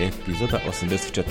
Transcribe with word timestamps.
epizoda 0.00 0.60
84. 0.82 1.22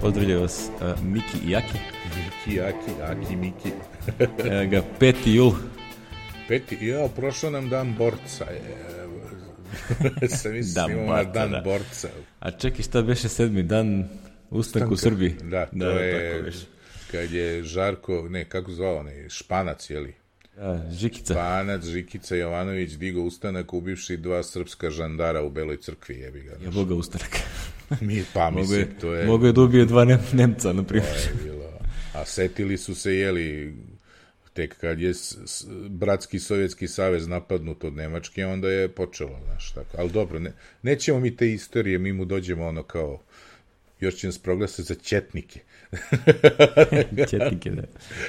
Pozdravljaju 0.00 0.40
vas 0.40 0.68
uh, 0.80 1.04
Miki 1.04 1.38
i 1.46 1.50
Jaki. 1.50 1.78
Miki, 2.16 2.60
Aki, 2.60 3.02
Aki, 3.02 3.36
Miki. 3.36 3.70
Evo 4.50 4.70
ga, 4.70 4.82
5. 5.00 5.14
jul. 5.26 5.52
Peti, 6.48 6.86
jao, 6.86 7.08
prošao 7.08 7.50
nam 7.50 7.68
dan 7.68 7.94
borca. 7.98 8.44
Je. 8.44 8.60
Sam 10.36 10.52
mislim, 10.52 10.74
Dan 10.74 10.90
imamo 10.90 11.12
na 11.16 11.24
dan 11.24 11.50
da. 11.50 11.60
borca. 11.60 12.08
A 12.40 12.50
čekaj, 12.50 12.82
šta 12.82 13.02
beše 13.02 13.28
sedmi 13.28 13.62
dan 13.62 14.08
ustanku 14.50 14.94
u 14.94 14.96
Srbiji? 14.96 15.36
Da, 15.42 15.66
to 15.66 15.78
tako 15.78 15.98
je 15.98 16.42
beše. 16.42 16.66
kad 17.10 17.30
je 17.32 17.62
Žarko, 17.62 18.26
ne, 18.28 18.44
kako 18.44 18.72
zvao, 18.72 19.02
ne, 19.02 19.30
Španac, 19.30 19.90
je 19.90 20.00
li? 20.00 20.14
Da, 20.56 20.90
Žikica. 20.92 21.34
Španac, 21.34 21.84
Žikica 21.84 22.36
Jovanović 22.36 22.92
digo 22.92 23.20
ustanak 23.20 23.74
ubivši 23.74 24.16
dva 24.16 24.42
srpska 24.42 24.90
žandara 24.90 25.42
u 25.42 25.50
Beloj 25.50 25.76
crkvi, 25.76 26.14
jebi 26.18 26.40
ga. 26.40 26.52
Ja 26.64 26.70
boga 26.70 26.94
ustanak. 26.94 27.36
Mi, 28.00 28.22
pa 28.34 28.44
Mogu 28.46 28.60
mislim, 28.60 28.80
je, 28.80 28.98
to 28.98 29.14
je... 29.14 29.26
mogu 29.26 29.46
je 29.46 29.52
da 29.52 29.60
ubije 29.60 29.84
dva 29.84 30.04
Nem- 30.04 30.20
Nemca, 30.32 30.72
na 30.72 30.82
primjer. 30.82 31.16
A 32.14 32.24
setili 32.24 32.76
su 32.76 32.94
se, 32.94 33.14
jeli, 33.14 33.74
tek 34.52 34.76
kad 34.76 35.00
je 35.00 35.12
bratski 35.88 36.38
sovjetski 36.38 36.88
savez 36.88 37.26
napadnut 37.28 37.84
od 37.84 37.94
Nemačke, 37.94 38.46
onda 38.46 38.68
je 38.68 38.88
počelo, 38.88 39.38
znaš, 39.44 39.70
tako. 39.70 39.96
Ali 39.98 40.10
dobro, 40.10 40.38
ne, 40.38 40.52
nećemo 40.82 41.20
mi 41.20 41.36
te 41.36 41.52
istorije, 41.52 41.98
mi 41.98 42.12
mu 42.12 42.24
dođemo 42.24 42.66
ono 42.66 42.82
kao, 42.82 43.22
još 44.00 44.14
će 44.14 44.26
nas 44.26 44.38
proglasati 44.38 44.82
za 44.84 44.94
četnike. 44.94 45.60
Četnike, 47.30 47.70
da. 47.70 47.82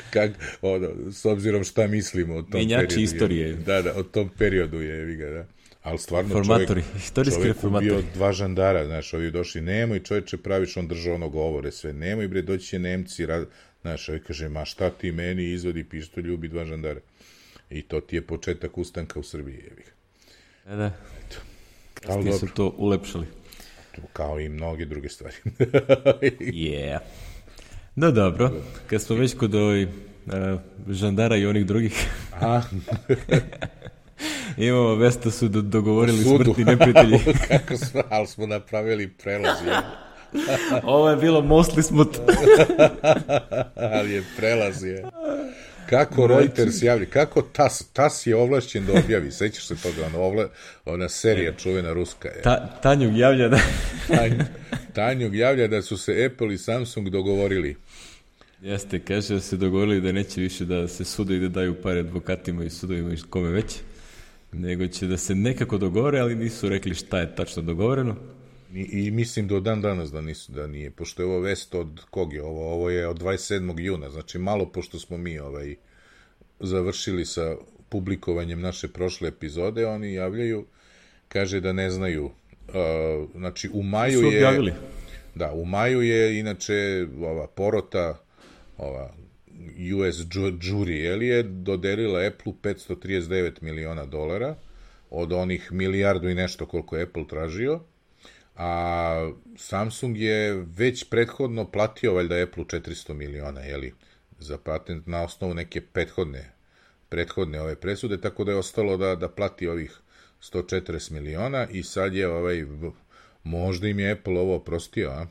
Kak, 0.09 0.31
ono, 0.61 0.89
s 1.11 1.25
obzirom 1.25 1.63
šta 1.63 1.87
mislimo 1.87 2.35
o 2.35 2.41
tom 2.41 2.51
Menjači 2.53 2.77
periodu. 2.79 2.99
je- 2.99 3.03
istorije. 3.03 3.53
Da, 3.55 3.81
da, 3.81 3.93
o 3.95 4.03
tom 4.03 4.29
periodu 4.29 4.81
je, 4.81 4.87
jevi 4.89 5.15
ga, 5.15 5.29
da. 5.29 5.45
Ali 5.83 5.97
stvarno 5.97 6.29
Reformatori, 6.29 6.81
čovjek, 6.81 6.95
istorijski 7.05 7.41
čovjek 7.41 7.55
reformatori. 7.55 7.91
ubio 7.91 8.11
dva 8.13 8.31
žandara, 8.31 8.85
znaš, 8.85 9.13
ovi 9.13 9.31
došli, 9.31 9.61
nemoj 9.61 10.03
čovječe 10.03 10.37
praviš, 10.37 10.77
on 10.77 10.87
držao 10.87 11.15
ono 11.15 11.29
govore 11.29 11.71
sve, 11.71 11.93
nemoj 11.93 12.27
bre, 12.27 12.41
doći 12.41 12.65
će 12.65 12.79
Nemci, 12.79 13.25
ra... 13.25 13.45
znaš, 13.81 14.09
ovi 14.09 14.19
kaže, 14.19 14.49
ma 14.49 14.65
šta 14.65 14.89
ti 14.89 15.11
meni 15.11 15.51
izvodi 15.51 15.83
pištolj, 15.83 16.23
ljubi 16.23 16.47
dva 16.47 16.65
žandara. 16.65 16.99
I 17.69 17.81
to 17.81 18.01
ti 18.01 18.15
je 18.15 18.21
početak 18.21 18.77
ustanka 18.77 19.19
u 19.19 19.23
Srbiji, 19.23 19.55
jevi 19.55 19.83
ga. 19.85 19.91
Da, 20.65 20.75
da. 20.75 20.91
Ali 22.07 22.15
Kasnije 22.15 22.33
su 22.33 22.47
to 22.55 22.75
ulepšali. 22.77 23.27
kao 24.13 24.39
i 24.39 24.49
mnoge 24.49 24.85
druge 24.85 25.09
stvari. 25.09 25.35
Yeah. 26.39 26.99
No 27.95 28.11
dobro, 28.11 28.51
kad 28.87 29.01
smo 29.01 29.15
već 29.15 29.33
kod 29.35 29.55
ovih 29.55 29.87
uh, 30.25 30.59
žandara 30.89 31.37
i 31.37 31.45
onih 31.45 31.65
drugih, 31.65 32.07
A, 32.41 32.61
imamo 34.57 34.95
vest 34.95 35.23
da 35.23 35.31
su 35.31 35.47
do- 35.47 35.61
dogovorili 35.61 36.23
sudu. 36.23 36.43
smrtni 36.43 36.63
neprijatelji. 36.63 37.19
Kako 37.47 37.77
smo, 37.77 38.01
ali 38.09 38.27
smo 38.27 38.45
napravili 38.47 39.07
prelaz, 39.07 39.57
je. 39.67 39.77
Ovo 40.83 41.09
je 41.09 41.15
bilo 41.15 41.41
mostly 41.41 41.81
smut. 41.81 42.17
ali 43.75 44.11
je 44.11 44.23
prelaz 44.37 44.83
je. 44.83 45.03
Kako 45.89 46.27
Reuters 46.27 46.81
javlja, 46.81 47.05
kako 47.05 47.41
TAS, 47.41 47.83
TAS 47.93 48.27
je 48.27 48.35
ovlašćen 48.35 48.85
da 48.85 48.93
objavi, 48.93 49.31
sećaš 49.31 49.67
se 49.67 49.75
toga, 49.75 50.05
ona, 50.05 50.19
ovla, 50.19 50.49
ona 50.85 51.09
serija 51.09 51.53
čuvena 51.53 51.93
ruska 51.93 52.27
je. 52.27 52.41
Ta, 52.41 52.79
Tanjug 52.83 53.17
javlja 53.17 53.47
da... 53.47 53.59
Tanj, 54.07 54.31
Tanjug 54.93 55.35
javlja 55.35 55.67
da 55.67 55.81
su 55.81 55.97
se 55.97 56.25
Apple 56.31 56.53
i 56.53 56.57
Samsung 56.57 57.09
dogovorili. 57.09 57.75
Jeste, 58.61 58.99
kaže 58.99 59.33
da 59.33 59.39
se 59.39 59.57
dogovorili 59.57 60.01
da 60.01 60.11
neće 60.11 60.41
više 60.41 60.65
da 60.65 60.87
se 60.87 61.05
sude 61.05 61.35
i 61.35 61.39
da 61.39 61.47
daju 61.47 61.81
pare 61.81 61.99
advokatima 61.99 62.63
i 62.63 62.69
sudovima 62.69 63.13
i 63.13 63.17
kome 63.29 63.49
već, 63.49 63.75
nego 64.53 64.87
će 64.87 65.07
da 65.07 65.17
se 65.17 65.35
nekako 65.35 65.77
dogovore, 65.77 66.19
ali 66.19 66.35
nisu 66.35 66.69
rekli 66.69 66.95
šta 66.95 67.19
je 67.19 67.35
tačno 67.35 67.61
dogovoreno. 67.61 68.15
I, 68.73 68.81
I 68.81 69.11
mislim 69.11 69.47
do 69.47 69.59
dan 69.59 69.81
danas 69.81 70.11
da 70.11 70.21
nisu 70.21 70.51
da 70.51 70.67
nije, 70.67 70.91
pošto 70.91 71.21
je 71.21 71.25
ovo 71.25 71.39
vest 71.39 71.75
od 71.75 72.01
kog 72.09 72.33
je 72.33 72.43
ovo? 72.43 72.73
Ovo 72.73 72.89
je 72.89 73.07
od 73.07 73.21
27. 73.21 73.79
juna, 73.79 74.09
znači 74.09 74.39
malo 74.39 74.65
pošto 74.65 74.99
smo 74.99 75.17
mi 75.17 75.39
ovaj 75.39 75.75
završili 76.59 77.25
sa 77.25 77.55
publikovanjem 77.89 78.61
naše 78.61 78.87
prošle 78.87 79.27
epizode, 79.27 79.85
oni 79.85 80.13
javljaju, 80.13 80.65
kaže 81.27 81.59
da 81.59 81.73
ne 81.73 81.91
znaju. 81.91 82.25
Uh, 82.25 83.29
znači 83.35 83.69
u 83.73 83.83
maju 83.83 84.19
Su 84.19 84.31
je. 84.31 84.73
Da, 85.35 85.51
u 85.53 85.65
maju 85.65 86.01
je 86.01 86.39
inače 86.39 87.07
ova 87.21 87.47
porota, 87.47 88.17
ova 88.77 89.13
US 89.95 90.19
ju- 90.19 90.57
jury, 90.61 90.91
je 90.91 91.15
li 91.15 91.27
je 91.27 91.43
dodelila 91.43 92.19
Apple 92.19 92.53
539 92.61 93.61
miliona 93.61 94.05
dolara 94.05 94.55
od 95.09 95.33
onih 95.33 95.71
milijardu 95.71 96.29
i 96.29 96.35
nešto 96.35 96.65
koliko 96.65 96.97
je 96.97 97.03
Apple 97.03 97.27
tražio, 97.27 97.79
a 98.55 99.31
Samsung 99.57 100.17
je 100.17 100.65
već 100.77 101.03
prethodno 101.03 101.71
platio 101.71 102.13
valjda 102.13 102.35
Apple 102.35 102.63
400 102.63 103.13
miliona, 103.13 103.61
je 103.61 103.77
li, 103.77 103.93
za 104.39 104.57
patent 104.57 105.07
na 105.07 105.23
osnovu 105.23 105.53
neke 105.53 105.81
prethodne 105.81 106.51
prethodne 107.11 107.61
ove 107.61 107.75
presude, 107.75 108.21
tako 108.21 108.43
da 108.43 108.51
je 108.51 108.57
ostalo 108.57 108.97
da, 108.97 109.15
da 109.15 109.29
plati 109.29 109.67
ovih 109.67 109.99
140 110.41 111.11
miliona 111.11 111.67
i 111.71 111.83
sad 111.83 112.13
je 112.15 112.27
ovaj, 112.27 112.65
možda 113.43 113.87
im 113.87 113.99
je 113.99 114.11
Apple 114.11 114.39
ovo 114.39 114.55
oprostio, 114.55 115.09
a? 115.09 115.27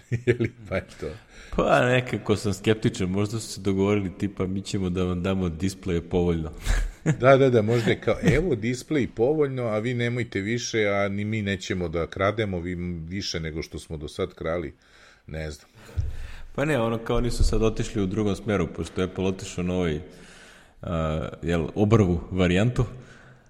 Ili 0.26 0.52
pa 0.68 0.76
je 0.76 0.86
to. 1.00 1.06
Pa 1.56 1.86
nekako 1.86 2.36
sam 2.36 2.52
skeptičan, 2.52 3.08
možda 3.08 3.40
su 3.40 3.48
se 3.48 3.60
dogovorili 3.60 4.18
tipa 4.18 4.46
mi 4.46 4.62
ćemo 4.62 4.90
da 4.90 5.04
vam 5.04 5.22
damo 5.22 5.48
displeje 5.48 6.08
povoljno. 6.08 6.50
Da, 7.20 7.36
da, 7.36 7.50
da, 7.50 7.62
možda 7.62 7.90
je 7.90 8.00
kao, 8.00 8.16
evo 8.22 8.54
display 8.54 9.06
povoljno, 9.06 9.62
a 9.62 9.78
vi 9.78 9.94
nemojte 9.94 10.40
više, 10.40 10.86
a 10.88 11.08
ni 11.08 11.24
mi 11.24 11.42
nećemo 11.42 11.88
da 11.88 12.06
krademo 12.06 12.60
vi 12.60 12.74
više 13.08 13.40
nego 13.40 13.62
što 13.62 13.78
smo 13.78 13.96
do 13.96 14.08
sad 14.08 14.34
krali. 14.34 14.74
Ne 15.26 15.50
znam. 15.50 15.70
Pa 16.54 16.64
ne, 16.64 16.80
ono 16.80 16.98
kao 16.98 17.16
oni 17.16 17.30
su 17.30 17.44
sad 17.44 17.62
otišli 17.62 18.02
u 18.02 18.06
drugom 18.06 18.36
smeru, 18.36 18.68
pošto 18.76 19.00
je 19.00 19.04
Apple 19.04 19.24
otišao 19.24 19.64
na 19.64 19.74
ovaj 19.74 19.96
uh, 19.96 20.88
jel, 21.42 21.68
obrvu 21.74 22.20
varijantu, 22.30 22.84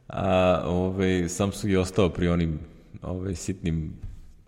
a 0.08 0.60
ovaj, 0.64 1.28
Samsung 1.28 1.72
je 1.72 1.78
ostao 1.78 2.10
pri 2.10 2.28
onim 2.28 2.58
ovaj, 3.02 3.34
sitnim, 3.34 3.92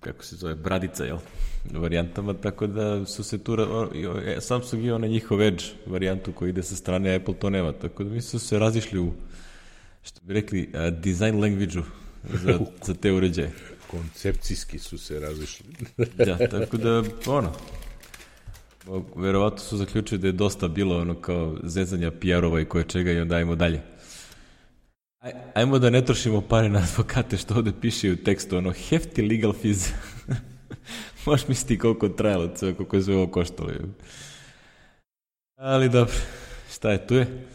kako 0.05 0.25
se 0.25 0.37
zove, 0.37 0.55
bradica, 0.55 1.05
jel, 1.05 1.19
varijantama, 1.73 2.35
tako 2.35 2.67
da 2.67 3.07
su 3.07 3.25
se 3.25 3.39
tu, 3.39 3.53
o- 3.53 3.91
i 3.95 4.05
e, 4.27 4.41
Samsung 4.41 4.85
je 4.85 4.95
onaj 4.95 5.09
njihov 5.09 5.43
Edge 5.43 5.65
varijantu 5.87 6.33
koji 6.33 6.51
ide 6.51 6.63
sa 6.63 6.77
strane, 6.77 7.15
Apple 7.15 7.35
to 7.35 7.51
nema, 7.51 7.73
tako 7.73 8.05
da 8.05 8.11
mi 8.11 8.21
su 8.21 8.39
se 8.39 8.59
razišli 8.59 8.99
u, 9.01 9.13
što 10.03 10.21
bi 10.23 10.35
rekli, 10.35 10.71
a, 10.75 10.91
design 10.91 11.41
language-u 11.41 11.83
za, 12.45 12.59
za 12.87 12.95
te 12.95 13.13
uređaje. 13.13 13.51
Koncepcijski 13.91 14.79
su 14.79 14.99
se 14.99 15.21
razišli. 15.21 15.67
Da, 16.17 16.37
tako 16.49 16.77
da, 16.77 17.03
ono, 17.27 17.53
o, 18.87 19.05
verovatno 19.17 19.59
su 19.59 19.77
zaključili 19.77 20.21
da 20.21 20.27
je 20.27 20.33
dosta 20.33 20.69
bilo 20.69 21.01
ono 21.01 21.15
kao 21.15 21.57
zezanja 21.63 22.11
PR-ova 22.11 22.61
i 22.61 22.65
koje 22.65 22.85
čega 22.85 23.13
i 23.13 23.21
onda 23.21 23.37
ajmo 23.37 23.55
dalje. 23.55 23.81
Aj, 25.25 25.33
ajmo 25.55 25.79
da 25.79 25.91
ne 25.91 26.05
trošimo 26.05 26.41
pare 26.41 26.69
na 26.69 26.79
advokate 26.79 27.37
što 27.37 27.55
ovde 27.55 27.73
piše 27.81 28.13
u 28.13 28.17
tekstu, 28.17 28.57
ono, 28.57 28.71
hefty 28.71 29.29
legal 29.31 29.53
fees. 29.53 29.89
Možeš 31.27 31.49
misliti 31.49 31.79
koliko 31.79 32.09
trajalo 32.09 32.51
sve, 32.57 32.75
koliko 32.75 32.97
je 32.97 33.03
sve 33.03 33.17
ovo 33.17 33.27
koštalo. 33.27 33.71
Ali 35.57 35.89
dobro, 35.89 36.15
šta 36.75 36.91
je, 36.91 37.07
tu 37.07 37.15
je. 37.15 37.47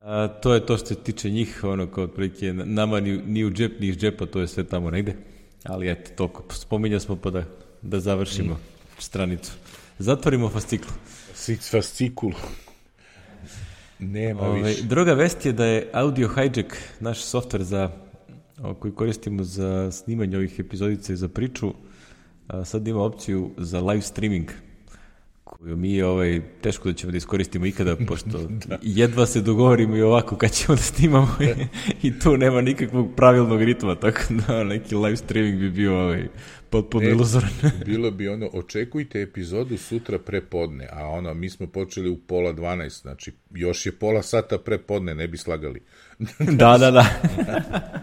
A, 0.00 0.28
to 0.28 0.54
je 0.54 0.66
to 0.66 0.76
što 0.76 0.86
se 0.86 0.94
tiče 0.94 1.30
njih, 1.30 1.60
ono 1.64 1.86
kao 1.86 2.04
otprilike 2.04 2.52
nama 2.52 3.00
ni, 3.00 3.18
ni 3.18 3.44
u 3.44 3.50
džep, 3.50 3.80
ni 3.80 3.86
iz 3.86 3.96
džepa, 3.96 4.26
to 4.26 4.40
je 4.40 4.48
sve 4.48 4.64
tamo 4.64 4.90
negde. 4.90 5.16
Ali 5.64 5.90
eto, 5.90 6.10
toliko. 6.16 6.54
Spominjali 6.54 7.00
smo 7.00 7.16
pa 7.16 7.30
da, 7.30 7.44
da 7.82 8.00
završimo 8.00 8.60
stranicu. 8.98 9.52
Zatvorimo 9.98 10.48
fasciklu. 10.48 10.92
Six. 11.34 12.58
Nema 13.98 14.40
Ove, 14.40 14.62
više. 14.62 14.82
druga 14.82 15.12
vest 15.12 15.46
je 15.46 15.52
da 15.52 15.64
je 15.64 15.90
Audio 15.92 16.28
Hijack, 16.28 16.76
naš 17.00 17.22
softver 17.22 17.62
za, 17.62 17.90
koji 18.78 18.94
koristimo 18.94 19.42
za 19.44 19.90
snimanje 19.92 20.36
ovih 20.36 20.60
epizodica 20.60 21.12
i 21.12 21.16
za 21.16 21.28
priču, 21.28 21.72
sad 22.64 22.88
ima 22.88 23.02
opciju 23.02 23.50
za 23.56 23.80
live 23.80 24.02
streaming 24.02 24.50
koju 25.48 25.76
mi 25.76 26.02
ovaj, 26.02 26.40
teško 26.60 26.88
da 26.88 26.94
ćemo 26.94 27.10
da 27.10 27.16
iskoristimo 27.16 27.66
ikada, 27.66 27.96
pošto 28.06 28.48
jedva 28.82 29.26
se 29.26 29.40
dogovorimo 29.40 29.96
i 29.96 30.02
ovako 30.02 30.36
kad 30.36 30.50
ćemo 30.52 30.76
da 30.76 30.82
snimamo 30.82 31.36
i, 31.40 31.66
i 32.08 32.18
tu 32.18 32.36
nema 32.36 32.60
nikakvog 32.60 33.14
pravilnog 33.16 33.62
ritma, 33.62 33.94
tako 33.94 34.20
da 34.46 34.64
neki 34.64 34.94
live 34.94 35.16
streaming 35.16 35.60
bi 35.60 35.70
bio 35.70 35.98
ovaj, 35.98 36.28
potpuno 36.70 37.04
Ne. 37.04 37.10
iluzoran. 37.10 37.50
Bilo 37.86 38.10
bi 38.10 38.28
ono, 38.28 38.50
očekujte 38.52 39.22
epizodu 39.22 39.76
sutra 39.78 40.18
prepodne, 40.18 40.88
a 40.92 41.06
ono, 41.06 41.34
mi 41.34 41.50
smo 41.50 41.66
počeli 41.66 42.10
u 42.10 42.16
pola 42.16 42.52
12, 42.52 43.02
znači 43.02 43.32
još 43.50 43.86
je 43.86 43.92
pola 43.92 44.22
sata 44.22 44.58
prepodne, 44.58 45.14
ne 45.14 45.28
bi 45.28 45.36
slagali. 45.36 45.80
da, 46.38 46.78
da, 46.78 46.90
da. 46.90 47.06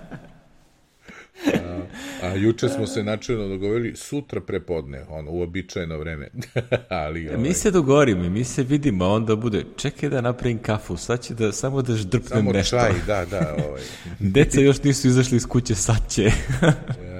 A 2.25 2.35
juče 2.35 2.69
smo 2.69 2.87
se 2.87 3.03
načelno 3.03 3.47
dogovorili 3.47 3.95
sutra 3.95 4.41
prepodne, 4.41 5.05
ono, 5.09 5.31
uobičajeno 5.31 5.97
vreme. 5.97 6.29
Ali, 6.89 7.27
ovaj, 7.27 7.41
Mi 7.41 7.53
se 7.53 7.71
dogovorimo, 7.71 8.23
i 8.23 8.29
mi 8.29 8.43
se 8.43 8.63
vidimo, 8.63 9.05
a 9.05 9.09
onda 9.09 9.35
bude, 9.35 9.63
čekaj 9.75 10.09
da 10.09 10.21
napravim 10.21 10.57
kafu, 10.57 10.97
sad 10.97 11.21
će 11.21 11.33
da, 11.33 11.51
samo 11.51 11.81
da 11.81 11.95
ždrpnem 11.95 12.39
samo 12.39 12.51
nešto. 12.51 12.77
čaj, 12.77 12.91
da, 13.07 13.25
da, 13.25 13.55
ovaj, 13.67 13.81
Deca 14.33 14.61
još 14.61 14.83
nisu 14.83 15.07
izašli 15.07 15.37
iz 15.37 15.45
kuće, 15.45 15.75
sad 15.75 16.09
će. 16.09 16.31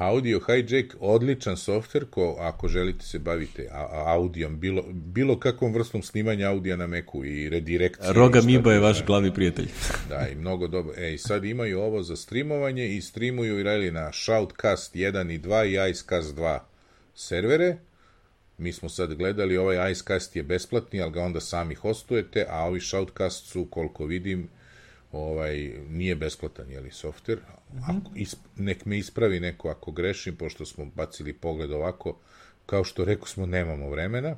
da, 0.00 0.04
da. 0.04 0.10
Audio 0.10 0.40
Hijack, 0.46 0.94
odličan 1.00 1.56
softver 1.56 2.04
ko, 2.10 2.36
ako 2.40 2.68
želite 2.68 3.04
se 3.04 3.18
bavite 3.18 3.68
audijom, 4.06 4.60
bilo, 4.60 4.82
bilo 4.92 5.38
kakvom 5.38 5.74
vrstom 5.74 6.02
snimanja 6.02 6.50
audija 6.50 6.76
na 6.76 6.86
Macu 6.86 7.24
i 7.24 7.48
redirekcije. 7.48 8.12
Roga 8.12 8.40
Miba 8.40 8.72
je 8.72 8.80
vaš 8.80 9.04
glavni 9.06 9.34
prijatelj. 9.34 9.68
Da, 10.08 10.28
i 10.32 10.34
mnogo 10.34 10.68
dobro. 10.68 10.94
Ej, 10.96 11.18
sad 11.18 11.44
imaju 11.44 11.80
ovo 11.80 12.02
za 12.02 12.16
streamovanje 12.16 12.88
i 12.96 13.00
streamuju 13.00 13.60
i 13.60 13.62
radi 13.62 13.90
na 13.90 14.10
Shoutcast 14.12 14.94
1 14.94 15.34
i 15.34 15.38
2 15.38 15.86
i 15.86 15.90
Icecast 15.90 16.36
2 16.36 16.58
servere. 17.14 17.76
Mi 18.58 18.72
smo 18.72 18.88
sad 18.88 19.14
gledali, 19.14 19.56
ovaj 19.56 19.92
Icecast 19.92 20.36
je 20.36 20.42
besplatni, 20.42 21.02
ali 21.02 21.12
ga 21.12 21.22
onda 21.22 21.40
sami 21.40 21.74
hostujete, 21.74 22.46
a 22.48 22.64
ovi 22.64 22.80
Shoutcast 22.80 23.46
su, 23.46 23.64
koliko 23.70 24.06
vidim, 24.06 24.48
ovaj, 25.12 25.72
nije 25.88 26.14
besplatan, 26.16 26.70
jeli, 26.70 26.90
softver. 26.90 27.38
Ako, 27.82 28.10
isp, 28.14 28.38
nek 28.56 28.84
me 28.84 28.98
ispravi 28.98 29.40
neko 29.40 29.68
ako 29.68 29.90
grešim, 29.92 30.36
pošto 30.36 30.66
smo 30.66 30.84
bacili 30.84 31.32
pogled 31.32 31.72
ovako, 31.72 32.18
kao 32.66 32.84
što 32.84 33.04
rekao 33.04 33.26
smo, 33.26 33.46
nemamo 33.46 33.90
vremena. 33.90 34.36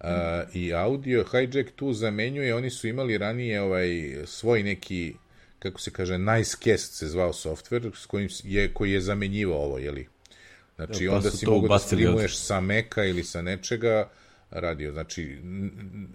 Uh, 0.00 0.06
I 0.54 0.74
audio 0.74 1.24
hijack 1.30 1.70
tu 1.76 1.92
zamenjuje, 1.92 2.54
oni 2.54 2.70
su 2.70 2.88
imali 2.88 3.18
ranije 3.18 3.60
ovaj 3.62 3.88
svoj 4.26 4.62
neki 4.62 5.14
kako 5.58 5.80
se 5.80 5.90
kaže 5.90 6.18
Nicecast 6.18 6.94
se 6.94 7.08
zvao 7.08 7.32
softver 7.32 7.90
s 7.94 8.06
kojim 8.06 8.28
je 8.44 8.74
koji 8.74 8.92
je 8.92 9.00
zamenjivao 9.00 9.58
ovo, 9.58 9.78
je 9.78 9.90
li? 9.90 10.08
Znači 10.76 11.04
Ja, 11.04 11.10
pa 11.10 11.16
onda 11.16 11.30
si 11.30 11.46
mogao 11.46 11.60
da 11.60 11.66
ubacili 11.66 12.02
od- 12.02 12.08
streamuješ 12.08 12.38
sa 12.38 12.60
Meka 12.60 13.04
ili 13.04 13.24
sa 13.24 13.42
nečega 13.42 14.10
radio. 14.50 14.92
Znači 14.92 15.38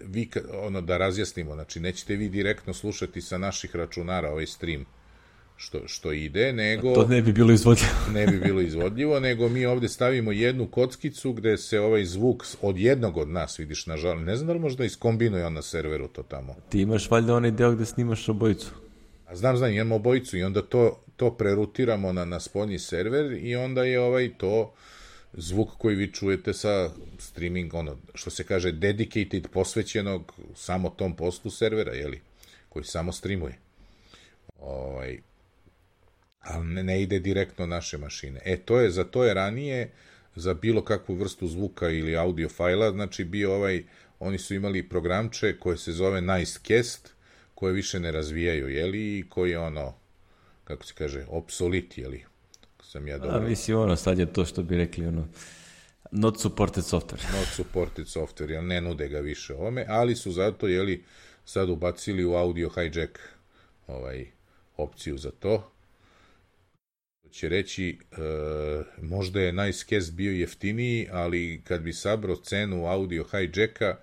vi 0.07 0.29
ono 0.53 0.81
da 0.81 0.97
razjasnimo, 0.97 1.53
znači 1.53 1.79
nećete 1.79 2.15
vi 2.15 2.29
direktno 2.29 2.73
slušati 2.73 3.21
sa 3.21 3.37
naših 3.37 3.75
računara 3.75 4.31
ovaj 4.31 4.47
stream 4.47 4.85
što 5.61 5.87
što 5.87 6.11
ide, 6.11 6.53
nego 6.53 6.93
To 6.93 7.07
ne 7.07 7.21
bi 7.21 7.33
bilo 7.33 7.53
izvodljivo. 7.53 7.89
ne 8.13 8.27
bi 8.27 8.39
bilo 8.39 8.61
izvodljivo, 8.61 9.19
nego 9.19 9.49
mi 9.49 9.65
ovde 9.65 9.89
stavimo 9.89 10.31
jednu 10.31 10.67
kockicu 10.67 11.33
gde 11.33 11.57
se 11.57 11.79
ovaj 11.79 12.05
zvuk 12.05 12.43
od 12.61 12.77
jednog 12.77 13.17
od 13.17 13.29
nas, 13.29 13.59
vidiš, 13.59 13.85
nažalost, 13.85 14.25
ne 14.25 14.35
znam 14.35 14.47
da 14.47 14.53
li 14.53 14.59
možda 14.59 14.85
iskombinuje 14.85 15.45
on 15.45 15.53
na 15.53 15.61
serveru 15.61 16.07
to 16.07 16.23
tamo. 16.23 16.55
Ti 16.69 16.81
imaš 16.81 17.11
valjda 17.11 17.35
onaj 17.35 17.51
deo 17.51 17.71
gde 17.71 17.85
snimaš 17.85 18.29
obojicu. 18.29 18.71
A 19.27 19.35
znam, 19.35 19.57
znam, 19.57 19.71
imamo 19.71 19.95
obojicu 19.95 20.37
i 20.37 20.43
onda 20.43 20.61
to, 20.61 21.03
to 21.15 21.31
prerutiramo 21.37 22.13
na, 22.13 22.25
na 22.25 22.39
spoljni 22.39 22.79
server 22.79 23.31
i 23.31 23.55
onda 23.55 23.83
je 23.83 23.99
ovaj 23.99 24.29
to 24.37 24.73
zvuk 25.33 25.69
koji 25.77 25.95
vi 25.95 26.13
čujete 26.13 26.53
sa 26.53 26.89
streaming, 27.19 27.73
ono, 27.73 27.97
što 28.13 28.29
se 28.29 28.43
kaže, 28.43 28.71
dedicated, 28.71 29.47
posvećenog 29.47 30.33
samo 30.55 30.89
tom 30.89 31.15
poslu 31.15 31.51
servera, 31.51 31.93
jeli, 31.93 32.21
koji 32.69 32.85
samo 32.85 33.11
streamuje. 33.11 33.57
Ovaj, 34.59 35.19
ali 36.39 36.65
ne, 36.65 36.83
ne 36.83 37.01
ide 37.01 37.19
direktno 37.19 37.65
na 37.65 37.75
naše 37.75 37.97
mašine. 37.97 38.41
E, 38.45 38.57
to 38.57 38.79
je, 38.79 38.91
za 38.91 39.03
to 39.03 39.23
je 39.23 39.33
ranije, 39.33 39.91
za 40.35 40.53
bilo 40.53 40.83
kakvu 40.83 41.15
vrstu 41.15 41.47
zvuka 41.47 41.89
ili 41.89 42.17
audio 42.17 42.49
fajla, 42.49 42.91
znači 42.91 43.23
bio 43.23 43.55
ovaj, 43.55 43.83
oni 44.19 44.37
su 44.37 44.55
imali 44.55 44.89
programče 44.89 45.57
koje 45.59 45.77
se 45.77 45.91
zove 45.91 46.21
Nicecast, 46.21 47.13
koje 47.55 47.73
više 47.73 47.99
ne 47.99 48.11
razvijaju, 48.11 48.69
jeli, 48.69 49.19
i 49.19 49.29
koji 49.29 49.51
je 49.51 49.59
ono, 49.59 49.93
kako 50.63 50.85
se 50.85 50.93
kaže, 50.97 51.25
obsolit, 51.27 51.97
jeli, 51.97 52.25
sam 52.91 53.07
ja 53.07 53.15
A 53.15 53.19
dobro, 53.19 53.49
mislim, 53.49 53.77
ono, 53.77 53.95
sad 53.95 54.19
je 54.19 54.33
to 54.33 54.45
što 54.45 54.63
bi 54.63 54.77
rekli, 54.77 55.07
ono, 55.07 55.27
not 56.11 56.39
supported 56.39 56.83
software. 56.83 57.37
not 57.39 57.47
supported 57.55 58.05
software, 58.05 58.51
jel 58.51 58.65
ne 58.67 58.81
nude 58.81 59.07
ga 59.07 59.19
više 59.19 59.53
ovome, 59.53 59.85
ali 59.89 60.15
su 60.15 60.31
zato, 60.31 60.67
jeli, 60.67 61.03
sad 61.45 61.69
ubacili 61.69 62.25
u 62.25 62.33
audio 62.35 62.69
hijack 62.69 63.19
ovaj, 63.87 64.25
opciju 64.77 65.17
za 65.17 65.31
to. 65.31 65.71
To 67.23 67.29
će 67.29 67.49
reći, 67.49 67.97
e, 68.11 68.15
možda 69.01 69.41
je 69.41 69.53
Nicecast 69.53 70.13
bio 70.13 70.31
jeftiniji, 70.31 71.07
ali 71.11 71.61
kad 71.63 71.81
bi 71.81 71.93
sabrao 71.93 72.35
cenu 72.35 72.85
audio 72.85 73.25
hijacka 73.31 73.97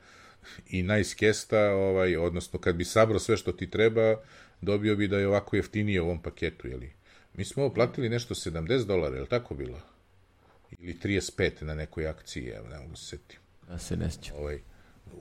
i 0.69 0.83
Nicecasta, 0.83 1.71
ovaj, 1.71 2.17
odnosno 2.17 2.59
kad 2.59 2.77
bi 2.77 2.85
sabrao 2.85 3.19
sve 3.19 3.37
što 3.37 3.53
ti 3.53 3.71
treba, 3.71 4.17
dobio 4.61 4.97
bi 4.97 5.09
da 5.09 5.19
je 5.19 5.29
ovako 5.29 5.57
jeftinije 5.57 6.01
u 6.01 6.05
ovom 6.05 6.23
paketu, 6.23 6.69
jeli. 6.69 6.98
Mi 7.39 7.45
smo 7.45 7.63
ovo 7.63 7.75
platili 7.75 8.09
nešto 8.09 8.35
70 8.35 8.85
dolara, 8.85 9.15
je 9.15 9.21
li 9.21 9.29
tako 9.29 9.55
bilo? 9.55 9.81
Ili 10.79 10.97
35 11.03 11.63
na 11.63 11.75
nekoj 11.75 12.09
akciji, 12.09 12.49
evo, 12.49 12.69
ne 12.69 12.79
mogu 12.79 12.97
se 12.97 13.05
setiti. 13.05 13.39
Ja 13.71 13.79
se 13.79 13.97
ne 13.97 14.11
sjećam. 14.11 14.37
Ovaj, 14.37 14.61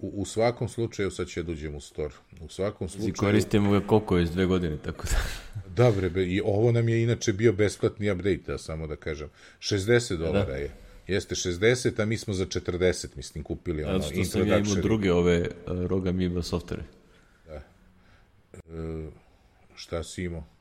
u, 0.01 0.21
u 0.21 0.25
svakom 0.25 0.69
slučaju, 0.69 1.11
sad 1.11 1.27
ću 1.27 1.39
ja 1.39 1.43
da 1.43 1.51
uđem 1.51 1.75
u 1.75 1.81
store, 1.81 2.13
u 2.41 2.49
svakom 2.49 2.89
slučaju... 2.89 3.13
koristimo 3.17 3.71
ga 3.71 3.87
koliko 3.87 4.15
već 4.15 4.29
dve 4.29 4.45
godine, 4.45 4.77
tako 4.77 5.07
da. 5.07 5.17
Da, 5.83 5.91
bre, 5.91 6.09
be, 6.09 6.25
i 6.25 6.41
ovo 6.45 6.71
nam 6.71 6.89
je 6.89 7.03
inače 7.03 7.33
bio 7.33 7.53
besplatni 7.53 8.11
update, 8.11 8.43
da 8.47 8.57
samo 8.57 8.87
da 8.87 8.95
kažem. 8.95 9.29
60 9.59 10.17
dolara 10.17 10.55
je. 10.55 10.71
Jeste 11.07 11.35
60, 11.35 12.01
a 12.01 12.05
mi 12.05 12.17
smo 12.17 12.33
za 12.33 12.45
40, 12.45 13.07
mislim, 13.15 13.43
kupili 13.43 13.83
ono, 13.83 13.99
Zato 13.99 14.13
što 14.13 14.23
sam 14.23 14.47
ja 14.47 14.57
imao 14.57 14.75
druge 14.75 15.13
ove 15.13 15.39
uh, 15.39 15.85
Roga 15.85 16.11
Miba 16.11 16.41
softvere. 16.41 16.83
Šta 19.75 20.03
si 20.03 20.23
imao? 20.23 20.56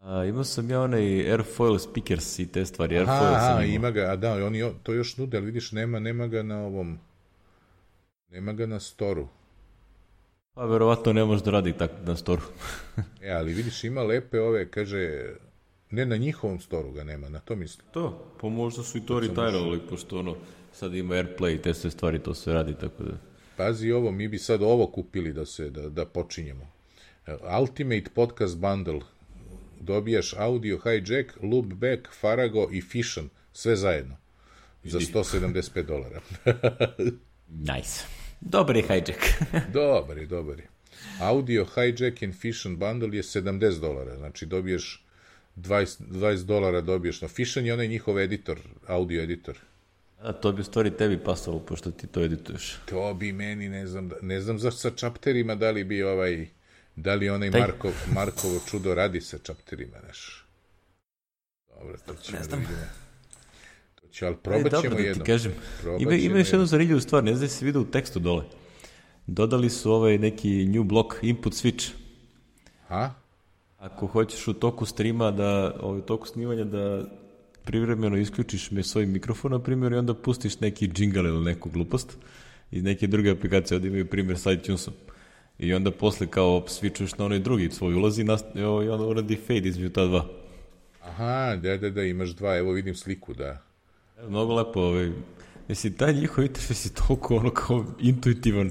A, 0.00 0.24
imao 0.24 0.44
sam 0.44 0.70
ja 0.70 0.80
onaj 0.80 1.30
Airfoil 1.30 1.78
speakers 1.78 2.38
i 2.38 2.52
te 2.52 2.66
stvari. 2.66 2.98
Airfoil 2.98 3.34
Aha, 3.34 3.50
imao. 3.50 3.62
ima 3.62 3.90
ga, 3.90 4.00
a 4.00 4.16
da, 4.16 4.46
oni 4.46 4.72
to 4.82 4.92
još 4.92 5.16
nude, 5.16 5.36
ali 5.36 5.46
vidiš, 5.46 5.72
nema, 5.72 5.98
nema 5.98 6.26
ga 6.26 6.42
na 6.42 6.58
ovom, 6.58 6.98
nema 8.30 8.52
ga 8.52 8.66
na 8.66 8.80
storu. 8.80 9.28
Pa 10.54 10.64
verovatno 10.64 11.12
ne 11.12 11.24
može 11.24 11.44
da 11.44 11.50
radi 11.50 11.72
tako 11.72 11.94
na 12.04 12.16
storu. 12.16 12.42
E, 13.22 13.30
ali 13.30 13.52
vidiš, 13.52 13.84
ima 13.84 14.02
lepe 14.02 14.40
ove, 14.40 14.70
kaže, 14.70 15.30
ne 15.90 16.06
na 16.06 16.16
njihovom 16.16 16.60
storu 16.60 16.92
ga 16.92 17.04
nema, 17.04 17.28
na 17.28 17.40
to 17.40 17.56
mislim. 17.56 17.86
To, 17.92 18.32
pa 18.40 18.48
možda 18.48 18.82
su 18.82 18.98
i 18.98 19.06
to 19.06 19.20
retirali, 19.20 19.80
pošto 19.88 20.18
ono, 20.18 20.36
sad 20.72 20.94
ima 20.94 21.14
Airplay 21.14 21.54
i 21.54 21.62
te 21.62 21.74
sve 21.74 21.90
stvari, 21.90 22.18
to 22.18 22.34
se 22.34 22.52
radi, 22.52 22.74
tako 22.74 23.02
da... 23.02 23.12
Pazi 23.56 23.92
ovo, 23.92 24.10
mi 24.10 24.28
bi 24.28 24.38
sad 24.38 24.62
ovo 24.62 24.86
kupili 24.86 25.32
da 25.32 25.46
se 25.46 25.70
da, 25.70 25.88
da 25.88 26.04
počinjemo. 26.04 26.66
E, 27.26 27.36
Ultimate 27.60 28.10
Podcast 28.14 28.58
Bundle. 28.58 29.00
Dobijaš 29.80 30.34
audio 30.36 30.78
hijack, 30.78 31.32
loopback, 31.42 32.08
Farago 32.20 32.68
i 32.72 32.80
Fission, 32.80 33.28
sve 33.52 33.76
zajedno. 33.76 34.16
Za 34.84 34.98
175 34.98 35.82
dolara. 35.82 36.20
Nice. 37.74 38.04
Dobar 38.40 38.76
je 38.76 38.82
hijack. 38.82 39.20
dobar 39.72 40.18
je, 40.18 40.26
dobar 40.26 40.58
je. 40.58 40.68
Audio 41.20 41.66
hijack 41.74 42.22
and 42.22 42.34
Fission 42.34 42.76
bundle 42.76 43.16
je 43.16 43.22
70 43.22 43.80
dolara, 43.80 44.16
znači 44.16 44.46
dobiješ 44.46 45.04
20, 45.56 46.00
20 46.10 46.44
dolara 46.44 46.80
dobiješ. 46.80 47.22
No, 47.22 47.28
Fission 47.28 47.66
je 47.66 47.74
onaj 47.74 47.88
njihov 47.88 48.18
editor, 48.18 48.58
audio 48.86 49.22
editor. 49.22 49.58
A 50.22 50.32
to 50.32 50.52
bi 50.52 50.60
u 50.60 50.64
stvari 50.64 50.90
tebi 50.90 51.18
pasalo, 51.18 51.58
pošto 51.58 51.90
ti 51.90 52.06
to 52.06 52.22
edituješ. 52.22 52.76
To 52.86 53.14
bi 53.14 53.32
meni, 53.32 53.68
ne 53.68 53.86
znam, 53.86 54.08
da, 54.08 54.16
ne 54.22 54.40
znam 54.40 54.58
za 54.58 54.70
sa 54.70 54.90
čapterima 54.90 55.54
da 55.54 55.70
li 55.70 55.84
bi 55.84 56.02
ovaj, 56.02 56.48
da 56.96 57.14
li 57.14 57.30
onaj 57.30 57.50
Taj- 57.50 57.60
Markov, 57.60 57.92
Markovo 58.14 58.60
čudo 58.70 58.94
radi 58.94 59.20
sa 59.20 59.38
čapterima, 59.38 59.96
znaš. 60.00 60.46
Dobro, 61.70 61.96
to 62.06 62.14
ćemo 62.14 62.38
da 62.40 62.56
vidimo. 62.56 62.78
To 63.94 64.06
će, 64.08 64.26
ali 64.26 64.34
E, 64.34 64.38
probat 64.38 64.62
dobro, 64.64 64.80
ćemo 64.80 64.90
da 64.90 64.96
ti 64.96 65.02
jednom. 65.02 65.26
kažem. 65.26 65.52
Probat 65.82 66.00
Ima, 66.02 66.12
ima 66.12 66.38
još 66.38 66.46
jednu 66.46 66.54
jednom. 66.54 66.66
zanimljivu 66.66 67.00
stvar, 67.00 67.24
ne 67.24 67.34
znam 67.34 67.40
da 67.40 67.54
si 67.54 67.64
vidio 67.64 67.80
u 67.80 67.84
tekstu 67.84 68.18
dole. 68.18 68.44
Dodali 69.26 69.70
su 69.70 69.92
ovaj 69.92 70.18
neki 70.18 70.66
new 70.66 70.84
block, 70.84 71.14
input 71.22 71.52
switch. 71.52 71.90
Ha? 72.88 73.14
Ako 73.78 74.06
hoćeš 74.06 74.48
u 74.48 74.54
toku 74.54 74.86
streama 74.86 75.30
da, 75.30 75.76
ovaj, 75.80 75.98
u 75.98 76.02
toku 76.02 76.26
snimanja 76.26 76.64
da 76.64 77.04
privremeno 77.64 78.16
isključiš 78.16 78.70
me 78.70 78.82
svoj 78.82 79.06
mikrofon, 79.06 79.52
na 79.52 79.58
primjer, 79.58 79.92
i 79.92 79.96
onda 79.96 80.14
pustiš 80.14 80.60
neki 80.60 80.88
džingal 80.88 81.26
ili 81.26 81.44
neku 81.44 81.70
glupost 81.70 82.16
iz 82.70 82.82
neke 82.82 83.06
druge 83.06 83.30
aplikacije, 83.30 83.76
ovdje 83.76 83.88
imaju 83.88 84.06
primjer 84.06 84.38
sa 84.38 84.52
iTunesom. 84.52 84.94
I 85.60 85.74
onda 85.74 85.90
posle 85.90 86.26
kao 86.26 86.64
switchuješ 86.66 87.18
na 87.18 87.24
onaj 87.24 87.38
drugi 87.38 87.70
svoj 87.70 87.94
ulaz 87.94 88.18
i, 88.18 88.24
nast, 88.24 88.44
i 88.54 88.62
onda 88.62 89.04
uradi 89.04 89.36
fade 89.36 89.68
između 89.68 89.90
ta 89.90 90.06
dva. 90.06 90.26
Aha, 91.02 91.56
da, 91.62 91.76
da, 91.76 91.90
da, 91.90 92.02
imaš 92.02 92.30
dva, 92.30 92.56
evo 92.56 92.72
vidim 92.72 92.94
sliku, 92.94 93.34
da. 93.34 93.62
Mnogo 94.28 94.54
lepo, 94.54 94.80
ovaj, 94.80 95.10
mislim, 95.68 95.92
taj 95.92 96.12
njihov 96.12 96.44
interfejs 96.44 96.86
je 96.86 96.90
toliko 96.90 97.36
ono 97.36 97.50
kao 97.50 97.84
intuitivan, 98.00 98.70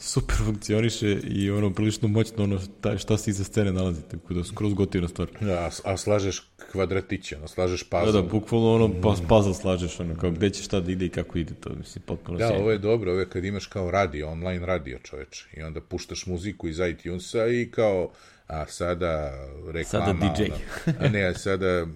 super 0.00 0.36
funkcioniše 0.44 1.10
i 1.24 1.50
ono 1.50 1.70
prilično 1.70 2.08
moćno 2.08 2.44
ono 2.44 2.58
šta, 2.58 2.98
šta 2.98 3.16
se 3.18 3.30
iza 3.30 3.44
scene 3.44 3.72
nalazi, 3.72 4.02
tako 4.10 4.34
da 4.34 4.44
skroz 4.44 4.74
gotivna 4.74 5.08
stvar. 5.08 5.28
Da, 5.40 5.52
a, 5.52 5.70
a 5.84 5.96
slažeš 5.96 6.50
kvadratiće, 6.72 7.36
ono, 7.36 7.48
slažeš 7.48 7.88
Da, 7.90 7.98
puzzle. 8.00 8.22
da, 8.22 8.28
bukvalno 8.28 8.74
ono 8.74 8.90
pa, 9.02 9.14
puzzle 9.28 9.54
slažeš, 9.54 10.00
ono, 10.00 10.14
kao 10.16 10.30
gde 10.30 10.50
će 10.50 10.62
šta 10.62 10.80
da 10.80 10.92
ide 10.92 11.06
i 11.06 11.08
kako 11.08 11.38
ide, 11.38 11.54
to 11.54 11.70
mislim, 11.74 12.02
potpuno 12.06 12.38
Da, 12.38 12.46
sjajno. 12.46 12.62
ovo 12.62 12.70
je 12.72 12.78
dobro, 12.78 13.10
ovo 13.10 13.20
je 13.20 13.28
kad 13.28 13.44
imaš 13.44 13.66
kao 13.66 13.90
radio, 13.90 14.28
online 14.28 14.66
radio 14.66 14.98
čoveč, 15.02 15.44
i 15.56 15.62
onda 15.62 15.80
puštaš 15.80 16.26
muziku 16.26 16.68
iz 16.68 16.78
iTunesa 16.78 17.46
i 17.46 17.70
kao, 17.70 18.10
a 18.46 18.66
sada 18.66 19.32
reklama. 19.72 20.06
Sada 20.06 20.12
DJ. 20.12 20.42
ono, 20.42 20.54
a 21.00 21.08
ne, 21.08 21.24
a 21.24 21.34
sada 21.34 21.86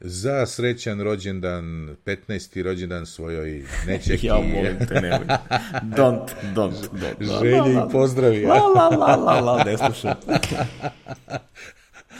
za 0.00 0.46
srećan 0.46 1.00
rođendan, 1.00 1.96
15. 2.04 2.62
rođendan 2.62 3.06
svojoj 3.06 3.64
nećeki. 3.86 4.26
Ja 4.30 4.34
molim 4.34 4.76
te, 4.88 4.94
nemoj. 4.94 5.26
Don't, 5.96 6.26
don't, 6.54 6.88
don't. 6.92 7.40
Želje 7.40 7.72
i 7.72 7.92
pozdravi. 7.92 8.44
La, 8.44 8.54
la, 8.54 8.88
la, 8.88 9.16
la, 9.16 9.40
la, 9.40 9.64
ne 9.64 9.76
slušam. 9.78 10.14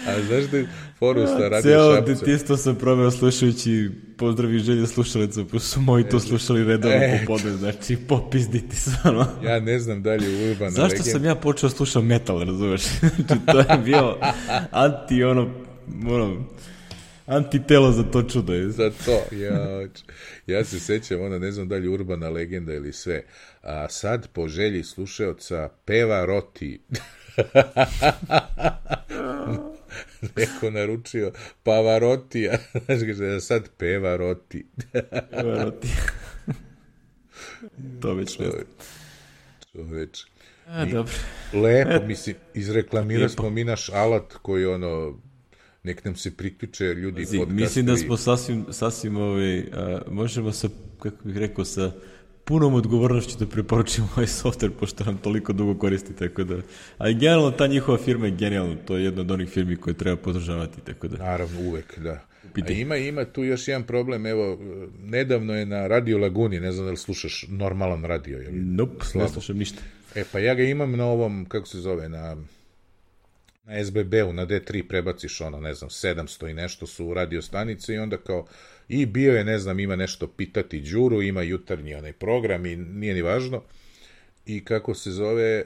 A 0.06 0.22
znaš 0.22 0.44
da 0.44 0.56
je 0.56 0.68
foru 0.98 1.26
sa 1.26 1.48
radio 1.48 1.62
Ceo 1.62 1.94
šapca? 1.94 2.12
detinstvo 2.14 2.56
sam 2.56 2.76
proveo 2.76 3.10
slušajući 3.10 3.90
pozdravi 4.18 4.58
želje 4.58 4.86
slušalica, 4.86 5.44
pa 5.52 5.58
su 5.58 5.80
moji 5.80 6.04
to 6.08 6.20
slušali 6.20 6.64
redovno 6.64 6.96
E. 6.96 7.20
po 7.26 7.32
podu, 7.32 7.56
znači 7.56 7.96
popizditi 7.96 8.76
stvarno. 8.76 9.26
Ja 9.44 9.60
ne 9.60 9.78
znam 9.78 10.02
da 10.02 10.10
li 10.14 10.24
je 10.32 10.50
urbana 10.50 10.70
Zašto 10.70 11.02
sam 11.02 11.24
ja 11.24 11.34
počeo 11.34 11.70
slušam 11.70 12.06
metal, 12.06 12.40
razumeš? 12.40 12.82
znači, 13.00 13.40
to 13.46 13.58
je 13.58 13.78
bio 13.84 14.16
anti, 14.70 15.24
ono, 15.24 15.50
ono, 16.06 16.44
antitelo 17.26 17.92
za 17.92 18.02
to 18.02 18.22
čudo. 18.22 18.52
Je. 18.52 18.70
za 18.70 18.90
to. 19.04 19.36
Ja, 19.36 19.86
ja 20.46 20.64
se 20.64 20.80
sećam, 20.80 21.20
ona 21.20 21.38
ne 21.38 21.52
znam 21.52 21.68
da 21.68 21.76
li 21.76 21.88
urbana 21.88 22.28
legenda 22.28 22.74
ili 22.74 22.92
sve. 22.92 23.24
A 23.62 23.88
sad 23.88 24.28
po 24.28 24.48
želji 24.48 24.82
slušaoca 24.82 25.68
peva 25.84 26.24
roti. 26.24 26.80
Neko 30.36 30.70
naručio 30.70 31.32
Pavarotija. 31.62 32.58
Znaš 32.84 33.00
kaže 33.00 33.40
sad 33.40 33.68
peva 33.78 34.16
roti. 34.16 34.66
Evo 35.30 35.70
ti. 35.70 35.88
to 38.00 38.14
već 38.14 38.38
ne. 38.38 38.46
Čoveč. 39.72 40.24
A, 40.66 40.84
dobro. 40.84 41.12
Lepo, 41.52 42.06
mislim, 42.06 42.36
izreklamira 42.54 43.28
smo 43.28 43.50
mi 43.50 43.64
naš 43.64 43.88
alat 43.88 44.34
koji 44.42 44.66
ono, 44.66 45.20
nek 45.86 46.04
nam 46.04 46.16
se 46.16 46.36
priključe 46.36 46.84
ljudi 46.84 47.24
Zi, 47.24 47.38
podcastovi. 47.38 47.62
mislim 47.62 47.86
da 47.86 47.96
smo 47.96 48.16
sasvim, 48.16 48.66
sasvim 48.70 49.16
ovaj, 49.16 49.58
a, 49.58 50.00
možemo 50.10 50.52
sa, 50.52 50.68
kako 50.98 51.28
bih 51.28 51.36
rekao, 51.36 51.64
sa 51.64 51.92
punom 52.44 52.74
odgovornošću 52.74 53.38
da 53.38 53.46
preporučimo 53.46 54.08
ovaj 54.16 54.26
software, 54.26 54.70
pošto 54.80 55.04
nam 55.04 55.18
toliko 55.18 55.52
dugo 55.52 55.74
koristi, 55.78 56.16
tako 56.16 56.44
da... 56.44 56.56
A 56.98 57.12
generalno, 57.12 57.50
ta 57.50 57.66
njihova 57.66 57.98
firma 57.98 58.26
je 58.26 58.32
genijalna, 58.32 58.76
to 58.86 58.96
je 58.96 59.04
jedna 59.04 59.20
od 59.20 59.30
onih 59.30 59.48
firmi 59.48 59.76
koje 59.76 59.94
treba 59.94 60.16
podržavati, 60.16 60.80
tako 60.84 61.08
da... 61.08 61.16
Naravno, 61.16 61.60
uvek, 61.60 61.98
da. 61.98 62.26
A 62.68 62.70
ima, 62.70 62.96
ima 62.96 63.24
tu 63.24 63.44
još 63.44 63.68
jedan 63.68 63.82
problem, 63.82 64.26
evo, 64.26 64.58
nedavno 65.02 65.54
je 65.54 65.66
na 65.66 65.86
Radio 65.86 66.18
Laguni, 66.18 66.60
ne 66.60 66.72
znam 66.72 66.86
da 66.86 66.90
li 66.90 66.96
slušaš 66.96 67.44
normalan 67.48 68.04
radio, 68.04 68.38
jel? 68.38 68.52
Nope, 68.54 69.04
ne 69.14 69.28
slušam 69.28 69.56
ništa. 69.56 69.82
E, 70.14 70.24
pa 70.32 70.38
ja 70.38 70.54
ga 70.54 70.62
imam 70.62 70.92
na 70.96 71.06
ovom, 71.06 71.44
kako 71.48 71.66
se 71.66 71.78
zove, 71.78 72.08
na, 72.08 72.36
na 73.66 73.84
SBB-u, 73.84 74.32
na 74.32 74.46
D3 74.46 74.88
prebaciš 74.88 75.40
ono, 75.40 75.60
ne 75.60 75.74
znam, 75.74 75.90
700 75.90 76.50
i 76.50 76.54
nešto 76.54 76.86
su 76.86 77.14
radio 77.14 77.42
stanice 77.42 77.94
i 77.94 77.98
onda 77.98 78.16
kao, 78.16 78.46
i 78.88 79.06
bio 79.06 79.36
je, 79.36 79.44
ne 79.44 79.58
znam, 79.58 79.80
ima 79.80 79.96
nešto 79.96 80.26
pitati 80.26 80.80
Đuru, 80.80 81.22
ima 81.22 81.42
jutarnji 81.42 81.94
onaj 81.94 82.12
program 82.12 82.66
i 82.66 82.76
nije 82.76 83.14
ni 83.14 83.22
važno. 83.22 83.62
I 84.46 84.64
kako 84.64 84.94
se 84.94 85.10
zove, 85.10 85.42
e, 85.42 85.64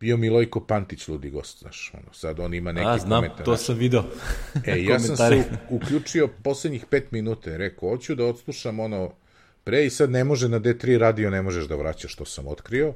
bio 0.00 0.16
Milojko 0.16 0.66
Pantić 0.66 1.08
ludi 1.08 1.30
gost, 1.30 1.58
znaš, 1.58 1.90
ono, 1.94 2.12
sad 2.12 2.40
on 2.40 2.54
ima 2.54 2.72
neki 2.72 2.86
A, 2.88 2.98
znam, 2.98 3.22
komentar. 3.22 3.44
to 3.44 3.56
sam 3.56 3.76
video. 3.78 4.04
E, 4.66 4.82
ja 4.82 5.00
sam 5.00 5.16
se 5.16 5.44
u- 5.70 5.76
uključio 5.76 6.28
poslednjih 6.44 6.84
pet 6.90 7.12
minuta 7.12 7.56
rekao, 7.56 7.88
hoću 7.88 8.14
da 8.14 8.24
odslušam 8.24 8.80
ono 8.80 9.12
pre 9.64 9.86
i 9.86 9.90
sad 9.90 10.10
ne 10.10 10.24
može 10.24 10.48
na 10.48 10.60
D3 10.60 10.98
radio, 10.98 11.30
ne 11.30 11.42
možeš 11.42 11.64
da 11.64 11.76
vraćaš, 11.76 12.12
što 12.12 12.24
sam 12.24 12.46
otkrio, 12.46 12.94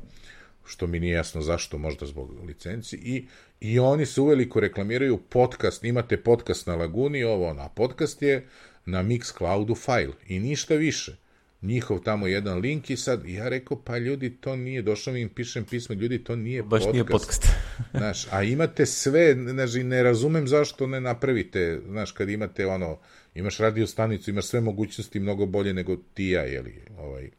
što 0.67 0.87
mi 0.87 1.01
nije 1.01 1.15
jasno 1.15 1.43
zašto, 1.43 1.79
možda 1.79 2.07
zbog 2.07 2.45
licenci, 2.47 2.97
i, 2.97 3.27
i 3.61 3.79
oni 3.79 4.07
se 4.07 4.21
uveliko 4.21 4.61
reklamiraju 4.61 5.19
podcast, 5.19 5.85
imate 5.85 6.17
podcast 6.17 6.67
na 6.67 6.77
Laguni, 6.77 7.25
ovo 7.25 7.49
ono, 7.49 7.63
a 7.63 7.69
podcast 7.69 8.23
je 8.23 8.47
na 8.87 9.03
Mixcloudu 9.03 9.77
file 9.85 10.15
i 10.29 10.39
ništa 10.39 10.75
više. 10.75 11.17
Njihov 11.63 11.99
tamo 11.99 12.27
jedan 12.27 12.59
link 12.59 12.91
i 12.91 12.97
sad, 12.97 13.29
ja 13.29 13.49
rekao, 13.49 13.83
pa 13.85 13.99
ljudi, 13.99 14.31
to 14.31 14.57
nije, 14.57 14.83
došao 14.83 15.15
mi 15.15 15.21
im 15.21 15.29
pišem 15.29 15.65
pismo, 15.65 15.95
ljudi, 15.95 16.25
to 16.25 16.37
nije 16.37 16.63
Baš 16.63 16.71
podcast. 16.71 16.93
nije 16.93 17.05
podcast. 17.05 17.47
Znaš, 17.99 18.27
a 18.31 18.43
imate 18.43 18.87
sve, 18.87 19.35
znaš, 19.35 19.71
ne 19.75 20.03
razumem 20.03 20.49
zašto 20.49 20.87
ne 20.87 21.01
napravite, 21.01 21.81
znaš, 21.89 22.13
kad 22.13 22.29
imate 22.29 22.67
ono, 22.67 22.99
imaš 23.35 23.59
radio 23.59 23.87
stanicu, 23.87 24.31
imaš 24.31 24.47
sve 24.47 24.61
mogućnosti 24.61 25.21
mnogo 25.21 25.47
bolje 25.47 25.75
nego 25.75 25.97
ti 26.15 26.29
ja, 26.29 26.43
jeli, 26.43 26.83
ovaj, 26.99 27.31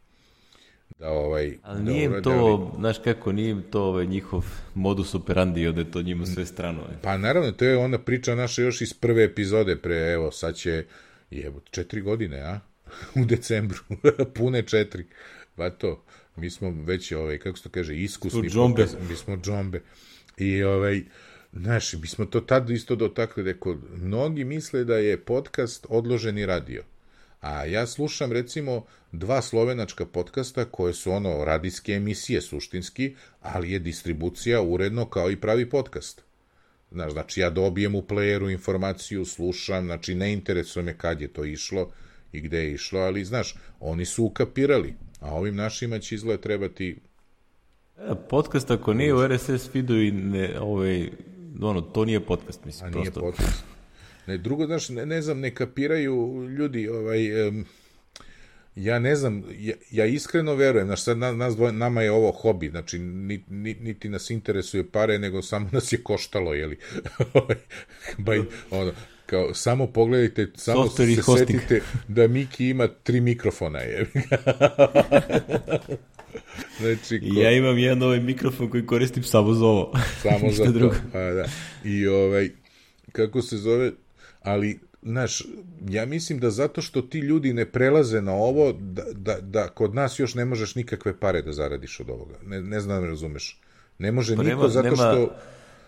da 1.04 1.10
ovaj... 1.10 1.58
Ali 1.64 1.84
da 1.84 1.92
nije 1.92 2.06
im 2.06 2.24
to, 2.24 2.72
znaš 2.78 2.98
kako, 3.04 3.32
nije 3.32 3.50
im 3.50 3.64
to 3.72 3.84
ovaj, 3.84 4.06
njihov 4.06 4.46
modus 4.74 5.16
operandi, 5.16 5.72
da 5.72 5.82
je 5.82 5.92
to 5.92 6.02
njima 6.02 6.26
sve 6.26 6.46
strano. 6.46 6.82
je. 6.82 6.98
Pa 7.02 7.18
naravno, 7.18 7.52
to 7.52 7.66
je 7.66 7.78
ona 7.78 7.98
priča 7.98 8.36
naša 8.36 8.62
još 8.62 8.82
iz 8.82 8.94
prve 8.94 9.24
epizode, 9.24 9.76
pre, 9.76 9.96
evo, 9.96 10.32
sad 10.32 10.56
će, 10.56 10.86
jevo, 11.32 11.62
četiri 11.72 12.02
godine, 12.02 12.42
a? 12.42 12.60
U 13.22 13.26
decembru, 13.26 13.80
pune 14.36 14.62
četiri, 14.62 15.06
pa 15.56 15.70
to, 15.70 16.04
mi 16.36 16.50
smo 16.50 16.74
već, 16.86 17.12
ovaj, 17.12 17.38
kako 17.38 17.58
se 17.58 17.64
to 17.64 17.70
kaže, 17.70 17.96
iskusni. 17.96 18.50
Su 18.50 18.54
džombe. 18.56 18.84
podcast- 18.84 19.10
Mi 19.10 19.16
smo 19.16 19.38
džombe. 19.38 19.82
I, 20.38 20.64
ovaj, 20.64 21.02
znaš, 21.54 21.94
mi 21.94 22.08
smo 22.08 22.26
to 22.26 22.42
tad 22.42 22.70
isto 22.70 22.96
dotakli, 22.96 23.44
rekao, 23.44 23.78
mnogi 23.96 24.44
misle 24.44 24.84
da 24.84 24.98
je 24.98 25.18
podcast 25.18 25.86
odloženi 25.90 26.46
radio. 26.46 26.84
A 27.44 27.66
ja 27.66 27.88
slušam 27.88 28.32
recimo 28.32 28.86
dva 29.12 29.42
slovenačka 29.42 30.06
podcasta 30.06 30.66
koje 30.66 30.94
su 30.94 31.12
ono 31.12 31.46
radijske 31.46 31.94
emisije 31.94 32.42
suštinski, 32.42 33.16
ali 33.42 33.72
je 33.72 33.80
distribucija 33.80 34.62
uredno 34.62 35.06
kao 35.06 35.32
i 35.32 35.36
pravi 35.36 35.70
podcast. 35.70 36.22
Znaš, 36.92 37.12
znači 37.12 37.42
ja 37.42 37.50
dobijem 37.50 37.96
u 37.96 38.02
playeru 38.02 38.52
informaciju, 38.52 39.26
slušam, 39.26 39.86
znači 39.86 40.16
ne 40.16 40.34
interesuje 40.34 40.84
me 40.84 40.98
kad 40.98 41.22
je 41.22 41.28
to 41.28 41.46
išlo 41.46 41.92
i 42.32 42.42
gde 42.42 42.58
je 42.58 42.74
išlo, 42.74 43.00
ali 43.00 43.26
znaš, 43.26 43.56
oni 43.80 44.06
su 44.06 44.24
ukapirali, 44.24 44.94
a 45.20 45.34
ovim 45.34 45.56
našima 45.56 46.00
će 46.00 46.16
izgled 46.16 46.40
trebati 46.40 46.98
Podcast 48.30 48.72
ako 48.72 48.94
nije 48.94 49.14
u 49.14 49.28
RSS 49.28 49.70
feedu 49.72 49.96
i 49.96 50.12
ne, 50.12 50.60
ovaj, 50.60 51.10
ono, 51.62 51.82
to 51.82 52.06
nije 52.06 52.26
podcast, 52.26 52.66
mislim, 52.66 52.88
A 52.88 52.90
nije 52.90 53.12
prosto. 53.12 53.20
podcast. 53.22 53.73
Ne, 54.28 54.38
drugo, 54.38 54.66
znaš, 54.66 54.90
ne, 54.90 55.06
ne 55.06 55.22
znam, 55.22 55.40
ne 55.40 55.56
kapiraju 55.56 56.48
ljudi, 56.50 56.90
ovaj, 56.90 57.48
em, 57.48 57.66
ja 58.76 59.00
ne 59.00 59.16
znam, 59.16 59.44
ja, 59.58 59.74
ja 59.92 60.06
iskreno 60.06 60.56
verujem, 60.56 60.88
znaš, 60.88 61.04
sad 61.04 61.18
na, 61.18 61.32
nas 61.32 61.56
dvoje, 61.56 61.72
nama 61.74 62.02
je 62.02 62.12
ovo 62.12 62.32
hobi, 62.32 62.70
znači, 62.70 63.00
ni, 63.00 63.44
ni, 63.50 63.74
niti 63.74 64.10
nas 64.10 64.30
interesuje 64.30 64.90
pare, 64.92 65.20
nego 65.20 65.42
samo 65.42 65.70
nas 65.72 65.92
je 65.94 66.04
koštalo, 66.04 66.54
jeli? 66.54 66.78
Ovaj, 67.34 67.56
Baj, 68.18 68.42
ono, 68.72 68.92
kao, 69.26 69.54
samo 69.54 69.88
pogledajte, 69.88 70.48
samo 70.56 70.84
Software 70.84 71.16
se 71.16 71.22
hosting. 71.22 71.62
setite 71.62 71.82
da 72.08 72.28
Miki 72.28 72.70
ima 72.70 72.88
tri 72.88 73.22
mikrofona, 73.22 73.80
je. 73.80 74.06
znači, 76.80 77.20
I 77.22 77.36
ja 77.36 77.52
imam 77.52 77.78
jedan 77.78 78.04
ovaj 78.04 78.20
mikrofon 78.20 78.70
koji 78.70 78.86
koristim 78.86 79.24
samo 79.24 79.54
za 79.54 79.66
ovo. 79.66 79.94
Samo 80.22 80.52
za 80.58 80.66
drugo. 80.66 80.94
to. 80.94 81.02
Pa, 81.12 81.20
da. 81.20 81.46
I 81.84 82.08
ovaj, 82.08 82.50
kako 83.12 83.42
se 83.42 83.58
zove, 83.58 83.92
ali, 84.44 84.80
znaš, 85.02 85.44
ja 85.90 86.06
mislim 86.06 86.40
da 86.40 86.50
zato 86.50 86.82
što 86.82 87.02
ti 87.02 87.20
ljudi 87.20 87.54
ne 87.54 87.66
prelaze 87.66 88.22
na 88.22 88.34
ovo, 88.34 88.74
da, 88.74 89.04
da, 89.14 89.38
da 89.42 89.68
kod 89.68 89.96
nas 89.96 90.20
još 90.20 90.36
ne 90.36 90.46
možeš 90.46 90.76
nikakve 90.76 91.20
pare 91.20 91.42
da 91.42 91.54
zaradiš 91.54 92.00
od 92.00 92.10
ovoga. 92.10 92.36
Ne, 92.46 92.62
ne 92.62 92.80
znam, 92.80 92.98
da 92.98 93.02
me 93.02 93.08
razumeš. 93.08 93.60
Ne 94.00 94.12
može 94.12 94.36
Pa 94.36 94.44
niko 94.44 94.56
nema, 94.56 94.70
zato 94.70 94.84
nema, 94.84 94.96
što 94.96 95.36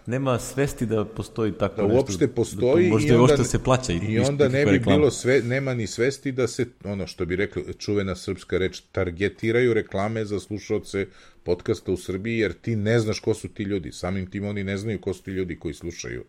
nema 0.06 0.40
svesti 0.40 0.86
da 0.86 1.06
postoji 1.06 1.52
tako 1.52 1.76
da 1.76 1.88
nešto. 1.88 1.98
uopšte 1.98 2.28
postoji 2.28 2.84
da 2.84 2.90
možda 2.90 3.14
i 3.14 3.18
onda, 3.18 3.44
se 3.44 3.60
plaća. 3.60 3.94
i 3.94 4.00
ništa, 4.00 4.30
onda 4.30 4.48
ne 4.48 4.66
bi 4.66 4.72
reklama. 4.72 4.98
bilo 4.98 5.12
sve, 5.12 5.42
nema 5.42 5.74
ni 5.74 5.88
svesti 5.88 6.32
da 6.32 6.48
se, 6.48 6.66
ono 6.84 7.08
što 7.08 7.26
bi 7.26 7.36
rekli, 7.36 7.74
čuvena 7.74 8.16
srpska 8.16 8.58
reč, 8.58 8.82
targetiraju 8.92 9.74
reklame 9.74 10.26
za 10.26 10.40
slušalce 10.40 11.08
podcasta 11.44 11.92
u 11.92 11.98
Srbiji, 11.98 12.38
jer 12.38 12.54
ti 12.54 12.76
ne 12.76 13.00
znaš 13.00 13.20
ko 13.20 13.34
su 13.34 13.48
ti 13.48 13.64
ljudi, 13.64 13.92
samim 13.92 14.30
tim 14.30 14.46
oni 14.46 14.64
ne 14.64 14.78
znaju 14.78 15.02
ko 15.02 15.14
su 15.14 15.24
ti 15.24 15.32
ljudi 15.32 15.60
koji 15.60 15.74
slušaju, 15.74 16.24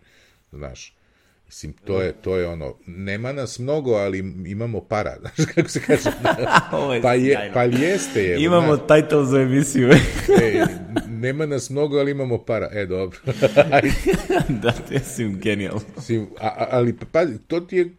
znaš. 0.53 0.97
Mislim, 1.47 1.73
to 1.73 2.03
je, 2.03 2.13
to 2.13 2.37
je 2.37 2.49
ono, 2.49 2.77
nema 2.87 3.33
nas 3.33 3.59
mnogo, 3.59 3.93
ali 3.93 4.19
imamo 4.47 4.81
para, 4.81 5.17
znaš 5.21 5.49
kako 5.55 5.69
se 5.69 5.81
kaže. 5.81 6.03
Pa, 7.03 7.15
je, 7.15 7.51
pa 7.55 7.63
jeste 7.63 8.23
je. 8.23 8.45
Imamo 8.45 8.77
znaš. 8.77 8.89
title 8.89 9.25
za 9.27 9.41
emisiju. 9.41 9.91
E, 10.43 10.65
nema 11.09 11.47
nas 11.47 11.71
mnogo, 11.71 11.99
ali 11.99 12.11
imamo 12.11 12.45
para. 12.45 12.69
E, 12.73 12.87
dobro. 12.87 13.19
Da, 14.63 14.73
to 14.73 14.95
je 14.95 15.01
sim 15.01 15.41
genijalno. 15.41 15.81
Mislim, 15.97 16.27
a, 16.41 16.67
ali 16.71 16.97
pa 17.13 17.27
to 17.47 17.61
ti 17.61 17.77
je 17.77 17.91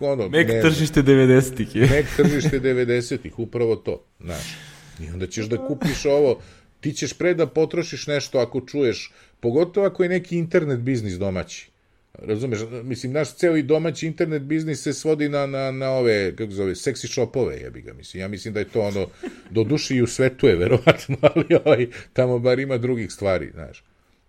ono, 0.00 0.28
Mek 0.28 0.48
ne, 0.48 0.60
tržište 0.60 1.02
90-ih 1.02 1.76
je. 1.76 1.86
nek 1.88 2.06
tržište 2.16 2.60
90-ih, 2.60 3.38
upravo 3.38 3.76
to, 3.76 4.04
znaš. 4.20 4.56
I 5.00 5.10
onda 5.10 5.26
ćeš 5.26 5.46
da 5.46 5.66
kupiš 5.66 6.04
ovo, 6.06 6.40
ti 6.80 6.92
ćeš 6.92 7.12
pre 7.12 7.34
da 7.34 7.46
potrošiš 7.46 8.06
nešto 8.06 8.38
ako 8.38 8.60
čuješ, 8.60 9.12
pogotovo 9.40 9.86
ako 9.86 10.02
je 10.02 10.08
neki 10.08 10.36
internet 10.36 10.80
biznis 10.80 11.14
domaći. 11.14 11.73
Razumeš, 12.18 12.58
mislim, 12.82 13.12
naš 13.12 13.34
ceo 13.34 13.56
i 13.56 13.62
domaći 13.62 14.06
internet 14.06 14.42
biznis 14.42 14.82
se 14.82 14.92
svodi 14.92 15.28
na, 15.28 15.46
na, 15.46 15.70
na 15.70 15.90
ove, 15.90 16.36
kako 16.36 16.52
zove, 16.52 16.74
seksi 16.74 17.08
shopove, 17.08 17.56
jebi 17.56 17.80
ga, 17.80 17.92
mislim. 17.92 18.20
Ja 18.20 18.28
mislim 18.28 18.54
da 18.54 18.60
je 18.60 18.68
to 18.68 18.80
ono, 18.80 19.06
do 19.50 19.64
duši 19.64 19.96
i 19.96 20.02
u 20.02 20.06
svetu 20.06 20.46
je, 20.46 20.56
verovatno, 20.56 21.16
ali 21.34 21.46
ovaj, 21.64 21.86
tamo 22.12 22.38
bar 22.38 22.58
ima 22.58 22.78
drugih 22.78 23.12
stvari, 23.12 23.50
znaš. 23.54 23.84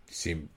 Mislim, 0.08 0.50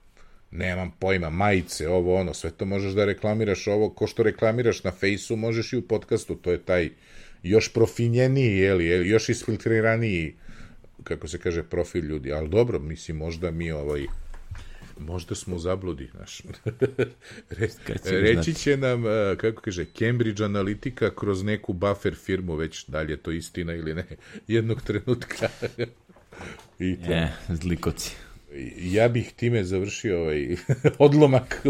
nemam 0.51 0.91
pojma, 0.99 1.29
majice, 1.29 1.87
ovo, 1.87 2.15
ono, 2.15 2.33
sve 2.33 2.51
to 2.51 2.65
možeš 2.65 2.93
da 2.93 3.05
reklamiraš 3.05 3.67
ovo, 3.67 3.89
ko 3.89 4.07
što 4.07 4.23
reklamiraš 4.23 4.83
na 4.83 4.91
fejsu, 4.91 5.35
možeš 5.35 5.73
i 5.73 5.77
u 5.77 5.87
podcastu, 5.87 6.35
to 6.35 6.51
je 6.51 6.57
taj 6.57 6.89
još 7.43 7.73
profinjeniji, 7.73 8.57
jeli, 8.57 9.09
još 9.09 9.29
isfiltriraniji, 9.29 10.35
kako 11.03 11.27
se 11.27 11.39
kaže, 11.39 11.63
profil 11.63 12.05
ljudi, 12.05 12.33
ali 12.33 12.49
dobro, 12.49 12.79
mislim, 12.79 13.17
možda 13.17 13.51
mi 13.51 13.71
ovaj, 13.71 14.05
Možda 14.99 15.35
smo 15.35 15.55
u 15.55 15.59
zabludi, 15.59 16.09
znaš. 16.15 16.41
Re, 17.49 17.67
reći 18.05 18.53
će 18.53 18.77
nam, 18.77 19.05
a, 19.05 19.35
kako 19.37 19.61
kaže, 19.61 19.85
Cambridge 19.85 20.43
Analytica 20.43 21.11
kroz 21.15 21.43
neku 21.43 21.73
buffer 21.73 22.15
firmu, 22.15 22.55
već 22.55 22.85
da 22.85 23.01
li 23.01 23.13
je 23.13 23.17
to 23.17 23.31
istina 23.31 23.73
ili 23.73 23.93
ne, 23.93 24.05
jednog 24.47 24.81
trenutka. 24.81 25.49
I 26.79 26.97
to. 27.05 27.11
E, 27.11 27.27
zlikoci. 27.49 28.15
Ja 28.77 29.07
bih 29.07 29.33
time 29.35 29.63
završio 29.63 30.21
ovaj 30.21 30.55
odlomak 30.99 31.65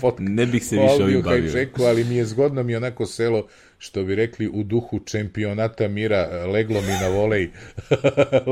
pod, 0.00 0.14
Ne 0.18 0.46
bih 0.46 0.64
se 0.64 0.78
o 0.78 0.82
više 0.82 1.04
ovim 1.04 1.22
bavio. 1.22 1.52
hijacku, 1.52 1.82
ali 1.82 2.04
mi 2.04 2.16
je 2.16 2.24
zgodno 2.24 2.62
mi 2.62 2.72
je 2.72 2.76
onako 2.76 3.06
selo, 3.06 3.46
što 3.78 4.04
bi 4.04 4.14
rekli, 4.14 4.48
u 4.48 4.62
duhu 4.62 5.00
čempionata 5.04 5.88
mira, 5.88 6.46
leglo 6.46 6.80
mi 6.80 6.92
na 6.92 7.08
volej, 7.08 7.50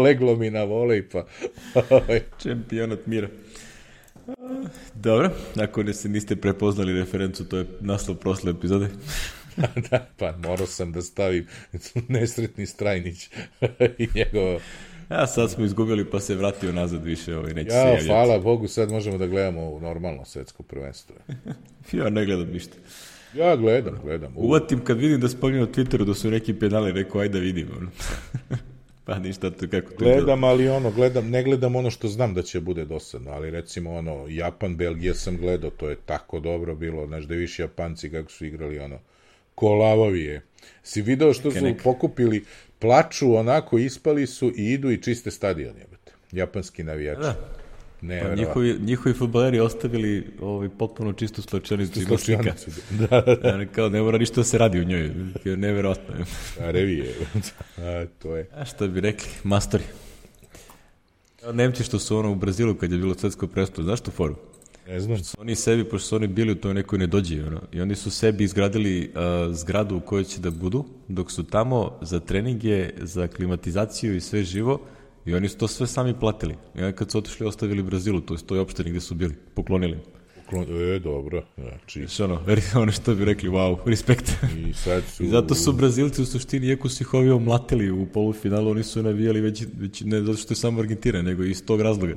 leglo 0.05 0.37
mi 0.37 0.51
na 0.51 0.65
volej, 0.65 1.09
pa 1.09 1.27
ovaj, 1.91 2.21
Čempionat 2.43 3.07
mira. 3.07 3.29
Dobro, 4.95 5.31
ako 5.57 5.83
ne 5.83 5.95
se 5.95 6.09
niste 6.09 6.37
prepoznali 6.37 6.93
referencu, 6.93 7.45
to 7.45 7.57
je 7.59 7.67
naslov 7.81 8.17
prosle 8.17 8.51
epizode. 8.51 8.89
da, 9.91 10.07
pa 10.17 10.37
morao 10.37 10.67
sam 10.67 10.93
da 10.93 11.03
stavim 11.03 11.47
nesretni 12.09 12.67
Strajnić 12.67 13.29
i 13.99 14.09
njegovo 14.15 14.61
A 15.09 15.27
sad 15.27 15.51
smo 15.51 15.65
izgubili 15.65 16.11
pa 16.11 16.21
se 16.21 16.35
vratio 16.35 16.73
nazad 16.73 17.05
više, 17.05 17.37
ovaj, 17.37 17.55
neće 17.55 17.71
se 17.71 17.77
Ja, 17.77 17.83
javljati. 17.87 18.07
hvala 18.07 18.39
Bogu, 18.39 18.69
sad 18.69 18.91
možemo 18.91 19.19
da 19.19 19.27
gledamo 19.27 19.71
u 19.71 19.81
normalno 19.81 20.25
svetsko 20.25 20.63
prvenstvo. 20.63 21.17
Ja 21.93 22.11
ne 22.11 22.25
gledam 22.25 22.49
ništa. 22.53 22.77
Ja 23.35 23.57
gledam, 23.57 24.01
gledam. 24.05 24.33
Uvatim 24.37 24.85
kad 24.85 24.99
vidim 24.99 25.21
da 25.21 25.29
spominju 25.29 25.61
na 25.61 25.67
Twitteru 25.73 26.05
da 26.05 26.15
su 26.15 26.31
neki 26.31 26.55
penali, 26.55 26.93
rekao 26.93 27.21
ajde 27.21 27.33
da 27.33 27.45
vidim. 27.45 27.69
Pa 29.09 29.19
ništa, 29.19 29.51
to 29.51 29.67
kako 29.71 29.91
to 29.91 29.97
gledam, 29.99 30.45
ali 30.45 30.69
ono, 30.69 30.91
gledam, 30.91 31.31
ne 31.31 31.43
gledam 31.43 31.77
ono 31.77 31.91
što 31.91 32.09
znam 32.09 32.35
da 32.35 32.43
će 32.43 32.61
bude 32.61 32.85
dosadno, 32.85 33.31
ali 33.31 33.51
recimo 33.51 33.95
ono, 33.95 34.27
Japan, 34.29 34.77
Belgija 34.77 35.15
sam 35.15 35.37
gledao, 35.37 35.71
to 35.71 35.91
je 35.91 35.97
tako 36.07 36.41
dobro 36.41 36.75
bilo, 36.75 37.07
znaš 37.07 37.25
da 37.25 37.35
viš 37.35 37.59
Japanci 37.59 38.11
kako 38.11 38.31
su 38.31 38.47
igrali 38.47 38.79
ono, 38.79 38.99
kolavovi 39.55 40.23
je. 40.23 40.43
Si 40.83 41.03
video 41.03 41.33
što 41.33 41.51
su 41.51 41.75
pokupili, 41.85 42.45
plaču 42.79 43.35
onako, 43.35 43.79
ispali 43.79 44.27
su 44.27 44.53
i 44.57 44.73
idu 44.73 44.91
i 44.91 45.03
čiste 45.03 45.31
stadion, 45.31 45.77
jebate. 45.79 46.13
Japanski 46.33 46.83
navijači. 46.83 47.21
Da. 47.21 47.58
Ne, 48.01 48.23
Pa 48.23 48.35
njihovi, 48.35 48.79
njihovi 48.81 49.15
futbaleri 49.15 49.61
ostavili 49.61 50.27
ovaj, 50.41 50.69
potpuno 50.69 51.13
čistu 51.13 51.43
slačionicu 51.43 52.01
ima 52.01 52.19
slika. 52.19 52.43
Slučajnicu. 52.43 52.71
Da, 52.91 53.21
da, 53.43 53.57
da, 53.57 53.67
kao 53.67 53.89
ne 53.89 54.03
mora 54.03 54.19
ništa 54.19 54.35
da 54.35 54.45
se 54.45 54.59
radi 54.59 54.81
u 54.81 54.85
njoj, 54.85 55.11
je 55.45 55.57
neverovatno. 55.57 56.15
da, 56.59 56.71
revije. 56.71 57.15
A, 57.79 58.07
to 58.19 58.37
je. 58.37 58.49
A 58.55 58.65
šta 58.65 58.87
bi 58.87 59.01
rekli, 59.01 59.29
mastori. 59.45 59.85
Nemci 61.53 61.85
što 61.85 61.99
su 61.99 62.17
ono 62.17 62.33
u 62.33 62.35
Brazilu 62.35 62.75
kad 62.75 62.93
je 62.93 62.99
bilo 62.99 63.15
svetsko 63.15 63.47
presto, 63.47 63.83
znaš 63.83 64.01
tu 64.01 64.11
foru? 64.11 64.37
Ne 64.89 65.01
znam. 65.01 65.19
Su 65.19 65.37
oni 65.41 65.55
sebi, 65.55 65.85
pošto 65.85 66.09
su 66.09 66.17
oni 66.17 66.27
bili 66.27 66.53
u 66.53 66.55
toj 66.55 66.75
nekoj 66.75 66.99
nedođi, 66.99 67.41
ono, 67.41 67.61
i 67.73 67.81
oni 67.81 67.95
su 67.95 68.11
sebi 68.11 68.45
izgradili 68.45 69.13
uh, 69.15 69.55
zgradu 69.55 69.97
u 69.97 70.01
kojoj 70.01 70.25
će 70.25 70.41
da 70.41 70.51
budu, 70.51 70.85
dok 71.09 71.33
su 71.33 71.45
tamo 71.45 71.99
za 72.01 72.21
treninge, 72.21 72.91
za 73.03 73.27
klimatizaciju 73.27 74.17
i 74.17 74.21
sve 74.21 74.45
živo, 74.45 74.81
i 75.29 75.35
oni 75.35 75.49
su 75.49 75.59
to 75.59 75.69
sve 75.69 75.87
sami 75.87 76.15
platili. 76.15 76.55
I 76.75 76.79
onda 76.79 76.93
kad 76.93 77.11
su 77.11 77.19
otišli, 77.19 77.47
ostavili 77.47 77.83
Brazilu, 77.83 78.21
to 78.21 78.35
je 78.35 78.41
toj 78.47 78.59
opštini 78.59 78.91
gde 78.91 79.01
su 79.01 79.15
bili, 79.15 79.35
poklonili. 79.55 79.99
Poklon- 80.51 80.97
E, 80.97 80.99
dobro. 80.99 81.45
Znači, 81.57 82.01
Znaš, 82.01 82.21
ono, 82.21 82.41
ono 82.83 82.93
što 82.93 83.15
bi 83.15 83.25
rekli, 83.25 83.49
wow, 83.51 83.77
respekt. 83.87 84.33
i 84.69 84.73
sad 84.73 85.03
su... 85.05 85.23
I 85.25 85.29
zato 85.29 85.55
su 85.55 85.73
Brazilci 85.73 86.23
u 86.23 86.27
suštini, 86.27 86.67
iako 86.67 86.89
su 86.89 87.03
ih 87.03 87.15
ovi 87.15 87.31
omlatili 87.31 87.91
u 87.91 88.07
polufinalu, 88.07 88.71
oni 88.71 88.83
su 88.85 89.03
navijali 89.03 89.41
već, 89.41 89.63
već 89.79 90.01
ne 90.01 90.21
zato 90.21 90.39
što 90.39 90.53
je 90.53 90.57
samo 90.57 90.81
Argentina, 90.81 91.23
nego 91.23 91.45
iz 91.45 91.65
tog 91.65 91.81
razloga. 91.81 92.15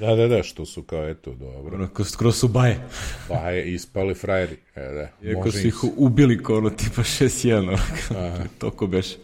Da, 0.00 0.14
da, 0.16 0.28
da, 0.28 0.42
što 0.42 0.66
su 0.66 0.82
kao, 0.82 1.08
eto, 1.08 1.34
dobro. 1.34 1.76
Ono, 1.76 1.88
kroz, 1.88 2.16
kroz 2.16 2.36
su 2.36 2.48
baje. 2.48 2.80
Pa 3.28 3.50
je 3.50 3.72
ispali 3.74 4.14
frajeri. 4.14 4.56
E, 4.74 4.80
da. 4.82 5.28
Iako 5.28 5.50
su 5.52 5.66
ih 5.66 5.84
ubili 5.96 6.42
kao 6.42 6.56
ono 6.56 6.70
tipa 6.70 7.02
6-1, 7.02 7.78
ono, 8.10 8.44
toliko 8.58 8.86
beše. 8.86 9.16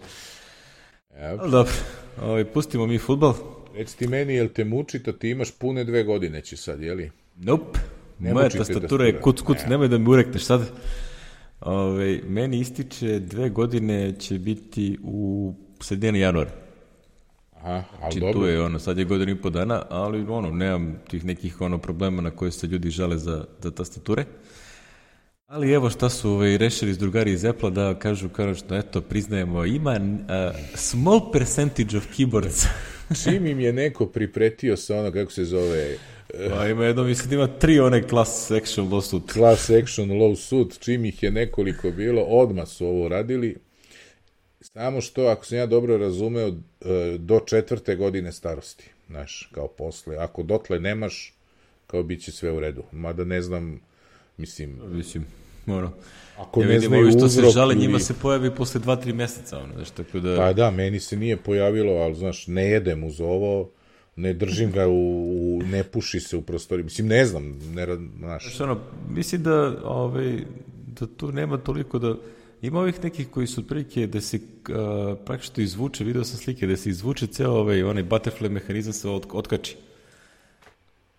Evo. 1.17 1.39
Ali 1.41 1.51
dobro, 1.51 1.73
ovaj, 2.23 2.45
pustimo 2.45 2.87
mi 2.87 2.99
futbal. 2.99 3.35
Reci 3.75 3.99
ti 3.99 4.07
meni, 4.09 4.35
jel 4.35 4.49
te 4.49 4.65
muči 4.65 4.99
da 4.99 5.13
ti 5.13 5.31
imaš 5.31 5.51
pune 5.51 5.85
dve 5.85 6.05
godine 6.05 6.41
će 6.41 6.57
sad, 6.57 6.83
jeli? 6.83 7.11
Nope. 7.37 7.79
Ne 8.19 8.35
Moja 8.35 8.49
te 8.49 8.59
tastatura 8.59 9.05
je 9.05 9.21
kuc 9.21 9.41
kuc, 9.41 9.59
nemoj 9.69 9.89
da 9.89 9.99
mi 9.99 10.11
urekneš 10.11 10.45
sad. 10.45 10.71
Ove, 11.61 12.21
meni 12.29 12.61
ističe 12.61 13.19
dve 13.19 13.51
godine 13.51 14.15
će 14.19 14.39
biti 14.39 14.99
u 15.03 15.55
sredini 15.81 16.21
januara. 16.21 16.51
Aha, 17.57 17.71
ali 17.73 17.85
Znači, 17.99 18.21
tu 18.21 18.27
dobro. 18.33 18.49
je 18.49 18.63
ono, 18.63 18.79
sad 18.79 18.99
je 18.99 19.05
godinu 19.05 19.33
i 19.33 19.41
po 19.43 19.51
dana, 19.51 19.83
ali 19.91 20.27
ono, 20.29 20.51
nemam 20.51 21.03
tih 21.11 21.25
nekih 21.25 21.61
ono 21.61 21.79
problema 21.79 22.23
na 22.23 22.31
koje 22.31 22.51
se 22.51 22.67
ljudi 22.67 22.91
žale 22.91 23.19
za, 23.19 23.45
za 23.63 23.71
tastature. 23.71 24.25
Ali 25.51 25.73
evo 25.73 25.91
šta 25.91 26.09
su 26.11 26.31
ovaj, 26.31 26.59
rešili 26.59 26.95
s 26.95 26.99
drugari 26.99 27.33
iz 27.33 27.45
Apple 27.45 27.71
da 27.71 27.99
kažu 27.99 28.29
kao 28.29 28.55
što 28.55 28.77
eto 28.77 29.01
priznajemo 29.01 29.65
ima 29.65 29.91
uh, 29.93 30.57
small 30.75 31.33
percentage 31.33 31.97
of 31.97 32.05
keyboards. 32.17 32.67
Čim 33.25 33.47
im 33.47 33.61
je 33.61 33.73
neko 33.73 34.07
pripretio 34.07 34.77
sa 34.77 34.97
ono, 34.97 35.13
kako 35.13 35.33
se 35.33 35.45
zove, 35.45 35.97
pa 36.51 36.69
ima 36.69 36.85
jedno, 36.85 37.05
mislim 37.05 37.29
da 37.31 37.35
ima 37.35 37.47
tri 37.47 37.81
one 37.81 38.09
class 38.09 38.51
action 38.51 38.89
lawsuit. 38.89 39.33
class 39.33 39.71
action 39.71 40.11
low 40.11 40.37
suit, 40.37 40.79
čim 40.79 41.05
ih 41.05 41.23
je 41.23 41.31
nekoliko 41.31 41.91
bilo, 41.91 42.23
odmah 42.23 42.69
su 42.69 42.87
ovo 42.87 43.09
radili. 43.09 43.57
Samo 44.61 45.01
što, 45.01 45.27
ako 45.27 45.47
sam 45.47 45.59
ja 45.59 45.67
dobro 45.67 45.97
razumeo, 45.97 46.49
e, 46.49 46.55
do 47.19 47.41
četvrte 47.47 47.97
godine 47.97 48.33
starosti, 48.33 48.91
znaš, 49.09 49.51
kao 49.53 49.69
posle. 49.69 50.17
Ako 50.17 50.43
dotle 50.43 50.81
nemaš, 50.81 51.35
kao 51.87 52.03
bit 52.03 52.23
će 52.23 52.33
sve 52.33 52.53
u 52.53 52.61
redu. 52.61 52.83
Mada 52.93 53.25
ne 53.25 53.43
znam, 53.43 53.81
mislim, 54.37 54.81
Mislim, 54.89 55.27
ono, 55.67 55.93
ako 56.39 56.63
ja 56.63 56.69
ne 56.69 56.81
znaju 56.81 57.03
ovi 57.03 57.13
što 57.13 57.29
se 57.29 57.43
žale, 57.55 57.75
ili- 57.75 57.83
njima 57.83 57.99
se 57.99 58.15
pojavi 58.15 58.55
posle 58.55 58.81
dva, 58.81 58.97
tri 58.97 59.13
meseca, 59.13 59.59
ono, 59.59 59.75
znaš, 59.75 59.91
tako 59.91 60.21
da... 60.21 60.37
Pa 60.37 60.53
da, 60.53 60.71
meni 60.71 61.01
se 61.01 61.17
nije 61.17 61.37
pojavilo, 61.37 61.93
ali 61.93 62.15
znaš, 62.15 62.47
ne 62.47 62.67
jedem 62.67 63.05
uz 63.05 63.21
ovo, 63.21 63.71
ne 64.17 64.33
držim 64.33 64.73
ga 64.73 64.87
u, 64.87 64.93
u 64.93 65.63
ne 65.63 65.85
puši 65.85 66.21
se 66.21 66.37
u 66.37 66.43
prostoriji. 66.43 66.85
Mislim, 66.85 67.07
ne 67.07 67.25
znam, 67.27 67.59
ne, 67.75 67.87
znaš, 68.19 68.43
Znaš, 68.43 68.61
ono, 68.61 68.79
mislim 69.09 69.43
da, 69.43 69.77
ovaj, 69.85 70.45
da 70.87 71.07
tu 71.07 71.33
nema 71.33 71.59
toliko 71.59 71.99
da... 71.99 72.15
Ima 72.63 72.81
ovih 72.81 73.05
nekih 73.05 73.29
koji 73.29 73.47
su 73.47 73.61
otprilike 73.61 74.07
da 74.07 74.21
se 74.21 74.37
uh, 74.37 75.19
praktično 75.27 75.63
izvuče, 75.63 76.05
video 76.05 76.25
sam 76.25 76.39
slike, 76.39 76.67
da 76.67 76.77
se 76.77 76.91
izvuče 76.91 77.27
ceo 77.27 77.53
ovaj, 77.53 77.83
onaj 77.83 78.05
butterfly 78.05 78.49
mehanizam 78.49 78.93
se 78.93 79.09
od, 79.09 79.27
otkači. 79.33 79.77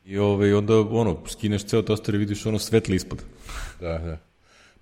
I 0.06 0.17
ovaj, 0.17 0.54
onda, 0.54 0.80
ono, 0.80 1.17
skineš 1.27 1.65
ceo 1.65 1.82
toster 1.82 2.15
i 2.15 2.17
vidiš 2.17 2.45
ono 2.45 2.60
svetli 2.60 2.95
ispod. 2.95 3.23
da, 3.80 3.97
da. 3.97 4.30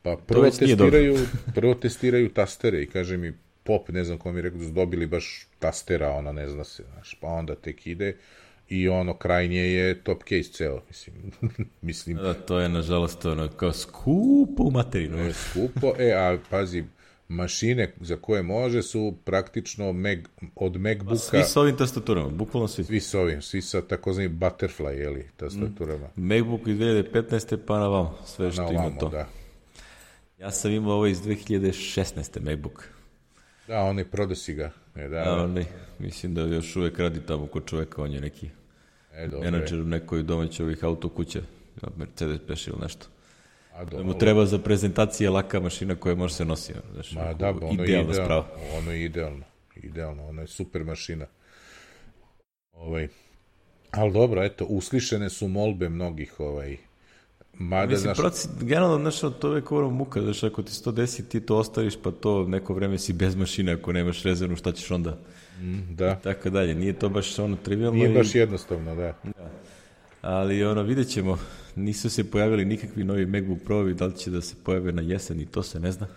Pa 0.02 0.18
prvo 0.18 0.44
testiraju, 0.44 1.18
prvo 1.56 1.74
testiraju 1.74 2.30
tastere 2.30 2.82
i 2.82 2.88
kaže 2.88 3.18
mi 3.18 3.34
pop, 3.64 3.90
ne 3.90 4.04
znam 4.04 4.18
ko 4.18 4.32
mi 4.32 4.38
je 4.38 4.44
rekao 4.44 4.60
da 4.60 4.66
su 4.66 4.72
dobili 4.72 5.08
baš 5.08 5.48
tastera, 5.60 6.10
ona 6.10 6.32
ne 6.32 6.48
zna 6.48 6.64
se, 6.64 6.84
znaš, 6.94 7.18
pa 7.22 7.28
onda 7.28 7.56
tek 7.56 7.88
ide 7.88 8.18
i 8.70 8.90
ono 8.90 9.14
krajnje 9.14 9.62
je 9.62 10.04
top 10.04 10.24
case 10.24 10.52
ceo, 10.52 10.82
mislim, 10.88 11.16
mislim, 11.82 12.18
Da, 12.18 12.34
to 12.34 12.60
je, 12.60 12.70
nažalost, 12.70 13.26
ono, 13.26 13.48
kao 13.48 13.74
skupo 13.74 14.64
u 14.64 14.72
materinu. 14.72 15.18
je 15.18 15.34
skupo, 15.34 15.94
e, 16.00 16.12
a 16.12 16.38
pazi, 16.50 16.84
mašine 17.28 17.94
za 18.02 18.16
koje 18.16 18.44
može 18.44 18.84
su 18.84 19.14
praktično 19.26 19.94
Mac, 19.94 20.20
od 20.56 20.76
Macbooka, 20.78 21.16
Svi 21.18 21.44
sa 21.44 21.62
ovim 21.62 21.78
tastaturama, 21.78 22.30
bukvalno 22.30 22.68
svi. 22.68 22.84
svi 22.84 23.00
s 23.00 23.14
ovim, 23.14 23.42
svi 23.42 23.62
sa 23.62 23.82
takozvani 23.82 24.30
butterfly, 24.30 24.90
jeli, 24.90 25.26
tastaturama. 25.38 26.10
Macbook 26.16 26.62
iz 26.62 26.78
2015. 26.78 27.58
pa 27.58 27.80
na 27.80 27.88
vamo, 27.88 28.18
sve 28.26 28.52
što 28.52 28.62
Na 28.64 28.70
ima 28.70 28.90
to. 29.00 29.10
da. 29.10 29.28
Ja 30.40 30.52
sam 30.52 30.72
imao 30.72 30.94
ovo 30.94 31.08
iz 31.08 31.22
2016. 31.22 32.42
Macbook. 32.42 32.90
Da, 33.68 33.82
onaj 33.82 34.06
prodasi 34.06 34.54
ga. 34.54 34.72
E, 34.96 35.08
da, 35.08 35.18
A, 35.18 35.24
da. 35.36 35.44
onaj, 35.44 35.66
mislim 36.00 36.34
da 36.36 36.42
još 36.42 36.76
uvek 36.76 37.00
radi 37.00 37.20
tamo 37.26 37.48
kod 37.48 37.66
čoveka, 37.66 38.04
on 38.04 38.12
je 38.12 38.22
neki 38.22 38.50
E, 39.14 39.28
dobro. 39.28 39.52
menadžer 39.52 39.80
u 39.80 39.86
nekoj 39.86 40.24
domaćoj 40.24 40.64
ovih 40.66 40.84
auto 40.84 41.10
kuća, 41.10 41.40
Mercedes 41.98 42.40
Peš 42.48 42.68
ili 42.68 42.78
nešto. 42.82 43.08
A, 43.74 43.84
Da 43.84 43.90
dobro. 43.90 44.06
mu 44.06 44.18
treba 44.18 44.46
za 44.46 44.60
prezentacije 44.60 45.30
laka 45.30 45.60
mašina 45.60 45.96
koja 45.96 46.16
može 46.16 46.34
se 46.34 46.46
nosi. 46.46 46.74
Znaš, 46.94 47.12
Ma 47.12 47.34
da, 47.34 47.50
ono 47.50 47.84
idealno. 47.84 48.46
Ono 48.78 48.92
je 48.92 49.04
idealno. 49.06 49.44
Idealno, 49.76 50.28
ono 50.28 50.42
je 50.42 50.48
super 50.48 50.84
mašina. 50.84 51.26
Ovaj. 52.74 53.08
Ali 53.92 54.14
dobro, 54.14 54.44
eto, 54.44 54.66
uslišene 54.66 55.30
su 55.30 55.48
molbe 55.48 55.90
mnogih, 55.90 56.40
ovaj, 56.40 56.78
mada, 57.54 57.86
Mislim, 57.86 58.04
znaš, 58.04 58.18
proci, 58.18 58.48
generalno, 58.62 58.98
znaš, 59.12 59.20
to 59.40 59.48
je 59.48 59.64
uvek 59.72 59.92
muka, 59.92 60.22
znaš, 60.22 60.44
ako 60.44 60.64
ti 60.64 60.72
se 60.74 60.84
to 60.84 60.92
desi, 60.92 61.30
ti 61.30 61.42
to 61.42 61.58
ostaviš, 61.58 61.94
pa 62.04 62.12
to 62.12 62.48
neko 62.48 62.74
vreme 62.74 62.98
si 62.98 63.14
bez 63.14 63.36
mašine, 63.36 63.72
ako 63.72 63.92
nemaš 63.94 64.24
rezervnu, 64.24 64.56
šta 64.56 64.72
ćeš 64.72 64.92
onda? 64.92 65.18
da, 65.92 66.16
Tako 66.16 66.50
dalje, 66.50 66.76
nije 66.76 66.94
to 66.94 67.10
baš 67.10 67.40
ono 67.40 67.56
trivialno. 67.56 67.98
nije 67.98 68.12
i- 68.12 68.14
baš 68.14 68.36
jednostavno, 68.36 68.96
da. 68.96 69.14
Ali 70.22 70.64
ono, 70.64 70.84
vidjet 70.84 71.08
ćemo, 71.08 71.38
nisu 71.76 72.10
se 72.10 72.32
pojavili 72.32 72.66
nikakvi 72.66 73.04
novi 73.04 73.26
MacBook 73.26 73.60
Pro-ovi, 73.66 73.94
da 73.94 74.06
li 74.06 74.18
će 74.18 74.32
da 74.32 74.42
se 74.42 74.56
pojave 74.64 74.92
na 74.92 75.02
jesen 75.02 75.42
i 75.42 75.46
to 75.46 75.64
se 75.64 75.80
ne 75.80 75.92
zna. 75.92 76.08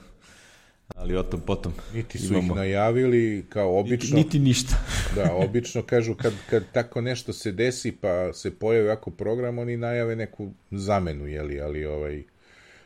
Ali 0.96 1.16
o 1.16 1.22
tom 1.22 1.40
potom. 1.40 1.72
Niti 1.94 2.18
su 2.18 2.32
imamo... 2.32 2.52
ih 2.52 2.56
najavili, 2.56 3.46
kao 3.48 3.78
obično. 3.78 4.16
Niti, 4.16 4.24
niti 4.24 4.38
ništa. 4.38 4.76
da, 5.16 5.32
obično 5.34 5.82
kažu 5.82 6.14
kad, 6.14 6.32
kad 6.50 6.64
tako 6.72 7.00
nešto 7.00 7.32
se 7.32 7.52
desi 7.52 7.92
pa 7.92 8.32
se 8.32 8.50
pojavi 8.58 8.90
ako 8.90 9.10
program, 9.10 9.58
oni 9.58 9.76
najave 9.76 10.16
neku 10.16 10.52
zamenu, 10.70 11.26
jeli, 11.26 11.60
ali 11.60 11.84
ovaj, 11.84 12.22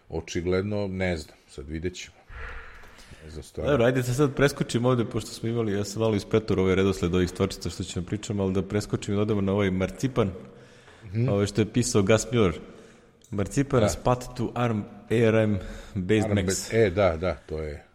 očigledno 0.09 0.87
ne 0.87 1.17
znam, 1.17 1.37
sad 1.49 1.69
vidjet 1.69 1.95
ćemo. 1.95 2.17
Dobro, 3.57 3.85
ajde 3.85 4.03
se 4.03 4.15
sad 4.15 4.35
preskočimo 4.35 4.89
ovde, 4.89 5.05
pošto 5.05 5.31
smo 5.31 5.49
imali, 5.49 5.73
ja 5.73 5.85
sam 5.85 6.01
malo 6.01 6.15
ispretor 6.15 6.61
ovaj 6.61 6.75
redosled 6.75 7.15
ovih 7.15 7.31
stvarčica 7.31 7.71
što 7.71 7.85
ćemo 7.85 8.07
pričamo, 8.07 8.43
ali 8.43 8.53
da 8.53 8.63
preskočimo 8.63 9.17
i 9.17 9.21
odemo 9.21 9.41
na 9.41 9.53
ovaj 9.53 9.71
marcipan, 9.71 10.27
mm 10.29 11.09
-hmm. 11.13 11.31
ovaj 11.31 11.47
što 11.47 11.61
je 11.61 11.73
pisao 11.73 12.03
Gus 12.03 12.27
Miller. 12.33 12.61
Marcipan 13.31 13.81
da. 13.81 13.89
Spat 13.89 14.25
to 14.37 14.53
ARM 14.55 14.83
ARM 15.11 15.59
Based 15.95 16.31
ARM 16.31 16.39
Max. 16.39 16.75
E, 16.75 16.91
da, 16.91 17.17
da, 17.17 17.35
to 17.35 17.63
je 17.63 17.86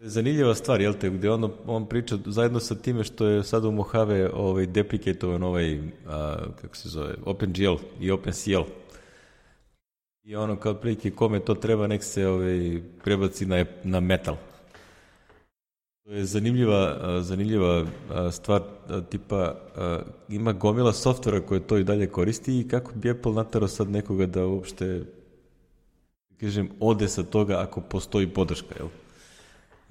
Zanimljiva 0.00 0.54
stvar, 0.54 0.80
jel 0.80 0.94
te, 0.94 1.10
gde 1.10 1.30
on, 1.30 1.50
on 1.66 1.86
priča 1.86 2.18
zajedno 2.26 2.60
sa 2.60 2.74
time 2.74 3.04
što 3.04 3.26
je 3.26 3.44
sad 3.44 3.64
u 3.64 3.72
Mojave 3.72 4.30
ovaj, 4.34 4.66
deprecatovan 4.66 5.42
ovaj, 5.42 5.80
a, 6.06 6.36
kako 6.60 6.76
se 6.76 6.88
zove, 6.88 7.14
OpenGL 7.24 7.74
i 8.00 8.10
OpenCL. 8.10 8.62
I 10.24 10.36
ono 10.36 10.56
kao 10.56 10.74
prilike 10.74 11.10
kome 11.10 11.40
to 11.40 11.54
treba, 11.54 11.86
nek 11.86 12.02
se 12.04 12.26
ovaj, 12.26 12.82
prebaci 13.04 13.46
na, 13.46 13.64
na 13.84 14.00
metal. 14.00 14.36
To 16.04 16.12
je 16.12 16.24
zanimljiva, 16.24 16.96
zanimljiva 17.22 17.86
stvar, 18.30 18.62
tipa 19.10 19.54
ima 20.28 20.52
gomila 20.52 20.92
softvera 20.92 21.40
koje 21.40 21.66
to 21.66 21.76
i 21.76 21.84
dalje 21.84 22.06
koristi 22.06 22.60
i 22.60 22.68
kako 22.68 22.92
bi 22.94 23.10
Apple 23.10 23.32
natarao 23.32 23.68
sad 23.68 23.90
nekoga 23.90 24.26
da 24.26 24.46
uopšte 24.46 25.02
kažem, 26.40 26.70
ode 26.80 27.08
sa 27.08 27.22
toga 27.22 27.60
ako 27.60 27.80
postoji 27.80 28.26
podrška, 28.26 28.74
jel? 28.78 28.88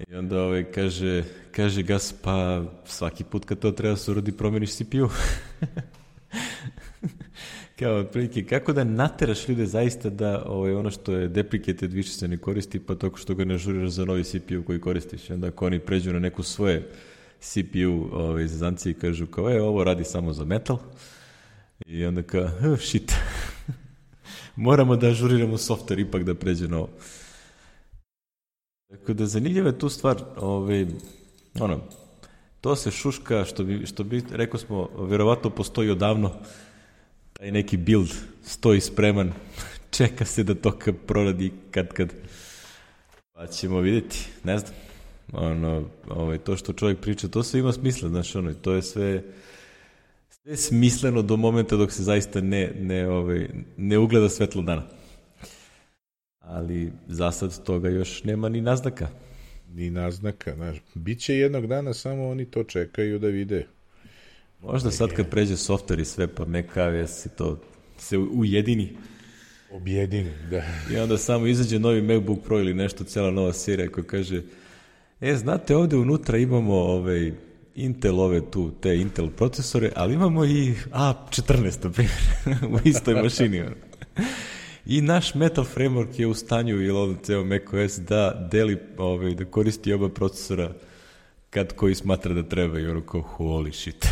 I 0.06 0.14
onda 0.14 0.42
ovaj, 0.42 0.64
kaže, 0.72 1.24
kaže 1.50 1.82
Gas, 1.82 2.14
pa 2.22 2.64
svaki 2.84 3.24
put 3.24 3.44
kad 3.44 3.58
to 3.58 3.72
treba 3.72 3.96
se 3.96 4.10
urodi 4.10 4.32
promeniš 4.32 4.74
CPU. 4.76 5.08
Kao, 7.78 7.96
otprilike, 7.96 8.44
kako 8.44 8.72
da 8.72 8.84
nateraš 8.84 9.48
ljude 9.48 9.66
zaista 9.66 10.10
da 10.10 10.44
ovaj, 10.46 10.72
ono 10.72 10.90
što 10.90 11.12
je 11.12 11.28
deprecated 11.28 11.92
više 11.92 12.10
se 12.10 12.28
ne 12.28 12.36
koristi, 12.36 12.78
pa 12.80 12.94
toko 12.94 13.18
što 13.18 13.34
ga 13.34 13.44
ne 13.44 13.58
žuriraš 13.58 13.90
za 13.90 14.04
novi 14.04 14.24
CPU 14.24 14.62
koji 14.66 14.80
koristiš. 14.80 15.30
I 15.30 15.32
onda 15.32 15.46
ako 15.46 15.66
oni 15.66 15.78
pređu 15.78 16.12
na 16.12 16.18
neku 16.18 16.42
svoje 16.42 16.88
CPU 17.40 18.08
ovaj, 18.12 18.46
zazanci 18.46 18.90
i 18.90 18.94
kažu 18.94 19.26
kao, 19.26 19.50
e, 19.50 19.62
ovo 19.62 19.84
radi 19.84 20.04
samo 20.04 20.32
za 20.32 20.44
metal. 20.44 20.78
I 21.86 22.04
onda 22.04 22.22
kao, 22.22 22.50
oh, 22.72 22.80
shit. 22.80 23.12
Moramo 24.56 24.96
da 24.96 25.06
ažuriramo 25.06 25.56
software 25.56 26.00
ipak 26.00 26.22
da 26.24 26.34
pređe 26.34 26.68
na 26.68 26.76
ovo. 26.76 26.88
Tako 28.88 29.12
da 29.12 29.26
zanimljiva 29.26 29.66
je 29.66 29.78
tu 29.78 29.88
stvar, 29.88 30.16
ovaj, 30.36 30.86
ono, 31.60 31.80
to 32.60 32.76
se 32.76 32.90
šuška, 32.90 33.44
što 33.44 33.64
bi, 33.64 33.86
što 33.86 34.04
bi 34.04 34.22
rekao 34.30 34.60
smo, 34.60 34.88
verovatno 34.98 35.50
postoji 35.50 35.90
odavno, 35.90 36.32
taj 37.32 37.50
neki 37.50 37.76
build 37.76 38.08
stoji 38.42 38.80
spreman, 38.80 39.32
čeka 39.96 40.24
se 40.24 40.44
da 40.44 40.54
to 40.54 40.72
kad 40.72 40.96
proradi 41.06 41.52
kad 41.70 41.88
kad. 41.88 42.12
Pa 43.32 43.46
ćemo 43.46 43.80
vidjeti, 43.80 44.28
ne 44.44 44.58
znam. 44.58 44.72
Ono, 45.32 45.88
ovaj, 46.08 46.38
to 46.38 46.56
što 46.56 46.72
čovjek 46.72 47.00
priča, 47.00 47.28
to 47.28 47.42
sve 47.42 47.60
ima 47.60 47.72
smisla, 47.72 48.08
znaš, 48.08 48.36
ono, 48.36 48.54
to 48.54 48.72
je 48.72 48.82
sve 48.82 49.22
sve 50.42 50.56
smisleno 50.56 51.22
do 51.22 51.36
momenta 51.36 51.76
dok 51.76 51.92
se 51.92 52.02
zaista 52.02 52.40
ne, 52.40 52.72
ne, 52.78 53.08
ovaj, 53.08 53.48
ne 53.76 53.98
ugleda 53.98 54.28
svetlo 54.28 54.62
dana. 54.62 54.82
Ali 56.48 56.92
za 57.06 57.30
sad 57.30 57.64
toga 57.64 57.88
još 57.88 58.24
nema 58.24 58.48
ni 58.48 58.60
naznaka. 58.60 59.08
Ni 59.74 59.90
naznaka, 59.90 60.54
znaš. 60.54 60.76
Biće 60.94 61.34
jednog 61.34 61.66
dana, 61.66 61.94
samo 61.94 62.28
oni 62.28 62.44
to 62.44 62.64
čekaju 62.64 63.18
da 63.18 63.26
vide. 63.26 63.66
Možda 64.62 64.90
sad 64.90 65.12
kad 65.12 65.30
pređe 65.30 65.56
softver 65.56 66.00
i 66.00 66.04
sve, 66.04 66.26
pa 66.34 66.44
macOS 66.44 67.26
i 67.26 67.28
to 67.28 67.60
se 67.98 68.18
ujedini. 68.18 68.96
Objedini, 69.72 70.30
da. 70.50 70.62
I 70.92 70.96
onda 70.96 71.18
samo 71.18 71.46
izađe 71.46 71.78
novi 71.78 72.02
MacBook 72.02 72.38
Pro 72.44 72.58
ili 72.58 72.74
nešto, 72.74 73.04
cijela 73.04 73.30
nova 73.30 73.52
serija 73.52 73.88
koja 73.88 74.04
kaže 74.04 74.42
e, 75.20 75.34
znate, 75.36 75.76
ovde 75.76 75.96
unutra 75.96 76.38
imamo 76.38 76.74
ovaj, 76.74 77.32
Intel 77.74 78.20
ove 78.20 78.50
tu, 78.50 78.70
te 78.80 78.96
Intel 78.96 79.30
procesore, 79.30 79.92
ali 79.96 80.14
imamo 80.14 80.44
i 80.44 80.74
A14, 80.92 81.84
na 81.84 81.90
primjer, 81.90 82.18
u 82.74 82.88
istoj 82.88 83.14
mašini. 83.22 83.64
I 84.86 85.00
naš 85.00 85.34
Metal 85.34 85.64
Framework 85.64 86.20
je 86.20 86.26
u 86.26 86.34
stanju, 86.34 86.74
ili 86.74 86.90
ono 86.90 87.16
ceo 87.22 87.44
macOS, 87.44 87.98
da 87.98 88.48
deli, 88.52 88.78
ovaj, 88.98 89.34
da 89.34 89.44
koristi 89.44 89.92
oba 89.92 90.08
procesora 90.08 90.72
kad 91.50 91.72
koji 91.72 91.94
smatra 91.94 92.34
da 92.34 92.42
treba 92.42 92.78
i 92.78 92.86
ono 92.86 93.00
kao 93.00 93.24
holy 93.38 93.72
shit. 93.72 94.06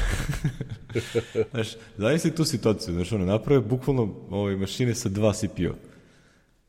znaš, 1.50 1.68
zavisli 1.96 2.34
tu 2.34 2.44
situaciju, 2.44 2.94
znaš, 2.94 3.12
ono, 3.12 3.24
naprave 3.24 3.60
bukvalno 3.60 4.14
ove 4.30 4.56
mašine 4.56 4.94
sa 4.94 5.08
dva 5.08 5.32
CPU. 5.32 5.74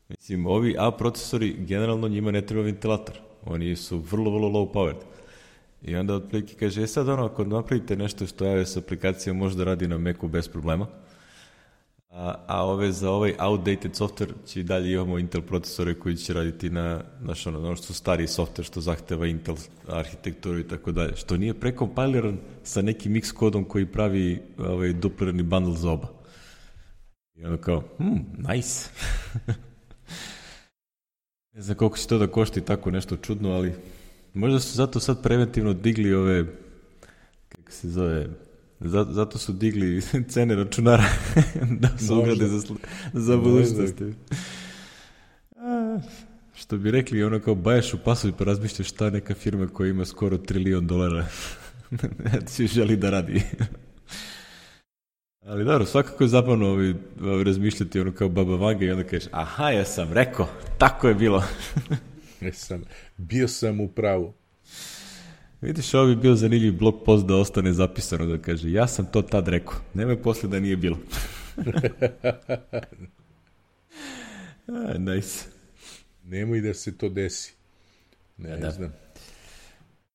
Mislim, 0.08 0.46
ovi 0.46 0.74
A 0.78 0.90
procesori, 0.90 1.56
generalno 1.58 2.08
njima 2.08 2.30
ne 2.30 2.46
treba 2.46 2.62
ventilator. 2.62 3.14
Oni 3.44 3.76
su 3.76 3.98
vrlo, 3.98 4.30
vrlo 4.30 4.48
low 4.48 4.72
powered. 4.72 5.00
I 5.82 5.96
onda 5.96 6.14
otprilike 6.14 6.54
kaže, 6.54 6.82
e 6.82 6.86
sad 6.86 7.08
ono, 7.08 7.24
ako 7.24 7.44
napravite 7.44 7.96
nešto 7.96 8.26
što 8.26 8.46
iOS 8.46 8.76
aplikacija 8.76 9.32
može 9.32 9.56
da 9.56 9.64
radi 9.64 9.88
na 9.88 9.98
Macu 9.98 10.28
bez 10.28 10.48
problema, 10.48 10.86
A, 12.10 12.44
a 12.46 12.64
ove 12.64 12.92
za 12.92 13.10
ovaj 13.10 13.34
outdated 13.38 13.92
software 13.92 14.32
će 14.46 14.62
dalje 14.62 14.92
imamo 14.92 15.18
Intel 15.18 15.42
procesore 15.42 15.94
koji 15.94 16.16
će 16.16 16.32
raditi 16.32 16.70
na, 16.70 17.00
na 17.20 17.34
što, 17.34 17.50
ono 17.50 17.76
što 17.76 17.92
stari 17.92 18.26
software 18.26 18.62
što 18.62 18.80
zahteva 18.80 19.26
Intel 19.26 19.56
arhitekturu 19.88 20.58
i 20.58 20.68
tako 20.68 20.92
dalje. 20.92 21.16
Što 21.16 21.36
nije 21.36 21.54
prekompiliran 21.54 22.38
sa 22.62 22.82
nekim 22.82 23.16
X 23.16 23.32
kodom 23.32 23.64
koji 23.64 23.86
pravi 23.86 24.42
ovaj 24.58 24.92
duplirani 24.92 25.42
bundle 25.42 25.76
za 25.76 25.90
oba. 25.90 26.08
I 27.34 27.44
ono 27.44 27.56
kao, 27.56 27.82
hmm, 27.98 28.24
nice. 28.48 28.88
ne 31.54 31.62
znam 31.62 31.76
koliko 31.76 31.96
će 31.96 32.06
to 32.06 32.18
da 32.18 32.26
košta 32.26 32.60
i 32.60 32.64
tako 32.64 32.90
nešto 32.90 33.16
čudno, 33.16 33.50
ali 33.50 33.74
možda 34.34 34.60
su 34.60 34.76
zato 34.76 35.00
sad 35.00 35.22
preventivno 35.22 35.72
digli 35.72 36.14
ove, 36.14 36.44
kako 37.48 37.72
se 37.72 37.88
zove, 37.88 38.28
Zato 38.80 39.38
su 39.38 39.52
digli 39.52 40.02
cene 40.30 40.54
računara 40.54 41.04
da 41.80 41.98
se 41.98 42.12
ugrade 42.12 42.48
za, 42.48 42.60
za 43.12 43.36
budućnost. 43.36 43.94
Što 46.54 46.76
bi 46.76 46.90
rekli, 46.90 47.24
ono 47.24 47.40
kao 47.40 47.54
bajaš 47.54 47.94
u 47.94 47.98
pasovi 48.04 48.34
pa 48.38 48.44
razmišljaš 48.44 48.88
šta 48.88 49.10
neka 49.10 49.34
firma 49.34 49.68
koja 49.68 49.90
ima 49.90 50.04
skoro 50.04 50.38
trilion 50.38 50.86
dolara 50.86 51.26
si 52.46 52.66
želi 52.66 52.96
da 52.96 53.10
radi. 53.10 53.42
Ali 55.46 55.64
dobro, 55.64 55.86
svakako 55.86 56.24
je 56.24 56.28
zabavno 56.28 56.66
ovi, 56.68 56.96
ovi 57.22 57.44
razmišljati 57.44 58.00
ono 58.00 58.12
kao 58.12 58.28
Baba 58.28 58.56
Vanga 58.56 58.84
i 58.84 58.90
onda 58.90 59.04
kažeš, 59.04 59.28
aha, 59.32 59.70
ja 59.70 59.84
sam 59.84 60.12
rekao, 60.12 60.48
tako 60.78 61.08
je 61.08 61.14
bilo. 61.14 61.44
sam, 62.52 62.82
bio 63.16 63.48
sam 63.48 63.80
u 63.80 63.88
pravu. 63.88 64.34
Vidiš, 65.60 65.94
ovo 65.94 66.06
bi 66.06 66.16
bio 66.16 66.34
zanimljiv 66.34 66.78
blog 66.78 67.02
post 67.04 67.26
da 67.26 67.36
ostane 67.36 67.72
zapisano, 67.72 68.26
da 68.26 68.38
kaže, 68.38 68.72
ja 68.72 68.86
sam 68.86 69.06
to 69.12 69.22
tad 69.22 69.48
rekao, 69.48 69.74
nemoj 69.94 70.22
posle 70.22 70.48
da 70.48 70.60
nije 70.60 70.76
bilo. 70.76 70.98
A, 74.68 74.98
nice. 74.98 75.44
Nemoj 76.24 76.60
da 76.60 76.74
se 76.74 76.98
to 76.98 77.08
desi. 77.08 77.54
Ne, 78.36 78.56
da. 78.56 78.70
znam. 78.70 78.92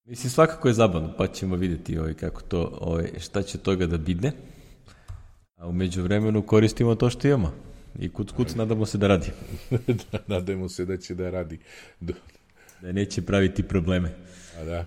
Mislim, 0.06 0.30
svakako 0.30 0.68
je 0.68 0.74
zabavno, 0.74 1.14
pa 1.18 1.28
ćemo 1.28 1.56
vidjeti 1.56 1.98
ovaj, 1.98 2.14
kako 2.14 2.42
to, 2.42 2.78
ovaj, 2.82 3.12
šta 3.20 3.44
će 3.44 3.58
toga 3.58 3.86
da 3.86 3.98
bidne. 3.98 4.32
A 5.58 5.68
umeđu 5.68 6.02
vremenu 6.04 6.42
koristimo 6.42 6.96
to 6.96 7.10
što 7.10 7.28
imamo. 7.28 7.54
I 8.00 8.10
kuc 8.10 8.32
kuc 8.32 8.56
nadamo 8.56 8.86
se 8.86 8.98
da 8.98 9.08
radi. 9.08 9.32
da, 10.12 10.20
nadamo 10.28 10.70
se 10.70 10.86
da 10.86 10.98
će 10.98 11.16
da 11.16 11.30
radi. 11.30 11.60
da 12.82 12.92
neće 12.92 13.22
praviti 13.22 13.64
probleme. 13.64 14.12
A 14.60 14.64
da. 14.64 14.86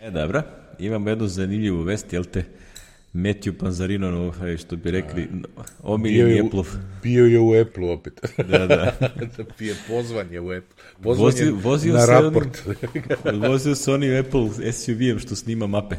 E, 0.00 0.10
dobra. 0.10 0.42
Imamo 0.78 1.08
jednu 1.08 1.26
zanimljivu 1.26 1.82
vest, 1.82 2.12
jel 2.12 2.24
te? 2.24 2.44
Matthew 3.14 3.52
Panzarino, 3.52 4.32
što 4.58 4.76
bi 4.76 4.90
rekli, 4.90 5.28
omiljeni 5.82 6.40
Apple. 6.40 6.62
Bio 7.02 7.26
je 7.26 7.40
u 7.40 7.60
Apple 7.60 7.90
opet. 7.90 8.20
Da, 8.36 8.66
da. 8.66 8.94
da 9.36 9.44
pije 9.58 9.74
pozvanje 9.88 10.40
u 10.40 10.50
Apple. 10.50 10.84
Pozvanje 11.02 11.24
vozio, 11.24 11.54
vozio 11.62 11.94
na 11.94 12.04
raport. 12.06 12.62
Onim, 13.24 13.42
vozio 13.50 13.74
se 13.74 13.92
onim 13.92 14.20
Apple 14.20 14.72
SUV-em 14.72 15.18
što 15.18 15.36
snima 15.36 15.66
mape. 15.66 15.96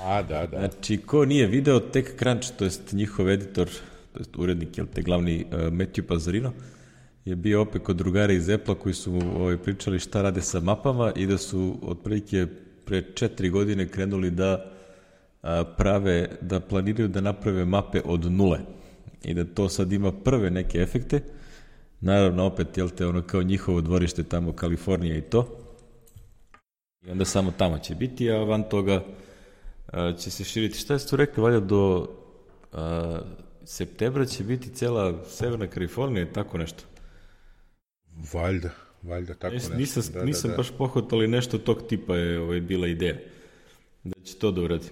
A, 0.00 0.22
da, 0.22 0.46
da. 0.46 0.58
Znači, 0.58 0.96
ko 0.96 1.24
nije 1.24 1.46
video, 1.46 1.80
Tech 1.80 2.08
Crunch, 2.18 2.48
to 2.58 2.64
jest 2.64 2.92
njihov 2.92 3.30
editor, 3.30 3.68
to 4.12 4.18
jest 4.20 4.36
urednik, 4.36 4.78
jel 4.78 4.86
te, 4.94 5.02
glavni 5.02 5.44
uh, 5.44 5.58
Matthew 5.58 6.02
Panzarino, 6.02 6.52
je 7.24 7.36
bio 7.36 7.62
opet 7.62 7.82
kod 7.82 7.96
drugara 7.96 8.32
iz 8.32 8.48
Apple 8.48 8.74
koji 8.74 8.94
su 8.94 9.20
ovaj, 9.36 9.56
pričali 9.56 9.98
šta 9.98 10.22
rade 10.22 10.42
sa 10.42 10.60
mapama 10.60 11.12
i 11.16 11.26
da 11.26 11.38
su 11.38 11.78
otprilike 11.82 12.46
pre 12.90 13.02
četiri 13.14 13.50
godine 13.50 13.88
krenuli 13.88 14.30
da 14.30 14.70
prave, 15.76 16.28
da 16.40 16.60
planiraju 16.60 17.08
da 17.08 17.20
naprave 17.20 17.64
mape 17.64 18.00
od 18.04 18.32
nule 18.32 18.58
i 19.24 19.34
da 19.34 19.44
to 19.44 19.68
sad 19.68 19.92
ima 19.92 20.12
prve 20.12 20.50
neke 20.50 20.78
efekte. 20.78 21.20
Naravno, 22.00 22.44
opet, 22.44 22.76
jel 22.76 22.88
te, 22.88 23.06
ono 23.06 23.22
kao 23.22 23.42
njihovo 23.42 23.80
dvorište 23.80 24.22
tamo, 24.24 24.52
Kalifornija 24.52 25.16
i 25.16 25.20
to. 25.20 25.46
I 27.02 27.10
onda 27.10 27.24
samo 27.24 27.52
tamo 27.58 27.78
će 27.78 27.94
biti, 27.94 28.30
a 28.30 28.36
van 28.36 28.62
toga 28.62 29.04
a, 29.92 30.12
će 30.18 30.30
se 30.30 30.44
širiti. 30.44 30.78
Šta 30.78 30.98
ste 30.98 31.16
rekli, 31.16 31.42
valjda 31.42 31.60
do 31.60 32.08
a, 32.72 33.20
septembra 33.64 34.26
će 34.26 34.44
biti 34.44 34.74
cela 34.74 35.24
Severna 35.24 35.66
Kalifornija 35.66 36.22
i 36.22 36.32
tako 36.32 36.58
nešto. 36.58 36.84
Valjda, 38.32 38.70
valjda 39.02 39.34
tako 39.34 39.54
nešto. 39.54 39.74
Nisam, 39.74 40.02
da, 40.12 40.24
nisam 40.24 40.50
da, 40.50 40.52
da. 40.52 40.56
baš 40.56 40.70
pohvatali 40.78 41.28
nešto 41.28 41.58
tog 41.58 41.82
tipa 41.88 42.16
je 42.16 42.40
ovaj, 42.40 42.60
bila 42.60 42.88
ideja. 42.88 43.16
Da 44.04 44.14
će 44.24 44.34
to 44.34 44.50
da 44.50 44.62
uradi. 44.62 44.86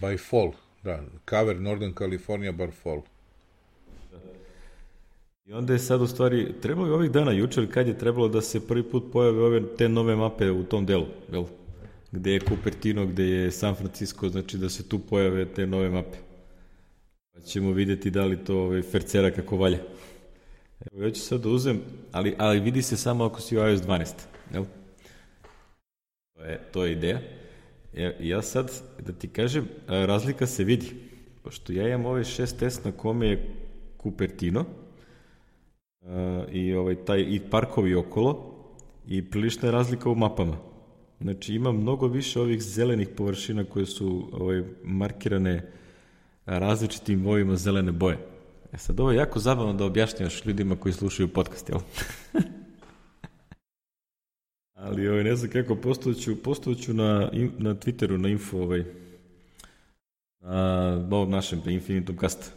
By 0.00 0.18
fall, 0.28 0.52
da. 0.82 1.02
Cover 1.30 1.60
Northern 1.60 1.94
California 1.94 2.52
by 2.52 2.70
fall. 2.82 3.00
I 5.46 5.52
onda 5.52 5.72
je 5.72 5.78
sad 5.78 6.00
u 6.00 6.06
stvari, 6.06 6.52
trebalo 6.62 6.86
je 6.86 6.92
ovih 6.92 7.10
dana 7.10 7.32
jučer 7.32 7.72
kad 7.72 7.86
je 7.88 7.98
trebalo 7.98 8.28
da 8.28 8.40
se 8.40 8.66
prvi 8.66 8.82
put 8.82 9.04
pojave 9.12 9.42
ove 9.42 9.76
te 9.76 9.88
nove 9.88 10.16
mape 10.16 10.50
u 10.50 10.64
tom 10.64 10.86
delu, 10.86 11.06
jel? 11.32 11.44
Gde 12.12 12.32
je 12.32 12.40
Cupertino, 12.40 13.06
gde 13.06 13.24
je 13.24 13.50
San 13.50 13.74
Francisco, 13.74 14.28
znači 14.28 14.58
da 14.58 14.68
se 14.68 14.88
tu 14.88 14.98
pojave 14.98 15.44
te 15.44 15.66
nove 15.66 15.90
mape. 15.90 16.18
Pa 17.32 17.40
ćemo 17.40 17.72
videti 17.72 18.10
da 18.10 18.24
li 18.24 18.44
to 18.44 18.58
ovaj, 18.58 18.82
fercera 18.82 19.30
kako 19.30 19.56
valja. 19.56 19.78
Evo, 20.80 21.04
ja 21.04 21.10
ću 21.10 21.20
sad 21.20 21.40
da 21.40 21.48
uzem, 21.48 21.80
ali, 22.12 22.34
ali 22.38 22.60
vidi 22.60 22.82
se 22.82 22.96
samo 22.96 23.24
ako 23.24 23.40
si 23.40 23.58
u 23.58 23.68
iOS 23.68 23.80
12, 23.80 24.12
jel? 24.52 24.64
To 26.34 26.42
je, 26.44 26.60
to 26.72 26.84
je 26.84 26.92
ideja. 26.92 27.20
Ja, 27.92 28.12
ja 28.20 28.42
sad, 28.42 28.72
da 28.98 29.12
ti 29.12 29.28
kažem, 29.28 29.68
a, 29.86 30.04
razlika 30.06 30.46
se 30.46 30.64
vidi. 30.64 30.92
Pošto 31.42 31.72
ja 31.72 31.88
imam 31.88 32.06
ovaj 32.06 32.22
6S 32.22 32.84
na 32.84 32.92
kome 32.92 33.28
je 33.28 33.48
Cupertino, 34.02 34.64
Uh, 36.06 36.12
i 36.52 36.74
ovaj 36.74 36.94
taj 37.04 37.20
i 37.20 37.40
parkovi 37.50 37.94
okolo 37.94 38.54
i 39.06 39.30
prilična 39.30 39.68
je 39.68 39.72
razlika 39.72 40.10
u 40.10 40.14
mapama. 40.14 40.56
Znači 41.20 41.54
ima 41.54 41.72
mnogo 41.72 42.06
više 42.06 42.40
ovih 42.40 42.62
zelenih 42.62 43.08
površina 43.08 43.64
koje 43.64 43.86
su 43.86 44.28
ovaj 44.32 44.62
markirane 44.84 45.72
različitim 46.44 47.22
bojima 47.22 47.56
zelene 47.56 47.92
boje. 47.92 48.18
E 48.76 48.78
sad 48.78 49.00
ovo 49.00 49.10
je 49.10 49.16
jako 49.16 49.38
zabavno 49.38 49.72
da 49.72 49.84
objašnjavaš 49.84 50.44
ljudima 50.44 50.76
koji 50.76 50.92
slušaju 50.92 51.28
podcast, 51.28 51.68
jel? 51.68 51.78
Ali 54.84 55.08
ovaj, 55.08 55.24
ne 55.24 55.36
znam 55.36 55.50
kako, 55.50 55.76
postovaću, 55.76 56.42
postovaću 56.42 56.94
na, 56.94 57.30
na 57.58 57.74
Twitteru, 57.74 58.16
na 58.16 58.28
info, 58.28 58.58
ovaj, 58.58 58.84
na 60.40 61.06
ovom 61.10 61.30
našem 61.30 61.62
Infinitum 61.66 62.16
Cast. 62.16 62.52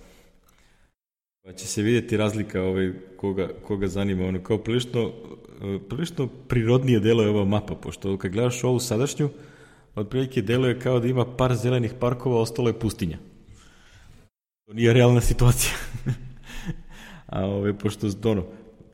Pa 1.43 1.53
će 1.53 1.67
se 1.67 1.81
vidjeti 1.81 2.17
razlika 2.17 2.61
ovaj, 2.61 2.93
koga, 3.17 3.49
koga 3.63 3.87
zanima. 3.87 4.25
Ono, 4.25 4.43
kao 4.43 4.57
prilično, 4.57 5.11
prilično 5.89 6.27
prirodnije 6.27 6.99
delo 6.99 7.23
je 7.23 7.29
ova 7.29 7.45
mapa, 7.45 7.75
pošto 7.75 8.17
kad 8.17 8.31
gledaš 8.31 8.63
ovu 8.63 8.79
sadašnju, 8.79 9.29
otprilike 9.95 10.41
deluje 10.41 10.79
kao 10.79 10.99
da 10.99 11.07
ima 11.07 11.35
par 11.35 11.55
zelenih 11.55 11.93
parkova, 11.99 12.41
ostalo 12.41 12.69
je 12.69 12.79
pustinja. 12.79 13.17
To 14.69 14.73
nije 14.73 14.93
realna 14.93 15.21
situacija. 15.21 15.73
A 17.25 17.45
ovaj, 17.45 17.73
pošto, 17.73 18.07
ono, 18.23 18.45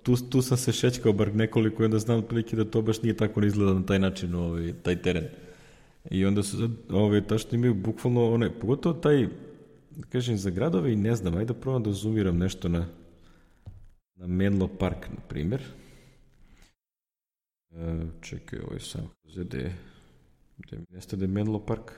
tu, 0.04 0.16
tu 0.30 0.42
sam 0.42 0.58
se 0.58 0.72
šećkao 0.72 1.14
bar 1.14 1.36
nekoliko 1.36 1.84
i 1.84 1.86
onda 1.86 2.00
znam 2.00 2.20
otprilike 2.20 2.56
da 2.56 2.66
to 2.66 2.82
baš 2.82 3.02
nije 3.02 3.18
tako 3.18 3.42
ne 3.42 3.48
izgleda 3.48 3.74
na 3.74 3.86
taj 3.86 4.00
način, 4.00 4.36
ovaj, 4.36 4.74
taj 4.84 5.02
teren. 5.02 5.28
I 6.12 6.26
onda 6.26 6.44
su 6.44 6.58
sad, 6.58 6.72
ovaj, 6.90 7.28
tačno 7.28 7.50
imaju 7.52 7.74
bukvalno, 7.74 8.34
one, 8.34 8.60
pogotovo 8.60 8.96
taj, 8.96 9.28
kažem, 10.10 10.38
za 10.38 10.50
gradove 10.50 10.94
i 10.94 10.96
ne 10.96 11.16
znam, 11.16 11.36
ajde 11.36 11.54
da 11.54 11.60
probam 11.60 11.84
da 11.84 11.92
zoomiram 11.92 12.38
nešto 12.38 12.70
na, 12.70 12.88
na 14.16 14.28
Menlo 14.28 14.68
Park, 14.68 15.08
na 15.10 15.22
primjer. 15.28 15.62
E, 17.72 18.06
čekaj, 18.22 18.60
ovo 18.60 18.74
je 18.74 18.80
sam 18.80 19.10
gde 19.24 19.58
je, 19.58 19.76
gde 20.58 20.78
mi 20.78 20.86
nestade 20.90 21.28
da 21.28 21.34
Menlo 21.34 21.60
Park. 21.60 21.92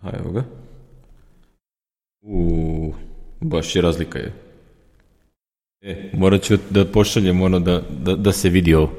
Aha, 0.00 0.12
evo 0.18 0.32
ga. 0.32 0.44
U, 2.22 2.92
baš 3.40 3.76
je 3.76 3.82
razlika 3.82 4.18
je. 4.18 4.32
E, 5.82 6.10
morat 6.14 6.42
ću 6.42 6.56
da 6.70 6.84
pošaljem 6.84 7.42
ono 7.42 7.60
da, 7.60 7.82
da, 7.90 8.16
da 8.16 8.32
se 8.32 8.48
vidi 8.48 8.74
ovo. 8.74 8.92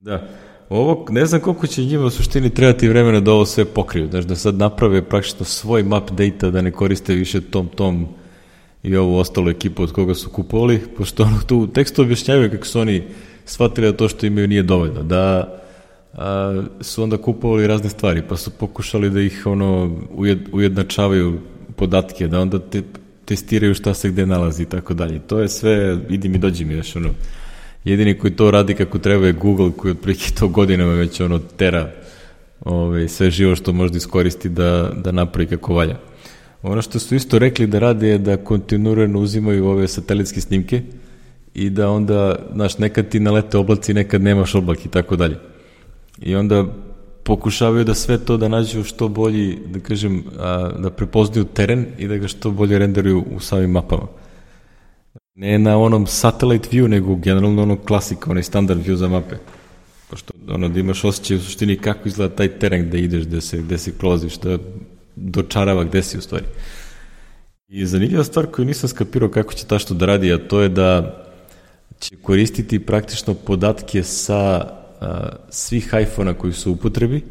Da, 0.00 0.28
ovo, 0.68 1.06
ne 1.10 1.26
znam 1.26 1.40
koliko 1.40 1.66
će 1.66 1.84
njima 1.84 2.04
u 2.04 2.10
suštini 2.10 2.50
trebati 2.50 2.88
vremena 2.88 3.20
da 3.20 3.32
ovo 3.32 3.46
sve 3.46 3.64
pokriju, 3.64 4.08
znači 4.10 4.28
da 4.28 4.36
sad 4.36 4.54
naprave 4.54 5.02
praktično 5.08 5.44
svoj 5.44 5.82
map 5.82 6.10
data, 6.10 6.50
da 6.50 6.62
ne 6.62 6.70
koriste 6.70 7.14
više 7.14 7.40
tom 7.40 7.68
tom 7.68 8.06
i 8.82 8.96
ovu 8.96 9.16
ostalu 9.16 9.50
ekipu 9.50 9.82
od 9.82 9.92
koga 9.92 10.14
su 10.14 10.30
kupovali, 10.30 10.80
pošto 10.96 11.22
ono 11.22 11.40
tu 11.46 11.66
tekstu 11.66 12.02
objašnjavaju 12.02 12.50
kako 12.50 12.66
su 12.66 12.80
oni 12.80 13.02
shvatili 13.44 13.86
da 13.86 13.96
to 13.96 14.08
što 14.08 14.26
imaju 14.26 14.48
nije 14.48 14.62
dovoljno, 14.62 15.02
da 15.02 15.56
a, 16.12 16.62
su 16.80 17.02
onda 17.02 17.16
kupovali 17.16 17.66
razne 17.66 17.88
stvari, 17.88 18.22
pa 18.28 18.36
su 18.36 18.50
pokušali 18.50 19.10
da 19.10 19.20
ih 19.20 19.42
ono 19.46 19.98
ujed, 20.14 20.38
ujednačavaju 20.52 21.38
podatke, 21.80 22.28
da 22.28 22.40
onda 22.40 22.58
te, 22.58 22.82
testiraju 23.24 23.74
šta 23.74 23.94
se 23.94 24.10
gde 24.10 24.26
nalazi 24.26 24.62
i 24.62 24.66
tako 24.66 24.94
dalje. 24.94 25.18
To 25.18 25.40
je 25.40 25.48
sve, 25.48 25.98
idi 26.08 26.28
mi, 26.28 26.38
dođi 26.38 26.64
mi, 26.64 26.74
još 26.74 26.96
ono, 26.96 27.08
jedini 27.84 28.18
koji 28.18 28.36
to 28.36 28.50
radi 28.50 28.74
kako 28.74 28.98
treba 28.98 29.26
je 29.26 29.32
Google 29.32 29.70
koji 29.76 29.92
otprilike 29.92 30.32
to 30.38 30.48
godinama 30.48 30.92
već 30.92 31.20
ono 31.20 31.38
tera 31.38 31.90
ove, 32.64 33.08
sve 33.08 33.30
živo 33.30 33.56
što 33.56 33.72
možda 33.72 33.96
iskoristi 33.96 34.48
da, 34.48 34.92
da 35.04 35.12
napravi 35.12 35.46
kako 35.46 35.74
valja. 35.74 35.96
Ono 36.62 36.82
što 36.82 36.98
su 36.98 37.14
isto 37.14 37.38
rekli 37.38 37.66
da 37.66 37.78
rade 37.78 38.08
je 38.08 38.18
da 38.18 38.36
kontinuirano 38.36 39.20
uzimaju 39.20 39.66
ove 39.66 39.88
satelitske 39.88 40.40
snimke 40.40 40.82
i 41.54 41.70
da 41.70 41.88
onda, 41.90 42.36
znaš, 42.54 42.78
nekad 42.78 43.08
ti 43.08 43.20
nalete 43.20 43.58
oblaci, 43.58 43.94
nekad 43.94 44.22
nemaš 44.22 44.54
oblak 44.54 44.86
i 44.86 44.88
tako 44.88 45.16
dalje. 45.16 45.38
I 46.22 46.34
onda 46.34 46.64
pokušavaju 47.30 47.84
da 47.84 47.94
sve 47.94 48.18
to 48.18 48.36
da 48.36 48.48
nađu 48.48 48.82
što 48.84 49.08
bolji, 49.08 49.58
da 49.66 49.80
kažem, 49.80 50.24
a, 50.38 50.70
da 50.78 50.90
prepoznaju 50.90 51.44
teren 51.44 51.84
i 51.98 52.08
da 52.08 52.16
ga 52.16 52.28
što 52.28 52.50
bolje 52.50 52.78
renderuju 52.78 53.24
u 53.36 53.40
samim 53.40 53.70
mapama. 53.70 54.08
Ne 55.34 55.58
na 55.58 55.76
onom 55.78 56.06
satellite 56.06 56.68
view, 56.72 56.88
nego 56.88 57.14
generalno 57.16 57.62
onog 57.62 57.84
klasika, 57.86 58.30
onaj 58.30 58.42
standard 58.42 58.82
view 58.86 58.94
za 58.94 59.08
mape. 59.08 59.36
Pošto 60.08 60.32
ono 60.48 60.68
da 60.68 60.80
imaš 60.80 61.04
osjećaj 61.04 61.36
u 61.36 61.40
suštini 61.40 61.76
kako 61.76 62.08
izgleda 62.08 62.34
taj 62.36 62.48
teren 62.58 62.88
gde 62.88 62.98
ideš, 62.98 63.24
gde 63.26 63.40
se, 63.40 63.62
gde 63.62 63.78
se 63.78 63.92
kloziš, 63.98 64.38
da 64.38 64.58
dočarava 65.16 65.84
gde 65.84 66.02
si 66.02 66.18
u 66.18 66.20
stvari. 66.20 66.44
I 67.68 67.86
zanimljiva 67.86 68.24
stvar 68.24 68.46
koju 68.46 68.66
nisam 68.66 68.88
skapirao 68.88 69.28
kako 69.28 69.54
će 69.54 69.66
ta 69.66 69.78
što 69.78 69.94
da 69.94 70.06
radi, 70.06 70.32
a 70.32 70.38
to 70.48 70.60
je 70.60 70.68
da 70.68 70.90
će 72.00 72.16
koristiti 72.16 72.86
praktično 72.86 73.34
podatke 73.34 74.02
sa 74.02 74.79
svih 75.50 75.94
iPhone-a 76.02 76.34
koji 76.34 76.52
su 76.52 76.70
u 76.70 76.74
upotrebi, 76.74 77.22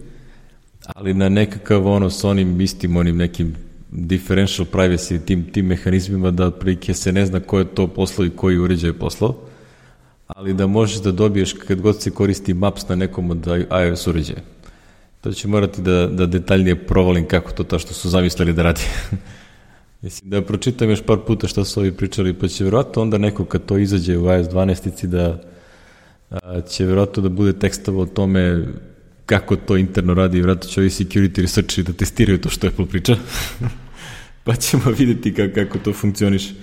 ali 0.85 1.13
na 1.13 1.29
nekakav 1.29 1.87
ono 1.87 2.09
s 2.09 2.23
onim 2.23 2.61
istim 2.61 2.97
onim 2.97 3.17
nekim 3.17 3.55
differential 3.91 4.67
privacy 4.71 5.25
tim, 5.25 5.51
tim 5.51 5.65
mehanizmima 5.65 6.31
da 6.31 6.45
otprilike 6.45 6.93
se 6.93 7.11
ne 7.11 7.25
zna 7.25 7.39
ko 7.39 7.59
je 7.59 7.65
to 7.65 7.87
poslao 7.87 8.25
i 8.25 8.29
koji 8.29 8.57
uređaj 8.57 8.89
je 8.89 8.99
poslao, 8.99 9.35
ali 10.27 10.53
da 10.53 10.67
možeš 10.67 11.01
da 11.01 11.11
dobiješ 11.11 11.53
kad 11.53 11.81
god 11.81 12.01
se 12.01 12.11
koristi 12.11 12.53
Maps 12.53 12.87
na 12.87 12.95
nekom 12.95 13.31
od 13.31 13.47
iOS 13.87 14.07
uređaja. 14.07 14.41
To 15.21 15.31
će 15.31 15.47
morati 15.47 15.81
da, 15.81 16.07
da 16.07 16.25
detaljnije 16.25 16.85
provalim 16.85 17.27
kako 17.27 17.51
to 17.51 17.63
to 17.63 17.79
što 17.79 17.93
su 17.93 18.09
zamislili 18.09 18.53
da 18.53 18.63
radi. 18.63 18.81
Mislim 20.01 20.29
da 20.29 20.41
pročitam 20.41 20.89
još 20.89 21.01
par 21.01 21.17
puta 21.27 21.47
šta 21.47 21.65
su 21.65 21.79
ovi 21.79 21.91
pričali, 21.91 22.33
pa 22.33 22.47
će 22.47 22.63
verovatno 22.63 23.01
onda 23.01 23.17
neko 23.17 23.45
kad 23.45 23.65
to 23.65 23.77
izađe 23.77 24.17
u 24.17 24.25
iOS 24.25 24.47
12 24.47 25.05
da 25.05 25.41
će 26.69 26.85
verovatno 26.85 27.23
da 27.23 27.29
bude 27.29 27.53
tekstova 27.53 28.01
o 28.01 28.05
tome 28.05 28.65
kako 29.25 29.55
to 29.55 29.77
interno 29.77 30.13
radi 30.13 30.37
i 30.37 30.41
vratno 30.41 30.69
će 30.69 30.81
ovi 30.81 30.89
security 30.89 31.41
researcheri 31.41 31.87
da 31.87 31.93
testiraju 31.93 32.41
to 32.41 32.49
što 32.49 32.67
Apple 32.67 32.85
priča. 32.85 33.15
pa 34.43 34.55
ćemo 34.55 34.83
videti 34.97 35.33
kako, 35.33 35.53
kako 35.53 35.77
to 35.77 35.93
funkcioniše. 35.93 36.53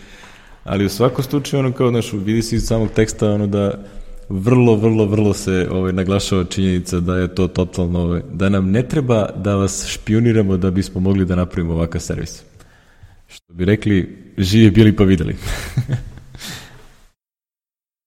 Ali 0.64 0.84
u 0.84 0.88
svakom 0.88 1.24
slučaju, 1.24 1.60
ono 1.60 1.72
kao, 1.72 1.90
znaš, 1.90 2.12
vidi 2.12 2.42
se 2.42 2.56
iz 2.56 2.66
samog 2.66 2.90
teksta, 2.90 3.30
ono 3.30 3.46
da 3.46 3.84
vrlo, 4.28 4.76
vrlo, 4.76 5.04
vrlo 5.04 5.34
se 5.34 5.68
ovaj, 5.70 5.92
naglašava 5.92 6.44
činjenica 6.44 7.00
da 7.00 7.16
je 7.16 7.34
to 7.34 7.48
totalno, 7.48 8.00
ovaj, 8.00 8.22
da 8.32 8.48
nam 8.48 8.70
ne 8.70 8.88
treba 8.88 9.28
da 9.36 9.54
vas 9.54 9.86
špioniramo 9.88 10.56
da 10.56 10.70
bismo 10.70 11.00
mogli 11.00 11.24
da 11.24 11.34
napravimo 11.34 11.74
ovakav 11.74 12.00
servis. 12.00 12.42
Što 13.28 13.54
bi 13.54 13.64
rekli, 13.64 14.18
živi 14.38 14.70
bili 14.70 14.96
pa 14.96 15.04
videli. 15.04 15.36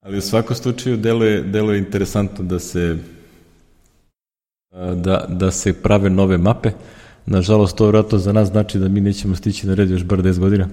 Ali 0.10 0.17
u 0.17 0.22
svakom 0.22 0.56
slučaju 0.56 0.98
deluje, 0.98 1.41
deluje 1.41 1.80
interesantno 1.80 2.45
da 2.45 2.60
se 2.60 2.98
da, 4.95 5.26
da 5.30 5.52
se 5.52 5.74
prave 5.74 6.10
nove 6.10 6.38
mape. 6.38 6.72
Nažalost, 7.26 7.78
to 7.78 7.88
vratno 7.88 8.17
za 8.17 8.34
nas 8.34 8.50
znači 8.50 8.80
da 8.80 8.88
mi 8.88 9.02
nećemo 9.02 9.36
stići 9.36 9.67
na 9.67 9.74
red 9.74 9.89
još 9.89 10.04
bar 10.04 10.19
10 10.19 10.39
godina. 10.39 10.69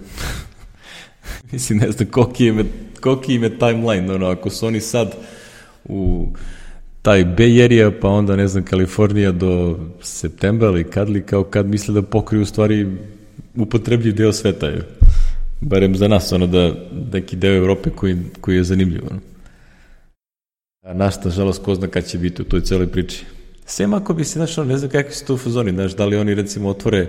Mislim, 1.52 1.78
ne 1.78 1.90
znam 1.92 2.08
koliki 2.08 2.46
im 2.46 2.58
je, 2.58 2.64
koliki 3.00 3.34
im 3.34 3.42
je 3.42 3.58
timeline, 3.58 4.14
ono, 4.14 4.26
ako 4.26 4.50
su 4.50 4.66
oni 4.66 4.80
sad 4.80 5.14
u 5.84 6.28
taj 7.02 7.24
Bay 7.24 7.64
Area, 7.64 7.92
pa 8.00 8.08
onda, 8.08 8.36
ne 8.36 8.48
znam, 8.48 8.64
Kalifornija 8.64 9.32
do 9.32 9.78
septembra 10.02 10.68
ili 10.68 10.84
kad 10.84 11.08
li, 11.08 11.22
kao 11.22 11.44
kad 11.44 11.66
misle 11.66 11.94
da 11.94 12.02
pokriju 12.02 12.42
u 12.42 12.46
stvari 12.46 12.86
upotrebljiv 13.56 14.14
deo 14.14 14.32
sveta. 14.32 14.66
Je. 14.66 14.82
Barem 15.60 15.96
za 15.96 16.08
nas, 16.08 16.32
ono, 16.32 16.46
da 16.46 16.74
neki 17.12 17.36
deo 17.36 17.56
Evrope 17.56 17.90
koji, 17.90 18.16
koji 18.40 18.56
je 18.56 18.64
zanimljiv. 18.64 19.02
Ono. 19.10 19.20
A 20.82 20.94
naš, 20.94 21.24
nažalost, 21.24 21.64
ko 21.64 21.74
zna 21.74 21.86
kad 21.86 22.06
će 22.06 22.18
biti 22.18 22.42
u 22.42 22.44
toj 22.44 22.60
celoj 22.60 22.86
priči. 22.86 23.24
Sem 23.66 23.94
ako 23.94 24.14
bi 24.14 24.24
se, 24.24 24.32
znaš, 24.32 24.56
ne 24.56 24.78
znam 24.78 24.90
kakvi 24.90 25.12
su 25.12 25.26
to 25.26 25.34
u 25.34 25.38
fazoni, 25.38 25.70
znaš, 25.70 25.96
da 25.96 26.06
li 26.06 26.16
oni 26.16 26.34
recimo 26.34 26.68
otvore 26.68 27.08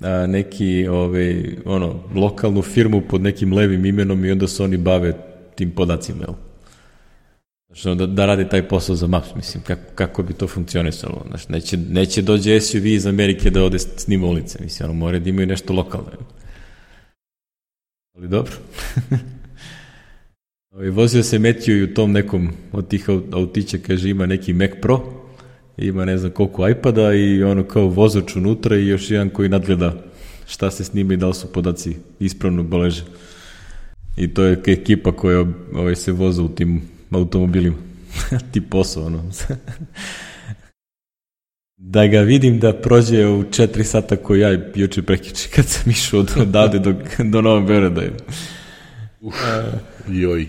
a, 0.00 0.26
neki, 0.26 0.88
ovaj, 0.88 1.56
ono, 1.64 2.00
lokalnu 2.14 2.62
firmu 2.62 3.02
pod 3.08 3.20
nekim 3.20 3.52
levim 3.52 3.84
imenom 3.84 4.24
i 4.24 4.30
onda 4.30 4.48
se 4.48 4.62
oni 4.62 4.76
bave 4.76 5.12
tim 5.54 5.70
podacima, 5.70 6.18
jel? 6.20 6.34
Znači, 7.66 7.98
da, 7.98 8.06
da 8.06 8.26
radi 8.26 8.48
taj 8.48 8.68
posao 8.68 8.96
za 8.96 9.06
Maps, 9.06 9.34
mislim, 9.36 9.62
kako, 9.66 9.82
kako 9.94 10.22
bi 10.22 10.32
to 10.32 10.46
funkcionisalo. 10.46 11.24
Znači, 11.28 11.52
neće, 11.52 11.76
neće 11.76 12.22
dođe 12.22 12.60
SUV 12.60 12.86
iz 12.86 13.06
Amerike 13.06 13.50
da 13.50 13.64
ode 13.64 13.78
snima 13.78 14.26
ulice, 14.26 14.58
mislim, 14.62 14.90
ono, 14.90 14.98
more 14.98 15.20
da 15.20 15.28
imaju 15.28 15.46
nešto 15.46 15.72
lokalno. 15.72 16.10
Ali 18.18 18.28
dobro. 18.28 18.52
I 20.84 20.88
vozio 20.98 21.22
se 21.22 21.38
Metju 21.38 21.78
i 21.78 21.82
u 21.82 21.94
tom 21.94 22.12
nekom 22.12 22.48
od 22.72 22.88
tih 22.88 23.08
autića, 23.32 23.78
kaže, 23.86 24.10
ima 24.10 24.26
neki 24.26 24.52
Mac 24.52 24.70
Pro, 24.82 25.00
ima 25.76 26.04
ne 26.04 26.18
znam 26.18 26.30
koliko 26.30 26.68
iPada 26.68 27.14
i 27.14 27.42
ono 27.42 27.64
kao 27.64 27.86
vozač 27.86 28.36
unutra 28.36 28.76
i 28.76 28.86
još 28.86 29.10
jedan 29.10 29.30
koji 29.30 29.48
nadgleda 29.48 29.94
šta 30.46 30.70
se 30.70 30.84
snima 30.84 31.14
i 31.14 31.16
da 31.16 31.26
li 31.26 31.34
su 31.34 31.52
podaci 31.52 31.96
ispravno 32.20 32.62
beleže. 32.62 33.04
I 34.16 34.34
to 34.34 34.44
je 34.44 34.62
ekipa 34.66 35.12
koja 35.12 35.44
ovaj, 35.74 35.96
se 35.96 36.12
voza 36.12 36.42
u 36.42 36.48
tim 36.48 36.82
automobilima. 37.10 37.76
Ti 38.52 38.60
posao, 38.60 39.06
ono. 39.06 39.24
da 41.78 42.06
ga 42.06 42.20
vidim 42.20 42.58
da 42.58 42.72
prođe 42.72 43.26
u 43.26 43.42
4 43.42 43.82
sata 43.82 44.16
koji 44.16 44.40
ja 44.40 44.58
juče 44.74 45.02
prekiče 45.02 45.48
kad 45.54 45.66
sam 45.66 45.90
išao 45.90 46.20
od 46.20 46.32
odavde 46.40 46.78
do, 46.78 46.94
do 47.32 47.40
Novog 47.40 47.66
Beograda. 47.66 48.02
Uf, 49.20 49.34
joj. 50.08 50.46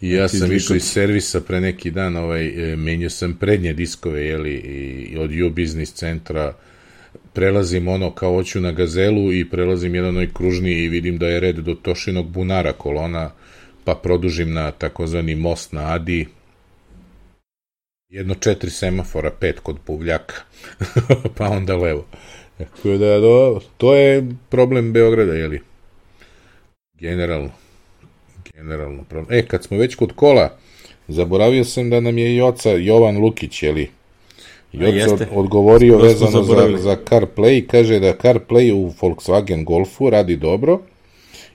Ja 0.00 0.28
sam 0.28 0.52
išao 0.52 0.76
iz 0.76 0.84
servisa 0.84 1.40
pre 1.40 1.60
neki 1.60 1.90
dan, 1.90 2.16
ovaj, 2.16 2.72
e, 2.72 2.76
menio 2.76 3.10
sam 3.10 3.34
prednje 3.34 3.72
diskove, 3.72 4.26
jeli, 4.26 4.54
i 4.54 5.16
od 5.18 5.30
U 5.30 5.50
Business 5.50 5.92
centra, 5.92 6.54
prelazim 7.32 7.88
ono 7.88 8.10
kao 8.10 8.34
hoću 8.34 8.60
na 8.60 8.72
gazelu 8.72 9.32
i 9.32 9.50
prelazim 9.50 9.94
jedan 9.94 10.08
onaj 10.08 10.28
kružni 10.34 10.70
i 10.72 10.88
vidim 10.88 11.18
da 11.18 11.28
je 11.28 11.40
red 11.40 11.56
do 11.56 11.74
Tošinog 11.74 12.28
bunara 12.30 12.72
kolona, 12.72 13.30
pa 13.84 13.94
produžim 13.94 14.52
na 14.52 14.70
takozvani 14.70 15.34
most 15.34 15.72
na 15.72 15.94
Adi, 15.94 16.26
jedno 18.12 18.34
četiri 18.34 18.70
semafora, 18.70 19.30
pet 19.30 19.60
kod 19.60 19.76
Puvljaka, 19.84 20.34
pa 21.36 21.48
onda 21.48 21.76
levo. 21.76 22.04
Tako 22.58 22.88
da, 22.88 23.20
do, 23.20 23.60
to 23.76 23.94
je 23.94 24.26
problem 24.48 24.92
Beograda, 24.92 25.32
jeli? 25.32 25.60
Generalno. 26.94 27.50
Generalno 28.54 29.04
problem. 29.04 29.38
E, 29.38 29.46
kad 29.46 29.64
smo 29.64 29.76
već 29.76 29.94
kod 29.94 30.12
kola, 30.12 30.58
zaboravio 31.08 31.64
sam 31.64 31.90
da 31.90 32.00
nam 32.00 32.18
je 32.18 32.36
i 32.36 32.40
oca 32.40 32.70
Jovan 32.70 33.18
Lukić, 33.18 33.62
jeli? 33.62 33.90
Joca 34.72 35.14
od, 35.14 35.26
odgovorio 35.30 35.98
Prosto 35.98 36.24
vezano 36.24 36.42
za, 36.42 36.78
za 36.78 36.96
CarPlay, 37.04 37.66
kaže 37.66 38.00
da 38.00 38.14
CarPlay 38.16 38.72
u 38.72 38.92
Volkswagen 39.00 39.64
Golfu 39.64 40.10
radi 40.10 40.36
dobro, 40.36 40.80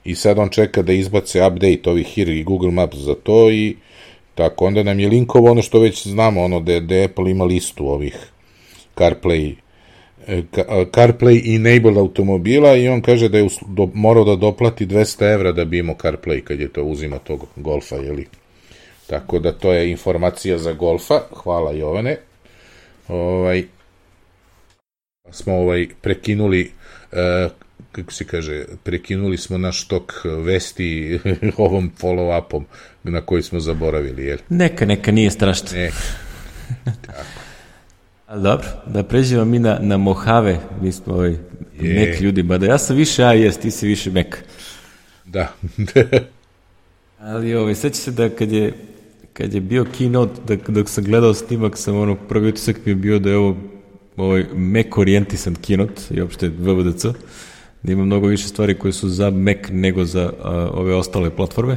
i 0.04 0.14
sad 0.14 0.38
on 0.38 0.48
čeka 0.48 0.82
da 0.82 0.92
izbace 0.92 1.46
update 1.46 1.90
ovih 1.90 2.06
HIR 2.06 2.28
i 2.28 2.44
Google 2.44 2.70
Maps 2.70 2.96
za 2.96 3.14
to 3.14 3.50
i 3.50 3.76
tako, 4.38 4.66
onda 4.66 4.82
nam 4.82 5.00
je 5.00 5.08
linkovo 5.08 5.50
ono 5.50 5.62
što 5.62 5.80
već 5.80 6.06
znamo, 6.06 6.44
ono 6.44 6.60
da, 6.60 6.80
da 6.80 7.04
Apple 7.04 7.30
ima 7.30 7.44
listu 7.44 7.88
ovih 7.88 8.16
CarPlay 8.96 9.54
CarPlay 10.94 11.56
enabled 11.56 11.96
automobila 11.96 12.76
i 12.76 12.88
on 12.88 13.02
kaže 13.02 13.28
da 13.28 13.38
je 13.38 13.48
do, 13.66 13.88
morao 13.94 14.24
da 14.24 14.36
doplati 14.36 14.86
200 14.86 15.32
evra 15.32 15.52
da 15.52 15.64
bi 15.64 15.78
imao 15.78 15.96
CarPlay 15.96 16.40
kad 16.40 16.60
je 16.60 16.68
to 16.68 16.84
uzima 16.84 17.18
tog 17.18 17.46
Golfa, 17.56 17.96
jeli? 17.96 18.26
Tako 19.06 19.38
da 19.38 19.52
to 19.52 19.72
je 19.72 19.90
informacija 19.90 20.58
za 20.58 20.72
Golfa. 20.72 21.20
Hvala 21.34 21.72
Jovane. 21.72 22.16
Ovaj, 23.08 23.64
smo 25.30 25.54
ovaj 25.54 25.88
prekinuli 26.00 26.70
uh, 27.12 27.18
kako 27.92 28.12
se 28.12 28.24
kaže, 28.24 28.64
prekinuli 28.84 29.36
smo 29.36 29.58
naš 29.58 29.88
tok 29.88 30.12
vesti 30.44 31.18
ovom 31.56 31.92
follow-upom 32.00 32.62
na 33.02 33.20
koji 33.20 33.42
smo 33.42 33.60
zaboravili, 33.60 34.24
jel? 34.24 34.38
Neka, 34.48 34.86
neka, 34.86 35.12
nije 35.12 35.30
strašno. 35.30 35.68
Ne. 35.72 35.90
Tako. 36.84 37.22
Ali 38.28 38.42
dobro, 38.42 38.66
da 38.86 39.02
pređemo 39.02 39.44
mi 39.44 39.58
na, 39.58 39.78
na 39.80 39.96
Mojave, 39.96 40.58
mi 40.82 40.92
smo 40.92 41.14
ovaj, 41.14 41.36
mek 41.80 42.20
ljudi, 42.20 42.42
mada 42.42 42.66
ja 42.66 42.78
sam 42.78 42.96
više 42.96 43.22
iOS, 43.22 43.56
ti 43.56 43.70
si 43.70 43.86
više 43.86 44.10
mek. 44.10 44.38
Da. 45.24 45.54
Ali 47.20 47.54
ovaj, 47.54 47.74
sveća 47.74 47.96
se 47.96 48.10
da 48.10 48.28
kad 48.28 48.52
je, 48.52 48.72
kad 49.32 49.54
je 49.54 49.60
bio 49.60 49.84
keynote, 49.98 50.28
da, 50.46 50.72
dok 50.72 50.88
sam 50.88 51.04
gledao 51.04 51.34
snimak, 51.34 51.76
sam 51.76 51.96
ono, 51.96 52.14
prvi 52.14 52.48
utisak 52.48 52.76
mi 52.84 52.92
je 52.92 52.96
bio 52.96 53.18
da 53.18 53.30
je 53.30 53.36
ovo 53.36 53.56
ovaj 54.16 54.44
Mac 54.54 54.86
orijentisan 54.96 55.56
keynote 55.56 56.16
i 56.16 56.22
uopšte 56.22 56.48
VVDC 56.48 57.06
da 57.82 57.92
ima 57.92 58.04
mnogo 58.04 58.26
više 58.26 58.48
stvari 58.48 58.74
koje 58.74 58.92
su 58.92 59.08
za 59.08 59.30
Mac 59.30 59.56
nego 59.70 60.04
za 60.04 60.32
a, 60.42 60.70
ove 60.72 60.94
ostale 60.94 61.30
platforme. 61.30 61.76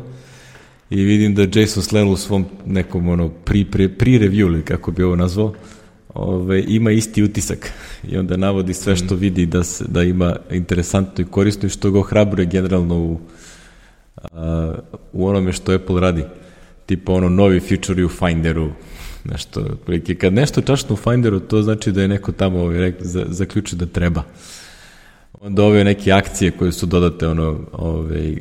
I 0.89 1.03
vidim 1.03 1.35
da 1.35 1.59
Jason 1.59 1.83
Slell 1.83 2.11
u 2.11 2.17
svom 2.17 2.45
nekom 2.65 3.09
ono, 3.09 3.29
pri, 3.29 3.65
pri, 3.65 3.87
pri 3.89 4.19
review 4.19 4.47
ili 4.47 4.65
kako 4.65 4.91
bi 4.91 5.03
ovo 5.03 5.15
nazvao, 5.15 5.53
ove, 6.13 6.63
ima 6.67 6.91
isti 6.91 7.23
utisak 7.23 7.71
i 8.09 8.17
onda 8.17 8.37
navodi 8.37 8.73
sve 8.73 8.95
što 8.95 9.05
mhm. 9.05 9.21
vidi 9.21 9.45
da, 9.45 9.63
se, 9.63 9.85
da 9.87 10.03
ima 10.03 10.35
interesantno 10.51 11.23
i 11.23 11.27
korisno 11.27 11.67
i 11.67 11.69
što 11.69 11.91
ga 11.91 12.01
hrabruje 12.01 12.45
generalno 12.45 12.95
u, 12.95 13.19
a, 14.31 14.75
u 15.13 15.27
onome 15.27 15.53
što 15.53 15.73
Apple 15.73 16.01
radi. 16.01 16.23
Tipa 16.85 17.13
ono 17.13 17.29
novi 17.29 17.59
feature 17.59 18.05
u 18.05 18.09
Finderu, 18.09 18.71
nešto, 19.23 19.65
kad 20.17 20.33
nešto 20.33 20.61
čašno 20.61 20.93
u 20.93 20.97
Finderu, 20.97 21.39
to 21.39 21.61
znači 21.61 21.91
da 21.91 22.01
je 22.01 22.07
neko 22.07 22.31
tamo 22.31 22.59
ovaj, 22.59 22.93
zaključio 23.27 23.77
da 23.77 23.85
treba 23.85 24.23
onda 25.41 25.63
ove 25.63 25.83
neke 25.83 26.11
akcije 26.11 26.51
koje 26.51 26.71
su 26.71 26.85
dodate 26.85 27.27
ono, 27.27 27.59
ove, 27.71 28.33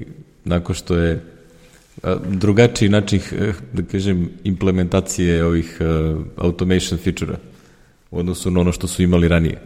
nakon 0.44 0.74
što 0.74 0.96
je 0.96 1.20
drugačiji 2.26 2.88
način, 2.88 3.20
eh, 3.32 3.52
da 3.72 3.82
kažem, 3.82 4.28
implementacije 4.44 5.44
ovih 5.44 5.78
uh, 5.80 6.20
automation 6.36 6.98
feature-a 6.98 7.36
u 8.10 8.18
odnosu 8.18 8.50
na 8.50 8.60
ono 8.60 8.72
što 8.72 8.86
su 8.86 9.02
imali 9.02 9.28
ranije. 9.28 9.58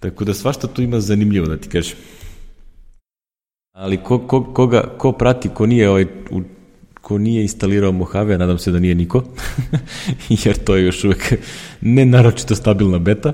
Tako 0.00 0.24
da 0.24 0.34
svašta 0.34 0.66
tu 0.66 0.82
ima 0.82 1.00
zanimljivo, 1.00 1.46
da 1.46 1.56
ti 1.56 1.68
kažem. 1.68 1.96
Ali 3.72 3.96
ko, 3.96 4.18
ko, 4.18 4.44
koga, 4.54 4.82
ko 4.98 5.12
prati, 5.12 5.48
ko 5.48 5.66
nije, 5.66 5.90
ovaj, 5.90 6.06
u, 6.30 6.42
ko 7.00 7.18
nije 7.18 7.42
instalirao 7.42 7.92
Mojave, 7.92 8.38
nadam 8.38 8.58
se 8.58 8.70
da 8.70 8.78
nije 8.78 8.94
niko, 8.94 9.24
jer 10.44 10.56
to 10.64 10.76
je 10.76 10.84
još 10.84 11.04
uvek 11.04 11.32
nenaročito 11.80 12.54
stabilna 12.54 12.98
beta, 12.98 13.32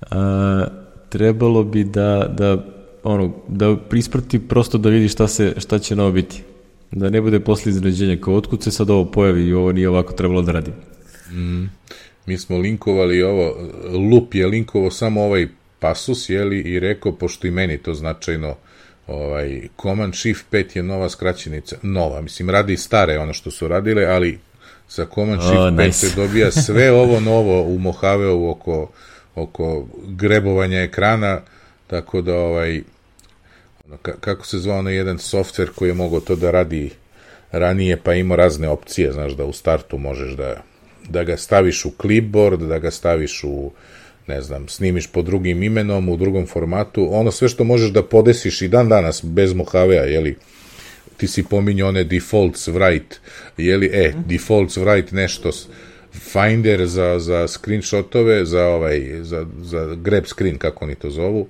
uh, 0.00 0.79
trebalo 1.10 1.64
bi 1.64 1.84
da, 1.84 2.34
da, 2.38 2.64
ono, 3.02 3.32
da 3.48 3.76
prisprati 3.76 4.48
prosto 4.48 4.78
da 4.78 4.88
vidi 4.88 5.08
šta, 5.08 5.28
se, 5.28 5.54
šta 5.58 5.78
će 5.78 5.96
novo 5.96 6.12
biti. 6.12 6.42
Da 6.90 7.10
ne 7.10 7.20
bude 7.20 7.40
posle 7.40 7.70
iznenađenja, 7.70 8.16
kao 8.20 8.34
otkud 8.34 8.62
se 8.62 8.70
sad 8.70 8.90
ovo 8.90 9.04
pojavi 9.04 9.46
i 9.46 9.52
ovo 9.52 9.72
nije 9.72 9.88
ovako 9.88 10.12
trebalo 10.12 10.42
da 10.42 10.52
radi. 10.52 10.70
Mm, 11.30 11.64
mi 12.26 12.38
smo 12.38 12.58
linkovali 12.58 13.22
ovo, 13.22 13.56
Lup 14.10 14.34
je 14.34 14.46
linkovo 14.46 14.90
samo 14.90 15.22
ovaj 15.22 15.48
pasus, 15.78 16.28
jeli, 16.28 16.60
i 16.60 16.80
rekao, 16.80 17.12
pošto 17.12 17.46
i 17.46 17.50
meni 17.50 17.78
to 17.78 17.94
značajno, 17.94 18.54
ovaj, 19.06 19.68
Command 19.82 20.14
Shift 20.14 20.44
5 20.52 20.76
je 20.76 20.82
nova 20.82 21.08
skraćenica, 21.08 21.76
nova, 21.82 22.20
mislim, 22.20 22.50
radi 22.50 22.76
stare 22.76 23.18
ono 23.18 23.32
što 23.32 23.50
su 23.50 23.68
radile, 23.68 24.04
ali 24.04 24.38
sa 24.88 25.06
Command 25.14 25.40
Shift 25.40 25.56
oh, 25.56 25.72
5 25.72 25.86
nice. 25.86 26.08
se 26.08 26.16
dobija 26.16 26.50
sve 26.50 26.92
ovo 26.92 27.20
novo 27.20 27.62
u 27.62 27.78
Mohaveu 27.78 28.50
oko 28.50 28.90
oko 29.34 29.86
grebovanja 30.06 30.82
ekrana, 30.82 31.40
tako 31.86 32.22
da 32.22 32.34
ovaj, 32.38 32.82
ono, 33.86 33.96
kako 33.96 34.46
se 34.46 34.58
zvao 34.58 34.78
onaj 34.78 34.94
jedan 34.94 35.18
softver 35.18 35.70
koji 35.74 35.88
je 35.88 35.94
mogao 35.94 36.20
to 36.20 36.36
da 36.36 36.50
radi 36.50 36.90
ranije, 37.52 37.96
pa 37.96 38.14
ima 38.14 38.36
razne 38.36 38.68
opcije, 38.68 39.12
znaš, 39.12 39.32
da 39.32 39.44
u 39.44 39.52
startu 39.52 39.98
možeš 39.98 40.32
da, 40.32 40.62
da 41.08 41.24
ga 41.24 41.36
staviš 41.36 41.84
u 41.84 41.92
clipboard, 42.00 42.60
da 42.60 42.78
ga 42.78 42.90
staviš 42.90 43.44
u 43.44 43.70
ne 44.30 44.42
znam, 44.42 44.68
snimiš 44.68 45.06
pod 45.06 45.24
drugim 45.24 45.62
imenom, 45.62 46.08
u 46.08 46.16
drugom 46.16 46.46
formatu, 46.46 47.08
ono 47.10 47.30
sve 47.30 47.48
što 47.48 47.64
možeš 47.64 47.90
da 47.90 48.02
podesiš 48.02 48.62
i 48.62 48.68
dan 48.68 48.88
danas 48.88 49.24
bez 49.24 49.54
Mojavea, 49.54 50.04
jeli, 50.04 50.36
ti 51.16 51.28
si 51.28 51.44
pominjao 51.44 51.88
one 51.88 52.04
defaults 52.04 52.68
write, 52.68 53.18
jeli, 53.56 53.90
e, 53.92 54.12
defaults 54.26 54.76
write 54.76 55.14
nešto, 55.14 55.50
Finder 56.12 56.86
za, 56.86 57.18
za 57.18 57.48
screenshotove, 57.48 58.44
za, 58.44 58.66
ovaj, 58.66 59.18
za, 59.22 59.46
za 59.62 59.94
grab 59.94 60.24
screen, 60.26 60.58
kako 60.58 60.84
oni 60.84 60.94
to 60.94 61.10
zovu, 61.10 61.48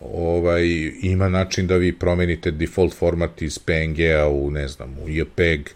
ovaj, 0.00 0.62
ima 1.02 1.28
način 1.28 1.66
da 1.66 1.76
vi 1.76 1.92
promenite 1.92 2.50
default 2.50 2.94
format 2.94 3.42
iz 3.42 3.58
PNG-a 3.58 4.28
u, 4.28 4.50
ne 4.50 4.68
znam, 4.68 4.96
u 5.04 5.08
JPEG 5.08 5.68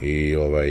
i 0.00 0.36
ovaj, 0.36 0.70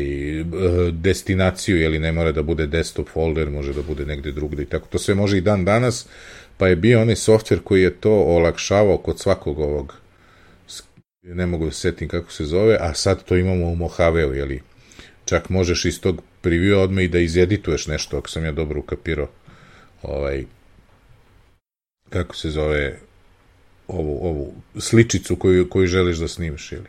destinaciju, 0.92 1.78
jeli 1.78 2.00
ne 2.00 2.12
mora 2.12 2.32
da 2.32 2.44
bude 2.44 2.68
desktop 2.68 3.10
folder, 3.10 3.50
može 3.50 3.74
da 3.74 3.82
bude 3.82 4.06
negde 4.06 4.32
drugde 4.32 4.64
i 4.64 4.66
tako. 4.66 4.88
To 4.88 4.98
sve 4.98 5.16
može 5.16 5.38
i 5.38 5.42
dan 5.42 5.66
danas, 5.66 6.08
pa 6.58 6.68
je 6.68 6.76
bio 6.76 7.02
onaj 7.02 7.16
softver 7.16 7.60
koji 7.64 7.82
je 7.82 7.94
to 7.94 8.12
olakšavao 8.12 8.98
kod 8.98 9.20
svakog 9.20 9.60
ovog 9.60 10.04
ne 11.24 11.46
mogu 11.46 11.66
da 11.66 11.72
setim 11.72 12.08
kako 12.08 12.32
se 12.32 12.46
zove, 12.46 12.78
a 12.80 12.94
sad 12.94 13.24
to 13.24 13.38
imamo 13.38 13.66
u 13.66 13.76
Mohaveu, 13.76 14.34
jeli, 14.34 14.62
čak 15.26 15.50
možeš 15.50 15.86
iz 15.86 16.02
tog 16.02 16.22
preview 16.44 16.76
odmah 16.76 17.04
i 17.04 17.08
da 17.08 17.20
izedituješ 17.20 17.88
nešto, 17.88 18.18
ako 18.18 18.30
sam 18.30 18.46
ja 18.46 18.52
dobro 18.52 18.80
ukapirao. 18.80 19.28
Ovaj, 20.02 20.46
kako 22.10 22.36
se 22.36 22.50
zove 22.50 23.00
ovu, 23.88 24.28
ovu 24.28 24.54
sličicu 24.80 25.36
koju, 25.36 25.70
koju 25.70 25.88
želiš 25.88 26.18
da 26.18 26.28
snimiš 26.28 26.72
ili. 26.72 26.88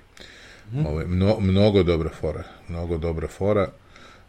Mm. 0.72 0.86
Ovaj, 0.86 1.06
mno, 1.06 1.40
mnogo 1.40 1.82
dobra 1.82 2.10
fora, 2.20 2.44
mnogo 2.68 2.98
dobra 2.98 3.28
fora. 3.28 3.68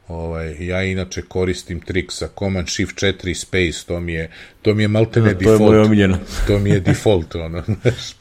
Ovaj, 0.08 0.66
ja 0.66 0.84
inače 0.84 1.22
koristim 1.22 1.80
trik 1.80 2.12
sa 2.12 2.30
Command 2.40 2.70
Shift 2.70 2.96
4 2.96 3.34
Space, 3.34 3.86
to 3.88 4.00
mi 4.00 4.14
je, 4.14 4.32
to 4.62 4.74
mi 4.74 4.84
je 4.84 4.88
maltene 4.88 5.34
to 5.34 5.40
default. 5.40 5.60
je 5.60 5.66
moj 5.66 5.80
omiljeno. 5.80 6.18
to 6.48 6.60
mi 6.60 6.70
je 6.70 6.80
default, 6.80 7.36
ono, 7.36 7.64
znaš. 7.82 8.16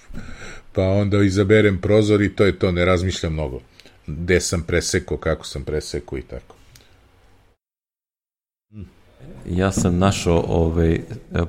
Pa 0.73 0.83
onda 0.83 1.23
izaberem 1.23 1.81
prozor 1.81 2.23
i 2.23 2.37
to 2.37 2.45
je 2.45 2.59
to, 2.59 2.73
ne 2.73 2.85
razmišljam 2.85 3.33
mnogo. 3.33 3.61
Gde 4.07 4.41
sam 4.41 4.63
presekao, 4.63 5.17
kako 5.17 5.47
sam 5.47 5.65
presekao 5.65 6.19
i 6.19 6.23
tako. 6.23 6.57
Ja 9.51 9.73
sam 9.73 9.99
našao, 9.99 10.45
ovaj, 10.49 11.01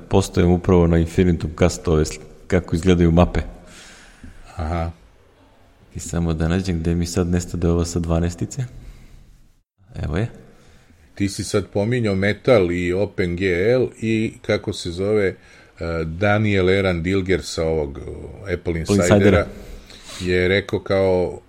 postojem 0.10 0.52
upravo 0.52 0.88
na 0.88 0.98
Infinitum 0.98 1.52
Cast, 1.60 1.88
ove, 1.88 2.04
kako 2.48 2.76
izgledaju 2.76 3.12
mape. 3.12 3.40
Aha. 4.56 4.92
I 5.96 6.00
samo 6.00 6.34
da 6.34 6.48
nađem 6.48 6.80
gde 6.80 6.96
mi 6.96 7.06
sad 7.06 7.28
nestade 7.28 7.68
ovo 7.68 7.86
sa 7.86 8.00
12-ice. 8.00 8.64
Evo 10.04 10.18
je. 10.18 10.28
Ti 11.16 11.30
si 11.30 11.44
sad 11.44 11.68
pominjao 11.68 12.16
Metal 12.16 12.72
i 12.72 12.94
OpenGL 12.94 13.86
i 14.02 14.34
kako 14.42 14.74
se 14.74 14.92
zove 14.92 15.30
uh, 15.30 16.08
Daniel 16.08 16.70
Eran 16.70 17.04
Dilger 17.04 17.44
sa 17.44 17.64
ovog 17.64 18.00
Apple 18.54 18.80
Insidera, 18.80 19.16
Insidera. 19.16 19.48
je 20.22 20.48
rekao 20.48 20.80
kao 20.80 21.40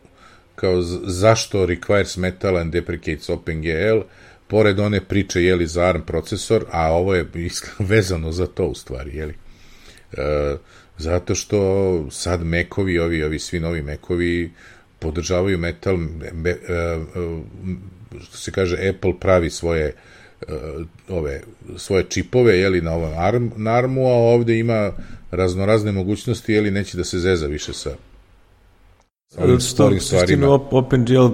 kao 0.56 0.82
zašto 1.06 1.66
requires 1.66 2.16
metal 2.16 2.56
and 2.56 2.72
deprecates 2.72 3.28
OpenGL, 3.28 4.00
pored 4.48 4.80
one 4.80 5.00
priče 5.00 5.42
jeli 5.42 5.66
za 5.66 5.84
ARM 5.84 6.02
procesor, 6.02 6.64
a 6.70 6.92
ovo 6.92 7.14
je 7.14 7.26
vezano 7.90 8.32
za 8.32 8.46
to 8.46 8.66
u 8.66 8.74
stvari, 8.74 9.16
jeli. 9.16 9.34
E, 10.12 10.56
zato 10.98 11.34
što 11.34 12.10
sad 12.10 12.44
mekovi, 12.44 12.98
ovi, 12.98 13.22
ovi 13.22 13.38
svi 13.38 13.60
novi 13.60 13.82
mekovi 13.82 14.52
podržavaju 14.98 15.58
metal, 15.58 15.96
be, 16.32 16.50
e, 16.50 16.72
e, 16.72 16.98
što 18.20 18.36
se 18.36 18.50
kaže, 18.50 18.88
Apple 18.88 19.20
pravi 19.20 19.50
svoje 19.50 19.84
e, 19.84 19.94
ove 21.08 21.42
svoje 21.76 22.04
čipove 22.08 22.58
jeli 22.58 22.80
na 22.80 22.92
ovom 22.92 23.12
ARM, 23.18 23.50
na 23.56 23.70
ARMu, 23.70 24.06
a 24.06 24.14
ovde 24.14 24.58
ima 24.58 24.92
raznorazne 25.30 25.92
mogućnosti, 25.92 26.52
jeli 26.52 26.70
neće 26.70 26.96
da 26.96 27.04
se 27.04 27.18
zeza 27.18 27.46
više 27.46 27.72
sa 27.72 27.96
Zato 29.28 29.60
što 29.60 29.86
u 29.86 30.00
suštini 30.00 30.46
OpenGL 30.70 31.26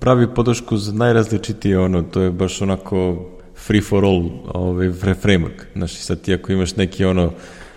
pravi 0.00 0.34
podršku 0.34 0.76
za 0.76 0.92
najrazličitije 0.92 1.78
ono, 1.78 2.02
to 2.02 2.20
je 2.20 2.30
baš 2.30 2.62
onako 2.62 3.26
free 3.56 3.80
for 3.80 4.04
all 4.04 4.30
ovaj 4.54 4.88
framework. 4.88 5.64
Znači 5.76 5.96
sad 5.96 6.20
ti 6.20 6.34
ako 6.34 6.52
imaš 6.52 6.76
neki 6.76 7.04
ono 7.04 7.32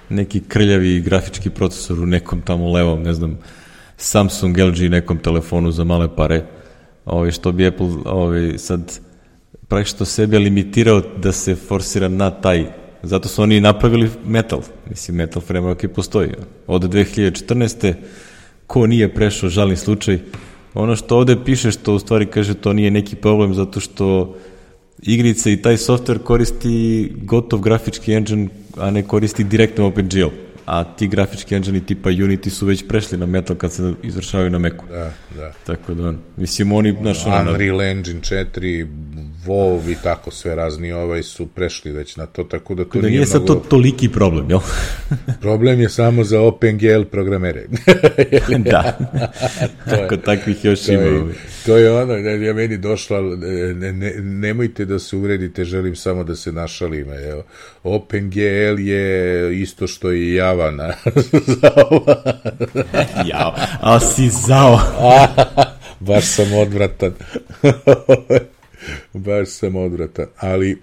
neki 0.10 0.39
krljavi 0.39 1.01
grafički 1.01 1.49
procesor 1.49 1.99
u 1.99 2.05
nekom 2.05 2.41
tamo 2.41 2.72
levom, 2.72 3.03
ne 3.03 3.14
znam, 3.14 3.39
Samsung, 3.97 4.58
LG 4.58 4.89
nekom 4.89 5.18
telefonu 5.18 5.72
za 5.72 5.84
male 5.84 6.16
pare, 6.16 6.45
ovaj, 7.05 7.32
što 7.32 7.51
bi 7.51 7.68
Apple 7.68 7.89
ovaj, 8.05 8.58
sad 8.58 8.99
praktično 9.68 10.05
sebe 10.05 10.39
limitirao 10.39 11.01
da 11.18 11.32
se 11.32 11.55
forsira 11.55 12.08
na 12.08 12.30
taj 12.30 12.66
zato 13.03 13.30
su 13.30 13.41
oni 13.41 13.62
napravili 13.62 14.10
Metal. 14.26 14.62
Mislim, 14.89 15.18
Metal 15.18 15.41
framework 15.49 15.84
je 15.84 15.93
postoji. 15.93 16.30
Od 16.68 16.84
2014 16.84 17.93
ko 18.68 18.88
nije 18.88 19.13
prešao 19.13 19.49
žalni 19.49 19.76
slučaj. 19.76 20.20
Ono 20.74 20.95
što 20.95 21.18
ovde 21.18 21.36
piše, 21.45 21.72
što 21.72 21.93
u 21.93 21.99
stvari 21.99 22.26
kaže 22.26 22.53
to 22.53 22.74
nije 22.74 22.91
neki 22.91 23.15
problem 23.15 23.53
zato 23.53 23.80
što 23.80 24.36
igrice 25.01 25.53
i 25.53 25.61
taj 25.61 25.78
software 25.78 26.24
koristi 26.24 27.11
gotov 27.15 27.59
grafički 27.59 28.13
engine, 28.13 28.47
a 28.78 28.91
ne 28.91 29.03
koristi 29.03 29.43
direktno 29.43 29.88
OpenGL. 29.88 30.28
A 30.65 30.84
ti 30.84 31.07
grafički 31.07 31.55
engine 31.55 31.80
tipa 31.80 32.09
Unity 32.09 32.49
su 32.49 32.65
već 32.65 32.88
prešli 32.88 33.18
na 33.18 33.26
Metal 33.26 33.55
kad 33.55 33.74
se 33.74 33.93
izvršavaju 34.03 34.49
na 34.49 34.59
Macu. 34.59 34.76
Da, 34.89 35.13
da. 35.36 35.53
Tako 35.65 35.93
da, 35.93 36.13
mislim, 36.38 36.72
oni... 36.72 36.91
Naš, 36.91 37.26
ono, 37.26 37.51
Unreal 37.51 37.82
Engine 37.82 38.20
4, 38.22 38.88
WoW 39.47 39.91
i 39.91 39.95
tako 40.03 40.31
sve 40.31 40.55
razni 40.55 40.91
ovaj 40.91 41.23
su 41.23 41.47
prešli 41.47 41.91
već 41.91 42.15
na 42.15 42.25
to, 42.25 42.43
tako 42.43 42.75
da 42.75 42.85
to 42.85 43.01
da 43.01 43.07
nije, 43.07 43.25
sad 43.25 43.41
mnogo... 43.41 43.59
to 43.59 43.69
toliki 43.69 44.09
problem, 44.09 44.49
jel? 44.49 44.59
Problem 45.41 45.81
je 45.81 45.89
samo 45.89 46.23
za 46.23 46.41
OpenGL 46.41 47.03
programere. 47.11 47.65
da. 48.71 48.97
Tako 49.89 50.17
takvih 50.17 50.65
još 50.65 50.85
to 50.85 50.91
ima. 50.91 51.01
je, 51.01 51.21
ovaj. 51.21 51.33
to 51.65 51.77
je 51.77 51.91
ono, 51.91 52.13
je 52.13 52.53
meni 52.53 52.77
došla, 52.77 53.21
ne, 53.21 53.93
ne, 53.93 54.13
nemojte 54.21 54.85
da 54.85 54.99
se 54.99 55.15
uvredite, 55.15 55.65
želim 55.65 55.95
samo 55.95 56.23
da 56.23 56.35
se 56.35 56.51
našalim. 56.51 57.11
Evo. 57.13 57.43
OpenGL 57.83 58.79
je 58.79 59.61
isto 59.61 59.87
što 59.87 60.11
i 60.11 60.33
Java 60.33 60.71
na 60.71 60.93
za 61.47 61.71
ova. 61.89 62.23
Jao, 63.25 63.53
a 63.81 63.99
si 63.99 64.29
zao. 64.29 64.79
Baš 65.99 66.25
sam 66.25 66.53
odvratan. 66.53 67.11
Baš 69.13 69.49
sam 69.49 69.75
odvratan. 69.75 70.25
Ali 70.38 70.77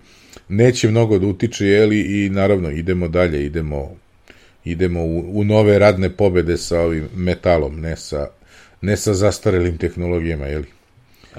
neće 0.48 0.90
mnogo 0.90 1.18
da 1.18 1.26
utiče, 1.26 1.66
jeli, 1.66 2.00
i 2.00 2.30
naravno 2.30 2.70
idemo 2.70 3.08
dalje, 3.08 3.46
idemo 3.46 3.96
idemo 4.64 5.04
u, 5.04 5.40
u 5.40 5.44
nove 5.44 5.78
radne 5.78 6.10
pobede 6.10 6.56
sa 6.56 6.80
ovim 6.80 7.08
metalom, 7.16 7.80
ne 7.80 7.96
sa, 7.96 8.26
ne 8.80 8.96
sa 8.96 9.14
zastarelim 9.14 9.78
tehnologijama, 9.78 10.46
jeli? 10.46 10.66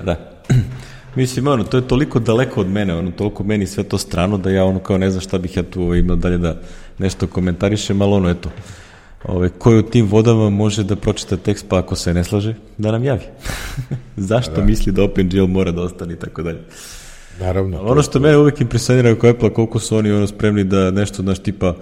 Da. 0.03 0.43
Mislim, 1.15 1.47
ono, 1.47 1.63
to 1.63 1.77
je 1.77 1.87
toliko 1.87 2.19
daleko 2.19 2.61
od 2.61 2.67
mene, 2.67 2.95
ono, 2.95 3.11
toliko 3.11 3.43
meni 3.43 3.67
sve 3.67 3.83
to 3.83 3.97
strano 3.97 4.37
da 4.37 4.49
ja, 4.49 4.65
ono, 4.65 4.79
kao 4.79 4.97
ne 4.97 5.09
znam 5.09 5.21
šta 5.21 5.37
bih 5.37 5.57
ja 5.57 5.63
tu 5.63 5.81
ovaj, 5.81 5.99
imao 5.99 6.15
dalje 6.15 6.37
da 6.37 6.61
nešto 6.97 7.27
komentarišem, 7.27 8.01
ali 8.01 8.13
ono, 8.13 8.29
eto, 8.29 8.49
ovaj, 9.27 9.49
koji 9.49 9.79
u 9.79 9.83
tim 9.83 10.07
vodama 10.07 10.49
može 10.49 10.83
da 10.83 10.95
pročita 10.95 11.37
tekst, 11.37 11.65
pa 11.69 11.79
ako 11.79 11.95
se 11.95 12.13
ne 12.13 12.23
slaže, 12.23 12.55
da 12.77 12.91
nam 12.91 13.03
javi. 13.03 13.23
Zašto 14.17 14.55
da. 14.55 14.65
misli 14.65 14.91
da 14.91 15.03
OpenGL 15.03 15.45
mora 15.47 15.71
da 15.71 15.81
ostane 15.81 16.13
i 16.13 16.17
tako 16.17 16.43
dalje. 16.43 16.59
Naravno. 17.39 17.81
Ono 17.81 18.01
što 18.01 18.19
mene 18.19 18.37
uvek 18.37 18.61
impresionira 18.61 19.11
oko 19.11 19.27
Apple, 19.27 19.53
koliko 19.53 19.79
su 19.79 19.97
oni 19.97 20.11
ono 20.11 20.27
spremni 20.27 20.63
da 20.63 20.91
nešto, 20.91 21.23
znaš, 21.23 21.39
tipa, 21.39 21.75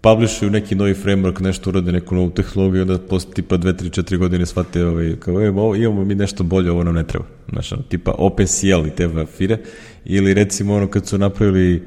publishuju 0.00 0.50
neki 0.50 0.74
novi 0.74 0.94
framework, 0.94 1.40
nešto 1.42 1.70
urade, 1.70 1.92
neku 1.92 2.14
novu 2.14 2.30
tehnologiju, 2.30 2.82
onda 2.82 2.98
posle 2.98 3.32
tipa 3.34 3.58
2, 3.58 3.72
3, 3.82 4.02
4 4.02 4.16
godine 4.16 4.46
shvate 4.46 4.84
ovaj, 4.84 5.16
kao, 5.20 5.42
e, 5.42 5.50
ovo, 5.50 5.74
imamo 5.74 6.04
mi 6.04 6.14
nešto 6.14 6.44
bolje, 6.44 6.70
ovo 6.70 6.84
nam 6.84 6.94
ne 6.94 7.04
treba. 7.04 7.26
Znaš, 7.52 7.72
ono, 7.72 7.82
tipa 7.82 8.14
OpenCL 8.18 8.86
i 8.86 8.90
te 8.90 9.08
fire, 9.36 9.58
ili 10.04 10.34
recimo 10.34 10.74
ono 10.74 10.86
kad 10.86 11.06
su 11.06 11.18
napravili 11.18 11.82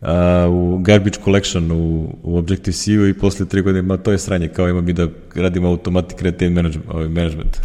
a, 0.00 0.46
u 0.50 0.78
Garbage 0.78 1.18
Collection 1.24 1.72
u, 1.72 2.14
u 2.22 2.38
Objective-C-u 2.38 3.06
i 3.06 3.14
posle 3.14 3.46
3 3.46 3.62
godine, 3.62 3.82
ma 3.82 3.96
to 3.96 4.12
je 4.12 4.18
sranje, 4.18 4.48
kao 4.48 4.68
ima 4.68 4.80
mi 4.80 4.92
da 4.92 5.08
radimo 5.34 5.68
automatic 5.68 6.22
retain 6.22 6.52
management, 6.52 6.90
ovaj, 6.90 7.08
management. 7.08 7.56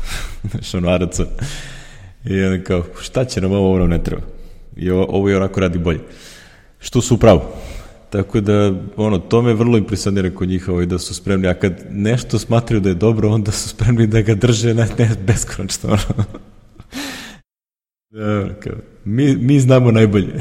ARC. 0.94 1.20
I 2.26 2.44
onda 2.44 2.64
kao, 2.64 2.84
šta 3.02 3.26
će 3.26 3.42
nam 3.42 3.52
ovo, 3.52 3.76
ovo 3.76 3.88
ne 3.88 4.04
treba. 4.04 4.22
I 4.76 4.90
ovo, 4.90 5.06
ovo 5.10 5.30
je 5.30 5.38
onako 5.38 5.60
radi 5.60 5.80
bolje. 5.80 6.00
Što 6.80 7.02
su 7.02 7.16
upravo. 7.16 7.56
Tako 8.10 8.42
da, 8.42 8.74
ono, 8.96 9.18
to 9.20 9.42
me 9.42 9.54
vrlo 9.54 9.78
impresionira 9.78 10.30
kod 10.30 10.50
njih 10.50 10.70
ovaj, 10.70 10.86
da 10.86 11.00
su 11.00 11.14
spremni, 11.14 11.48
a 11.48 11.54
kad 11.54 11.74
nešto 11.90 12.40
smatraju 12.40 12.82
da 12.82 12.90
je 12.90 12.96
dobro, 12.96 13.30
onda 13.30 13.52
su 13.52 13.70
spremni 13.70 14.08
da 14.08 14.22
ga 14.22 14.36
drže 14.36 14.74
na 14.74 14.88
ne, 14.98 15.10
beskonačno. 15.28 15.90
Ono. 15.90 16.26
da, 18.12 18.54
kao, 18.54 18.74
mi, 19.06 19.36
mi 19.36 19.60
znamo 19.60 19.92
najbolje. 19.92 20.34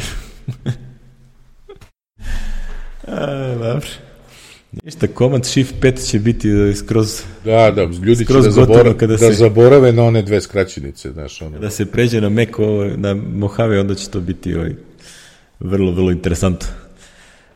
a, 3.06 3.54
dobro. 3.58 3.86
Ništa, 4.84 5.06
Command 5.18 5.44
Shift 5.44 5.74
5 5.80 6.10
će 6.10 6.18
biti 6.18 6.48
skroz... 6.76 7.22
Da, 7.44 7.70
da, 7.70 7.82
ljudi 7.82 8.26
će 8.26 8.32
da, 8.32 8.50
zabora, 8.50 8.94
kada 8.94 9.12
da 9.12 9.18
se, 9.18 9.32
zaborave 9.32 9.92
na 9.92 10.04
one 10.04 10.22
dve 10.22 10.40
skraćenice, 10.40 11.12
znaš, 11.12 11.42
ono. 11.42 11.58
Da 11.58 11.70
se 11.70 11.86
pređe 11.86 12.20
na 12.20 12.28
Mac, 12.28 12.48
na 12.96 13.14
Mojave, 13.14 13.80
onda 13.80 13.94
će 13.94 14.10
to 14.10 14.20
biti 14.20 14.54
ovaj, 14.54 14.72
vrlo, 15.60 15.92
vrlo 15.92 16.10
interesantno. 16.10 16.68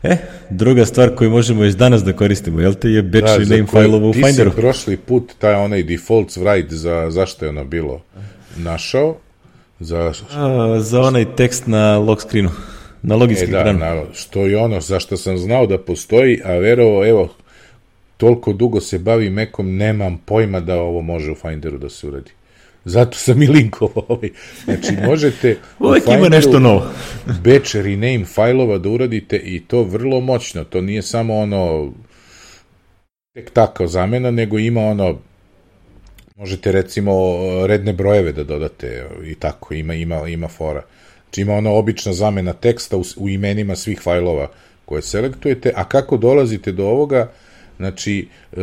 E, 0.03 0.17
druga 0.51 0.87
stvar 0.87 1.15
koju 1.15 1.31
možemo 1.31 1.65
još 1.65 1.75
danas 1.75 2.05
da 2.05 2.13
koristimo, 2.13 2.61
jel 2.61 2.75
te 2.75 2.89
je 2.89 3.03
batch 3.03 3.39
da, 3.39 3.57
name 3.57 3.67
file-ova 3.67 4.09
u 4.09 4.13
Finderu? 4.13 4.51
Ti 4.51 4.57
si 4.57 4.61
prošli 4.61 4.97
put 4.97 5.33
taj 5.39 5.55
onaj 5.55 5.83
default 5.83 6.29
write 6.29 6.75
za 6.75 7.07
zašto 7.11 7.45
je 7.45 7.49
ono 7.49 7.65
bilo 7.65 8.03
našao? 8.57 9.17
Za, 9.81 10.13
A, 10.33 10.81
za 10.81 11.01
onaj 11.01 11.37
tekst 11.37 11.67
na 11.67 11.99
lock 11.99 12.23
screenu, 12.23 12.51
na 13.07 13.17
logijskim 13.17 13.55
e, 13.55 13.65
da. 13.65 13.73
Na, 13.73 14.03
što 14.13 14.47
je 14.47 14.59
ono 14.59 14.81
zašto 14.81 15.17
sam 15.17 15.39
znao 15.39 15.67
da 15.67 15.79
postoji, 15.79 16.41
a 16.45 16.53
verovo, 16.53 17.07
evo, 17.07 17.29
toliko 18.17 18.53
dugo 18.53 18.81
se 18.81 18.99
bavi 18.99 19.31
Macom, 19.31 19.77
nemam 19.77 20.23
pojma 20.25 20.61
da 20.61 20.81
ovo 20.81 21.03
može 21.03 21.31
u 21.31 21.35
Finderu 21.35 21.79
da 21.79 21.89
se 21.91 22.07
uradi. 22.07 22.31
Zato 22.85 23.19
sam 23.19 23.43
i 23.43 23.47
linkovao 23.47 24.05
ovaj. 24.09 24.31
Znači, 24.65 24.93
možete 25.11 25.57
Uvijek 25.79 26.05
ima 26.07 26.29
nešto 26.29 26.59
novo. 26.59 26.87
batch 27.27 27.75
rename 27.75 28.25
fajlova 28.25 28.79
da 28.79 28.89
uradite 28.89 29.37
i 29.37 29.61
to 29.61 29.83
vrlo 29.83 30.21
moćno. 30.21 30.65
To 30.65 30.81
nije 30.81 31.03
samo 31.03 31.37
ono 31.37 31.93
tek 33.35 33.51
takao 33.51 33.87
zamena, 33.87 34.31
nego 34.31 34.59
ima 34.59 34.81
ono 34.81 35.19
Možete 36.37 36.73
recimo 36.73 37.13
redne 37.67 37.93
brojeve 37.93 38.33
da 38.33 38.45
dodate 38.45 39.07
i 39.25 39.35
tako, 39.35 39.75
ima, 39.75 39.95
ima, 39.95 40.29
ima 40.29 40.49
fora. 40.49 40.83
Znači 41.27 41.41
ima 41.41 41.55
ono 41.55 41.75
obična 41.75 42.13
zamena 42.13 42.53
teksta 42.53 42.97
u, 42.97 43.05
u 43.17 43.29
imenima 43.29 43.77
svih 43.77 44.01
fajlova 44.01 44.51
koje 44.85 45.03
selektujete, 45.03 45.73
a 45.77 45.85
kako 45.85 46.17
dolazite 46.17 46.73
do 46.73 46.87
ovoga, 46.87 47.31
znači 47.77 48.29
e, 48.53 48.61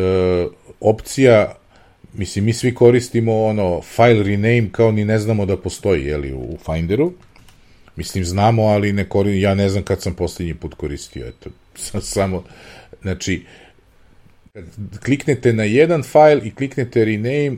opcija 0.79 1.55
mislim, 2.13 2.45
mi 2.45 2.53
svi 2.53 2.75
koristimo 2.75 3.43
ono 3.43 3.81
file 3.81 4.23
rename 4.23 4.69
kao 4.71 4.91
ni 4.91 5.05
ne 5.05 5.19
znamo 5.19 5.45
da 5.45 5.57
postoji, 5.57 6.05
jeli, 6.05 6.33
u 6.33 6.57
Finderu. 6.65 7.13
Mislim, 7.95 8.25
znamo, 8.25 8.63
ali 8.63 8.93
ne 8.93 9.09
koristim, 9.09 9.41
ja 9.41 9.55
ne 9.55 9.69
znam 9.69 9.83
kad 9.83 10.01
sam 10.01 10.13
poslednji 10.13 10.53
put 10.53 10.73
koristio, 10.73 11.27
eto, 11.27 11.49
samo, 12.15 12.43
znači, 13.01 13.45
kad 14.53 14.65
kliknete 15.03 15.53
na 15.53 15.63
jedan 15.63 16.03
file 16.03 16.41
i 16.43 16.55
kliknete 16.55 17.05
rename, 17.05 17.57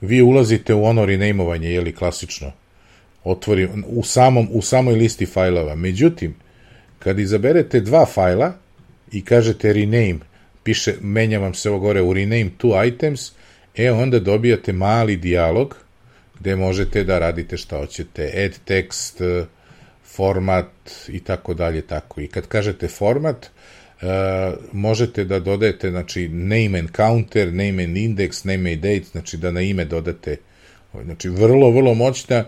vi 0.00 0.22
ulazite 0.22 0.74
u 0.74 0.84
ono 0.84 1.04
renameovanje, 1.06 1.70
jeli, 1.70 1.94
klasično. 1.94 2.52
Otvori, 3.24 3.68
u, 3.86 4.02
samom, 4.02 4.48
u 4.52 4.62
samoj 4.62 4.94
listi 4.94 5.26
fajlova. 5.26 5.74
Međutim, 5.74 6.34
kad 6.98 7.18
izaberete 7.18 7.80
dva 7.80 8.06
fajla 8.06 8.52
i 9.12 9.24
kažete 9.24 9.72
rename, 9.72 10.18
piše, 10.62 10.94
menja 11.00 11.38
vam 11.38 11.54
se 11.54 11.70
ovo 11.70 11.78
gore 11.78 12.02
u 12.02 12.12
rename 12.12 12.50
two 12.58 12.88
items, 12.88 13.32
e 13.76 13.92
onda 13.92 14.18
dobijate 14.18 14.72
mali 14.72 15.16
dijalog 15.16 15.76
gde 16.42 16.56
možete 16.56 17.04
da 17.04 17.18
radite 17.18 17.56
šta 17.56 17.78
hoćete, 17.78 18.30
add 18.44 18.54
text, 18.66 19.46
format 20.04 20.70
i 21.08 21.20
tako 21.20 21.54
dalje, 21.54 21.82
tako. 21.82 22.20
I 22.20 22.26
kad 22.26 22.46
kažete 22.46 22.88
format, 22.88 23.46
uh, 23.46 24.08
možete 24.72 25.24
da 25.24 25.38
dodajete, 25.38 25.90
znači, 25.90 26.28
name 26.28 26.78
and 26.78 26.88
counter, 26.96 27.52
name 27.52 27.84
and 27.84 27.96
index, 27.96 28.44
name 28.44 28.72
and 28.72 28.82
date, 28.82 29.04
znači 29.12 29.36
da 29.36 29.50
na 29.50 29.60
ime 29.60 29.84
dodate, 29.84 30.36
znači, 31.04 31.28
vrlo, 31.28 31.70
vrlo 31.70 31.94
moćna, 31.94 32.44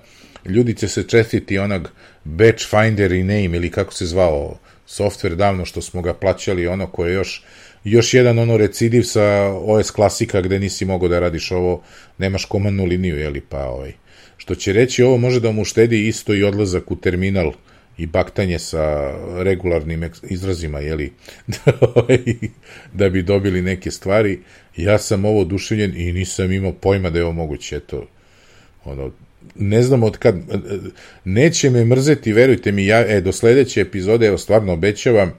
ljudi 0.46 0.74
će 0.74 0.88
se 0.88 1.08
čestiti 1.08 1.58
onog 1.58 1.90
batch 2.24 2.68
finder 2.70 3.12
i 3.12 3.22
name, 3.22 3.56
ili 3.56 3.70
kako 3.70 3.92
se 3.92 4.06
zvao 4.06 4.58
software 4.88 5.34
davno 5.34 5.64
što 5.64 5.82
smo 5.82 6.02
ga 6.02 6.14
plaćali, 6.14 6.66
ono 6.66 6.86
koje 6.86 7.14
još 7.14 7.42
još 7.84 8.14
jedan 8.14 8.38
ono 8.38 8.56
recidiv 8.56 9.02
sa 9.02 9.52
OS 9.52 9.90
klasika 9.90 10.40
gde 10.40 10.58
nisi 10.58 10.84
mogao 10.84 11.08
da 11.08 11.20
radiš 11.20 11.50
ovo, 11.50 11.82
nemaš 12.18 12.44
komandnu 12.44 12.84
liniju, 12.84 13.18
jeli, 13.18 13.40
pa 13.40 13.64
ovaj. 13.64 13.92
Što 14.36 14.54
će 14.54 14.72
reći, 14.72 15.02
ovo 15.02 15.16
može 15.16 15.40
da 15.40 15.52
mu 15.52 15.62
uštedi 15.62 16.08
isto 16.08 16.34
i 16.34 16.42
odlazak 16.42 16.90
u 16.90 16.96
terminal 16.96 17.52
i 17.98 18.06
baktanje 18.06 18.58
sa 18.58 19.14
regularnim 19.42 20.10
izrazima, 20.22 20.80
jeli, 20.80 21.12
ovaj, 21.94 22.18
da 22.92 23.08
bi 23.08 23.22
dobili 23.22 23.62
neke 23.62 23.90
stvari. 23.90 24.40
Ja 24.76 24.98
sam 24.98 25.24
ovo 25.24 25.40
oduševljen 25.40 25.96
i 25.96 26.12
nisam 26.12 26.52
imao 26.52 26.72
pojma 26.72 27.10
da 27.10 27.18
je 27.18 27.24
ovo 27.24 27.32
moguće, 27.32 27.76
eto, 27.76 28.06
ono, 28.84 29.10
ne 29.54 29.82
znam 29.82 30.02
od 30.02 30.16
kad, 30.16 30.36
neće 31.24 31.70
me 31.70 31.84
mrzeti, 31.84 32.32
verujte 32.32 32.72
mi, 32.72 32.86
ja, 32.86 33.16
e, 33.16 33.20
do 33.20 33.32
sledeće 33.32 33.80
epizode, 33.80 34.26
evo, 34.26 34.38
stvarno 34.38 34.72
obećavam, 34.72 35.32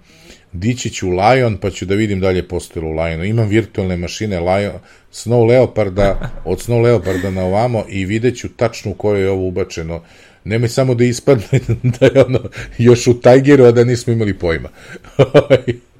dići 0.53 0.89
ću 0.89 1.09
Lion, 1.09 1.57
pa 1.57 1.69
ću 1.69 1.85
da 1.85 1.95
vidim 1.95 2.19
dalje 2.19 2.47
postojilo 2.47 2.91
u 2.91 2.93
Lionu. 2.93 3.23
Imam 3.23 3.47
virtualne 3.47 3.97
mašine 3.97 4.39
Lion, 4.39 4.73
Snow 5.11 5.47
Leoparda, 5.47 6.31
od 6.45 6.59
Snow 6.59 6.81
Leoparda 6.81 7.31
na 7.31 7.43
ovamo 7.43 7.85
i 7.89 8.05
vidjet 8.05 8.37
ću 8.37 8.49
tačno 8.49 8.91
u 8.91 8.93
kojoj 8.93 9.21
je 9.21 9.29
ovo 9.29 9.47
ubačeno. 9.47 10.03
Nemoj 10.43 10.69
samo 10.69 10.95
da 10.95 11.03
ispadne 11.03 11.59
da 11.99 12.05
je 12.05 12.23
ono 12.25 12.39
još 12.77 13.07
u 13.07 13.21
Tigeru, 13.21 13.63
a 13.63 13.71
da 13.71 13.83
nismo 13.83 14.13
imali 14.13 14.33
pojma. 14.33 14.69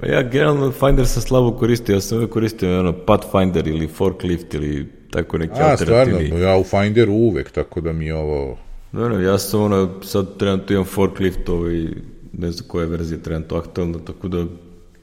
pa 0.00 0.06
ja 0.06 0.22
generalno 0.22 0.70
Finder 0.70 1.06
sam 1.06 1.22
slabo 1.22 1.52
koristio, 1.52 1.94
ja 1.94 2.00
sam 2.00 2.18
uvek 2.18 2.30
koristio 2.30 2.80
ono 2.80 2.92
Pathfinder 2.92 3.66
ili 3.68 3.88
Forklift 3.88 4.54
ili 4.54 4.88
tako 5.10 5.38
neki 5.38 5.60
a, 5.60 5.70
alternativni. 5.70 6.26
stvarno, 6.26 6.46
ja 6.46 6.56
u 6.56 6.64
Finderu 6.64 7.12
uvek, 7.12 7.50
tako 7.50 7.80
da 7.80 7.92
mi 7.92 8.10
ovo... 8.12 8.58
Ne, 8.92 9.08
ne, 9.08 9.24
ja 9.24 9.38
sam 9.38 9.62
ono, 9.62 10.02
sad 10.02 10.38
trenutno 10.38 10.74
imam 10.74 10.84
Forklift 10.84 11.48
ovaj, 11.48 11.86
ne 12.32 12.52
znam 12.52 12.68
koja 12.68 12.86
verzija 12.86 13.18
trenutno 13.18 13.56
aktualna, 13.56 13.98
tako 13.98 14.28
da 14.28 14.46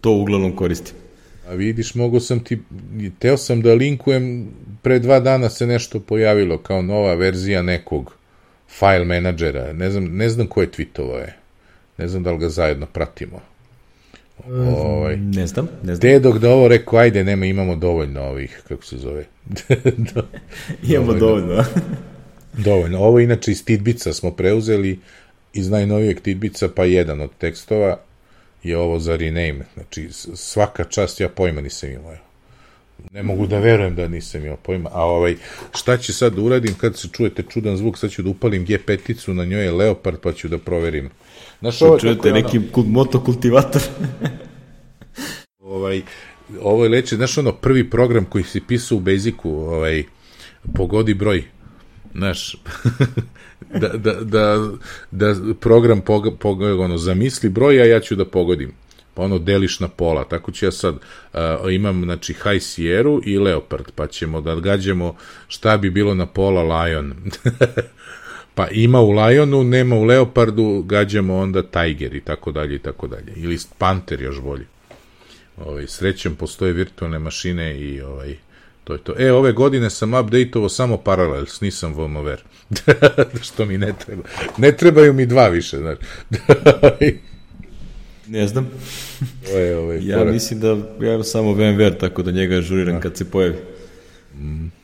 to 0.02 0.12
uglavnom 0.12 0.56
koristim. 0.56 0.96
A 1.50 1.54
vidiš, 1.54 1.96
mogo 1.96 2.20
sam 2.20 2.40
ti, 2.40 2.60
teo 3.20 3.38
sam 3.38 3.62
da 3.62 3.74
linkujem, 3.74 4.48
pre 4.82 5.00
dva 5.00 5.20
dana 5.20 5.50
se 5.50 5.68
nešto 5.68 6.00
pojavilo 6.00 6.58
kao 6.58 6.82
nova 6.82 7.14
verzija 7.14 7.62
nekog 7.62 8.14
file 8.80 9.06
menadžera, 9.06 9.74
ne 9.74 9.92
znam, 9.92 10.06
ne 10.06 10.30
znam 10.30 10.48
ko 10.48 10.62
je 10.62 10.72
tweetovo 10.72 11.18
je, 11.18 11.36
ne 11.98 12.08
znam 12.08 12.24
da 12.24 12.32
li 12.32 12.38
ga 12.38 12.50
zajedno 12.50 12.86
pratimo. 12.86 13.40
Ovaj, 14.48 15.18
ne 15.18 15.48
znam, 15.48 15.68
ne 15.84 15.96
znam. 15.96 16.00
Te 16.00 16.20
dok 16.20 16.38
da 16.38 16.50
ovo 16.50 16.68
rekao, 16.68 17.00
ajde, 17.00 17.24
nema, 17.24 17.46
imamo 17.46 17.76
dovoljno 17.76 18.22
ovih, 18.22 18.62
kako 18.68 18.86
se 18.86 18.98
zove. 18.98 19.26
Do, 20.14 20.24
imamo 20.84 21.14
dovoljno. 21.14 21.48
dovoljno. 21.48 21.64
dovoljno. 22.54 23.00
Ovo 23.00 23.20
inače 23.20 23.52
iz 23.52 23.66
Tidbica 23.66 24.14
smo 24.14 24.32
preuzeli, 24.32 25.00
iz 25.54 25.70
najnovijeg 25.70 26.22
tidbica, 26.22 26.70
pa 26.76 26.86
jedan 26.86 27.22
od 27.22 27.30
tekstova 27.38 28.00
je 28.64 28.78
ovo 28.78 29.00
za 29.00 29.16
rename. 29.16 29.66
Znači, 29.74 30.08
svaka 30.36 30.84
čast 30.84 31.20
ja 31.20 31.30
pojma 31.30 31.62
nisam 31.62 31.90
imao. 31.90 32.14
Ne 33.12 33.24
mogu 33.24 33.48
da 33.48 33.60
verujem 33.60 33.96
da 33.96 34.08
nisam 34.08 34.46
imao 34.46 34.58
pojma. 34.58 34.90
A 34.94 35.04
ovaj, 35.06 35.36
šta 35.76 35.98
će 35.98 36.14
sad 36.14 36.34
da 36.34 36.42
uradim 36.42 36.74
kad 36.74 36.98
se 36.98 37.08
čujete 37.08 37.44
čudan 37.50 37.78
zvuk, 37.78 37.98
sad 37.98 38.12
ću 38.12 38.24
da 38.24 38.30
upalim 38.30 38.66
G5-icu, 38.66 39.34
na 39.34 39.46
njoj 39.46 39.64
je 39.64 39.72
Leopard, 39.72 40.20
pa 40.20 40.34
ću 40.34 40.48
da 40.48 40.58
proverim. 40.58 41.10
Znaš, 41.60 41.82
ovo, 41.82 42.00
čujete 42.00 42.32
neki 42.32 42.60
ono... 42.74 42.88
motokultivator. 42.88 43.82
ovaj, 45.60 46.02
ovo 46.62 46.84
je 46.84 46.90
leče, 46.90 47.16
znaš 47.16 47.38
ono, 47.38 47.52
prvi 47.52 47.90
program 47.90 48.26
koji 48.26 48.44
si 48.44 48.62
pisao 48.68 48.98
u 48.98 49.02
Basicu, 49.02 49.50
ovaj, 49.50 50.04
pogodi 50.76 51.14
broj. 51.14 51.44
Znaš, 52.14 52.56
da, 53.82 53.88
da, 53.88 54.14
da, 54.14 54.70
da 55.12 55.36
program 55.60 56.02
pog, 56.02 56.38
pog, 56.40 56.62
ono, 56.62 56.98
zamisli 56.98 57.50
broj, 57.50 57.82
a 57.82 57.86
ja 57.86 58.00
ću 58.00 58.16
da 58.16 58.26
pogodim. 58.26 58.72
Pa 59.14 59.22
ono 59.24 59.40
deliš 59.40 59.80
na 59.80 59.88
pola. 59.88 60.24
Tako 60.24 60.52
ću 60.52 60.66
ja 60.66 60.72
sad, 60.72 60.96
uh, 60.96 61.40
imam 61.72 62.04
znači 62.04 62.34
High 62.34 62.62
Sierra 62.62 63.20
i 63.26 63.38
Leopard, 63.38 63.86
pa 63.96 64.08
ćemo 64.08 64.42
da 64.42 64.56
gađamo 64.56 65.16
šta 65.48 65.78
bi 65.78 65.90
bilo 65.90 66.14
na 66.14 66.26
pola 66.26 66.84
Lion. 66.84 67.14
pa 68.60 68.68
ima 68.72 69.00
u 69.02 69.12
Lionu, 69.12 69.64
nema 69.64 69.96
u 69.96 70.04
Leopardu, 70.04 70.84
gađamo 70.86 71.38
onda 71.38 71.64
Tiger 71.64 72.16
i 72.16 72.22
tako 72.22 72.52
dalje 72.52 72.76
i 72.76 72.80
tako 72.80 73.08
dalje. 73.08 73.34
Ili 73.36 73.58
Panther 73.78 74.22
još 74.22 74.42
bolje. 74.42 74.66
Ovaj, 75.58 75.88
srećem 75.88 76.36
postoje 76.36 76.74
virtualne 76.74 77.20
mašine 77.20 77.80
i 77.80 78.02
ovaj, 78.02 78.36
To 78.84 78.94
je 78.94 79.00
to. 79.00 79.14
E, 79.18 79.32
ove 79.32 79.52
godine 79.52 79.90
sam 79.90 80.14
updateovo 80.14 80.70
samo 80.70 80.98
Parallels, 80.98 81.62
nisam 81.62 81.94
VMware. 81.94 82.42
Što 83.48 83.66
mi 83.66 83.78
ne 83.78 83.94
treba. 84.06 84.24
Ne 84.58 84.72
trebaju 84.72 85.14
mi 85.14 85.26
dva 85.26 85.48
više, 85.48 85.78
znači. 85.78 86.02
ne 88.28 88.48
znam. 88.48 88.70
To 89.46 89.58
je 89.58 89.78
ovaj 89.78 90.00
ja 90.08 90.18
korak. 90.18 90.34
mislim 90.34 90.60
da 90.60 90.68
ja 91.02 91.14
imam 91.14 91.24
samo 91.24 91.54
VMware, 91.54 91.98
tako 92.00 92.24
da 92.24 92.32
njega 92.32 92.62
žuriram 92.62 92.96
da. 92.96 93.02
kad 93.02 93.18
se 93.18 93.32
pojavi. 93.32 93.56
Mm. 94.36 94.79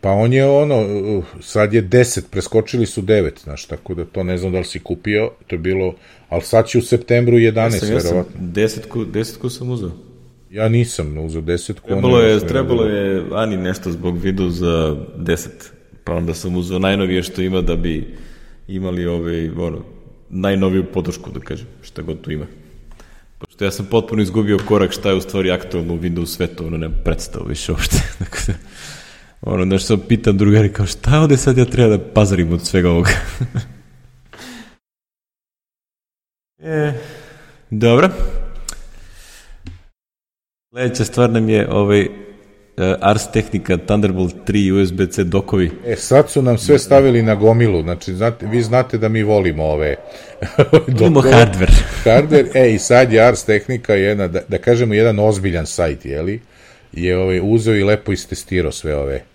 Pa 0.00 0.10
on 0.10 0.32
je 0.32 0.46
ono, 0.46 0.80
uh, 1.18 1.24
sad 1.40 1.74
je 1.74 1.82
10, 1.82 2.22
preskočili 2.30 2.86
su 2.86 3.02
9, 3.02 3.42
znaš, 3.42 3.64
tako 3.64 3.94
da 3.94 4.04
to 4.04 4.22
ne 4.22 4.38
znam 4.38 4.52
da 4.52 4.58
li 4.58 4.64
si 4.64 4.80
kupio, 4.80 5.30
to 5.46 5.54
je 5.54 5.58
bilo, 5.58 5.94
ali 6.28 6.42
sad 6.42 6.66
će 6.66 6.78
u 6.78 6.82
septembru 6.82 7.36
11, 7.36 7.58
ja 7.58 7.70
sam, 7.70 7.92
ja 7.92 8.00
sam, 8.00 8.24
desetku, 8.38 9.04
desetku 9.04 9.50
sam 9.50 9.70
uzao. 9.70 9.90
Ja 10.50 10.68
nisam 10.68 11.18
uzeo 11.18 11.42
desetku. 11.42 11.88
Trebalo 11.88 12.20
je, 12.20 12.46
trebalo 12.46 12.84
je 12.84 13.24
Ani 13.32 13.56
nešto 13.56 13.92
zbog 13.92 14.18
vidu 14.18 14.50
za 14.50 14.96
deset, 15.16 15.72
pa 16.04 16.14
onda 16.14 16.34
sam 16.34 16.56
uzeo 16.56 16.78
najnovije 16.78 17.22
što 17.22 17.42
ima 17.42 17.60
da 17.60 17.76
bi 17.76 18.14
imali 18.68 19.06
ovaj, 19.06 19.48
ono, 19.48 19.84
najnoviju 20.28 20.84
podršku, 20.92 21.30
da 21.30 21.40
kažem, 21.40 21.66
šta 21.82 22.02
god 22.02 22.20
tu 22.20 22.30
ima. 22.30 22.46
Pošto 23.38 23.64
ja 23.64 23.70
sam 23.70 23.86
potpuno 23.90 24.22
izgubio 24.22 24.58
korak 24.66 24.92
šta 24.92 25.08
je 25.08 25.14
u 25.14 25.20
stvari 25.20 25.50
aktualno 25.50 25.94
u 25.94 25.98
Windows 25.98 26.26
svetu, 26.26 26.66
ono 26.66 26.76
nema 26.76 26.94
predstavu 27.04 27.46
više 27.48 27.72
uopšte. 27.72 27.96
Dakle, 28.18 28.54
ono, 29.42 29.64
nešto 29.64 29.86
sam 29.86 30.06
pitan 30.08 30.36
drugari 30.36 30.72
kao 30.72 30.86
šta 30.86 31.20
ovde 31.20 31.36
sad 31.36 31.58
ja 31.58 31.64
treba 31.64 31.96
da 31.96 32.12
pazarim 32.12 32.52
od 32.52 32.66
svega 32.66 32.90
ovoga. 32.90 33.10
e, 36.62 36.92
dobro. 37.70 38.10
Sledeća 40.70 41.04
stvar 41.04 41.30
nam 41.30 41.48
je 41.48 41.70
ovaj, 41.70 42.00
uh, 42.02 42.08
Ars 43.00 43.30
Technica 43.32 43.76
Thunderbolt 43.76 44.34
3 44.46 44.82
USB-C 44.82 45.24
dokovi. 45.24 45.70
E, 45.86 45.96
sad 45.96 46.30
su 46.30 46.42
nam 46.42 46.58
sve 46.58 46.78
stavili 46.78 47.22
na 47.22 47.34
gomilu, 47.34 47.82
znači 47.82 48.14
znate, 48.14 48.46
vi 48.46 48.62
znate 48.62 48.98
da 48.98 49.08
mi 49.08 49.22
volimo 49.22 49.64
ove 49.64 49.96
Volimo 50.98 51.20
hardware. 51.20 51.72
hardware, 52.04 52.50
e, 52.54 52.74
i 52.74 52.78
sad 52.78 53.12
je 53.12 53.20
Ars 53.20 53.44
Technica 53.44 53.94
jedna, 53.94 54.28
da, 54.28 54.40
da 54.48 54.58
kažemo, 54.58 54.94
jedan 54.94 55.18
ozbiljan 55.18 55.66
sajt, 55.66 56.04
jeli? 56.04 56.40
Je 56.92 57.18
ovaj, 57.18 57.40
uzeo 57.42 57.76
i 57.76 57.84
lepo 57.84 58.12
istestirao 58.12 58.72
sve 58.72 58.96
ove 58.96 59.29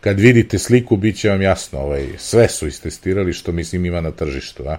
kad 0.00 0.20
vidite 0.20 0.58
sliku, 0.58 0.96
bit 0.96 1.16
će 1.16 1.28
vam 1.28 1.42
jasno, 1.42 1.78
ovaj, 1.78 2.06
sve 2.18 2.48
su 2.48 2.66
istestirali 2.66 3.32
što 3.32 3.52
mislim 3.52 3.84
ima 3.84 4.00
na 4.00 4.10
tržištu, 4.10 4.62
a? 4.68 4.76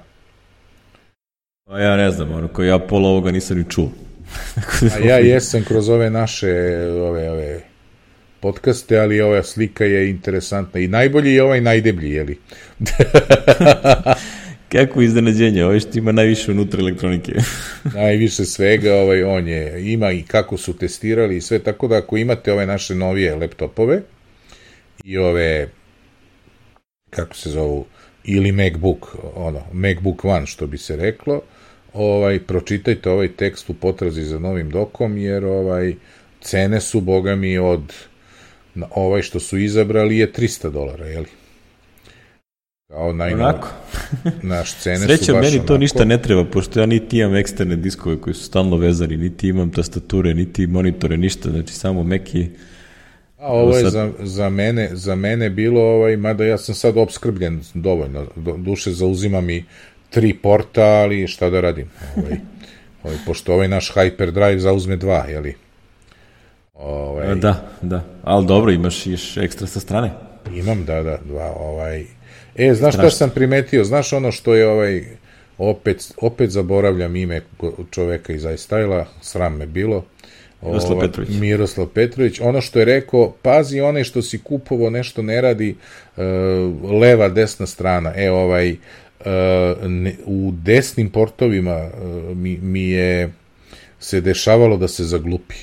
Pa 1.66 1.80
ja 1.80 1.98
ne 1.98 2.12
znam, 2.12 2.32
ono, 2.32 2.48
ko 2.48 2.64
ja 2.64 2.80
pola 2.80 3.10
ovoga 3.10 3.32
nisam 3.32 3.58
ni 3.58 3.66
čuo. 3.70 3.92
A 4.96 5.08
ja 5.08 5.18
jesam 5.18 5.64
kroz 5.64 5.90
ove 5.90 6.10
naše, 6.10 6.52
ove, 6.88 7.30
ove 7.30 7.62
podcaste, 8.40 9.00
ali 9.00 9.22
ova 9.22 9.44
slika 9.44 9.86
je 9.86 10.10
interesantna 10.10 10.80
i 10.80 10.88
najbolji 10.88 11.34
je 11.34 11.44
ovaj 11.44 11.62
najdeblji, 11.62 12.12
jeli? 12.12 12.38
Kako 14.72 15.02
iznenađenje, 15.02 15.66
ovaj 15.66 15.80
što 15.80 15.98
ima 15.98 16.12
najviše 16.12 16.52
unutra 16.52 16.80
elektronike. 16.80 17.34
najviše 17.96 18.46
svega, 18.46 18.96
ovaj, 18.96 19.24
on 19.24 19.48
je, 19.48 19.92
ima 19.94 20.12
i 20.12 20.22
kako 20.22 20.58
su 20.58 20.78
testirali 20.78 21.38
i 21.38 21.42
sve, 21.42 21.60
tako 21.60 21.88
da 21.88 21.98
ako 21.98 22.18
imate 22.18 22.54
ove 22.54 22.66
naše 22.66 22.96
novije 22.96 23.36
laptopove 23.36 24.02
i 25.04 25.18
ove, 25.18 25.70
kako 27.10 27.36
se 27.36 27.50
zovu, 27.50 27.86
ili 28.24 28.52
MacBook, 28.52 29.16
ono, 29.36 29.62
MacBook 29.74 30.26
One, 30.26 30.46
što 30.46 30.68
bi 30.68 30.78
se 30.78 30.96
reklo, 30.96 31.42
ovaj, 31.94 32.40
pročitajte 32.40 33.10
ovaj 33.10 33.28
tekst 33.28 33.70
u 33.70 33.74
potrazi 33.74 34.24
za 34.24 34.40
novim 34.40 34.70
dokom, 34.70 35.18
jer 35.18 35.46
ovaj, 35.46 35.96
cene 36.42 36.82
su, 36.82 37.02
boga 37.02 37.36
mi, 37.36 37.58
od 37.58 37.94
ovaj 38.96 39.22
što 39.22 39.40
su 39.40 39.58
izabrali 39.58 40.18
je 40.18 40.32
300 40.34 40.72
dolara, 40.72 41.06
jeli? 41.06 41.28
Kao 42.88 43.14
najnovi. 43.14 43.44
Onako. 43.44 43.68
Naš 44.42 44.76
cene 44.76 44.98
Sreća, 44.98 45.24
su 45.24 45.34
baš 45.34 45.46
meni 45.46 45.58
to 45.58 45.64
onako. 45.64 45.78
ništa 45.78 46.06
ne 46.06 46.22
treba, 46.22 46.46
pošto 46.46 46.80
ja 46.80 46.86
niti 46.86 47.18
imam 47.18 47.36
eksterne 47.36 47.76
diskove 47.76 48.22
koji 48.22 48.34
su 48.34 48.44
stalno 48.44 48.78
vezani, 48.78 49.18
niti 49.18 49.48
imam 49.48 49.72
tastature, 49.72 50.34
niti 50.34 50.68
monitore, 50.68 51.18
ništa, 51.18 51.50
znači 51.50 51.74
samo 51.74 52.04
meki... 52.04 52.48
A 53.40 53.54
ovo 53.54 53.78
je 53.78 53.84
sad... 53.84 53.92
za, 53.92 54.12
za, 54.20 54.50
mene, 54.50 54.90
za 54.94 55.16
mene 55.16 55.50
bilo, 55.50 55.82
ovaj, 55.82 56.18
mada 56.18 56.46
ja 56.46 56.58
sam 56.58 56.76
sad 56.76 56.98
obskrbljen 56.98 57.62
dovoljno, 57.74 58.26
do, 58.36 58.58
duše 58.58 58.92
zauzima 58.92 59.42
mi 59.42 59.66
tri 60.10 60.34
porta, 60.34 60.84
ali 60.84 61.28
šta 61.28 61.50
da 61.50 61.62
radim? 61.62 61.90
Ovaj, 62.16 62.38
ovaj, 63.04 63.18
pošto 63.26 63.54
ovaj 63.54 63.68
naš 63.68 63.94
Hyperdrive 63.94 64.58
zauzme 64.58 64.96
dva, 64.96 65.26
jeli? 65.30 65.56
Ovaj, 66.74 67.36
da, 67.36 67.70
da, 67.82 68.04
ali 68.24 68.46
dobro, 68.46 68.72
imaš 68.72 69.08
još 69.08 69.38
ekstra 69.38 69.68
sa 69.68 69.80
strane. 69.80 70.12
Imam, 70.54 70.86
da, 70.86 71.04
da, 71.04 71.18
dva, 71.26 71.54
ovaj... 71.60 72.06
E, 72.56 72.74
znaš 72.74 72.94
šta 72.94 73.10
sam 73.10 73.30
primetio? 73.30 73.84
Znaš 73.84 74.14
ono 74.14 74.32
što 74.32 74.56
je 74.56 74.68
ovaj... 74.68 75.04
Opet, 75.58 76.14
opet 76.22 76.50
zaboravljam 76.50 77.16
ime 77.16 77.42
čoveka 77.92 78.34
iz 78.34 78.44
iStyla, 78.44 79.06
sram 79.22 79.58
me 79.58 79.66
bilo. 79.66 80.06
Miroslav 80.62 80.98
ovaj, 80.98 81.08
Petrović. 81.08 81.30
Miroslav 81.40 81.88
Petrović. 81.88 82.40
Ono 82.40 82.62
što 82.62 82.80
je 82.80 82.86
rekao, 82.86 83.34
pazi 83.42 83.80
onaj 83.80 84.04
što 84.04 84.22
si 84.22 84.40
kupovo 84.40 84.90
nešto 84.90 85.22
ne 85.22 85.42
radi, 85.42 85.76
uh, 86.18 86.24
leva, 87.02 87.30
desna 87.30 87.66
strana. 87.66 88.14
E, 88.16 88.32
ovaj, 88.32 88.76
ne, 89.88 90.16
u 90.26 90.52
desnim 90.64 91.10
portovima 91.10 91.78
uh, 91.78 92.38
mi, 92.38 92.58
mi 92.58 92.90
je 92.90 93.30
se 94.00 94.22
dešavalo 94.22 94.78
da 94.78 94.88
se 94.88 95.04
zaglupi. 95.04 95.56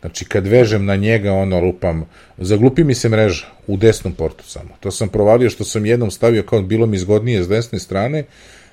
Znači, 0.00 0.24
kad 0.24 0.46
vežem 0.46 0.84
na 0.84 0.96
njega, 0.96 1.32
ono, 1.32 1.60
lupam, 1.60 2.04
zaglupi 2.38 2.84
mi 2.84 2.94
se 2.94 3.08
mreža 3.08 3.46
u 3.66 3.76
desnom 3.76 4.12
portu 4.12 4.44
samo. 4.48 4.70
To 4.80 4.90
sam 4.90 5.08
provalio 5.08 5.50
što 5.50 5.64
sam 5.64 5.86
jednom 5.86 6.10
stavio 6.10 6.42
kao 6.42 6.62
bilo 6.62 6.86
mi 6.86 6.98
zgodnije 6.98 7.42
s 7.42 7.48
desne 7.48 7.78
strane. 7.78 8.24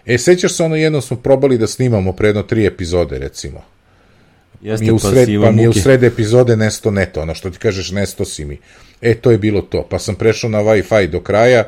E, 0.05 0.17
sećaš 0.17 0.53
se 0.53 0.63
ono, 0.63 0.75
jednom 0.75 1.01
smo 1.01 1.17
probali 1.17 1.57
da 1.57 1.67
snimamo 1.67 2.13
predno 2.13 2.43
tri 2.43 2.65
epizode, 2.65 3.19
recimo. 3.19 3.63
Jeste, 4.61 4.85
mi 4.85 4.91
u 4.91 4.99
sred, 4.99 5.29
pa, 5.39 5.45
pa 5.45 5.51
mi 5.51 5.61
je 5.61 5.69
u 5.69 5.73
sred 5.73 6.03
epizode 6.03 6.55
nesto 6.55 6.91
neto, 6.91 7.21
ono 7.21 7.35
što 7.35 7.49
ti 7.49 7.57
kažeš 7.57 7.91
nesto 7.91 8.25
si 8.25 8.45
mi. 8.45 8.57
E, 9.01 9.15
to 9.15 9.31
je 9.31 9.37
bilo 9.37 9.61
to. 9.61 9.87
Pa 9.89 9.99
sam 9.99 10.15
prešao 10.15 10.49
na 10.49 10.59
Wi-Fi 10.59 11.07
do 11.07 11.19
kraja 11.19 11.63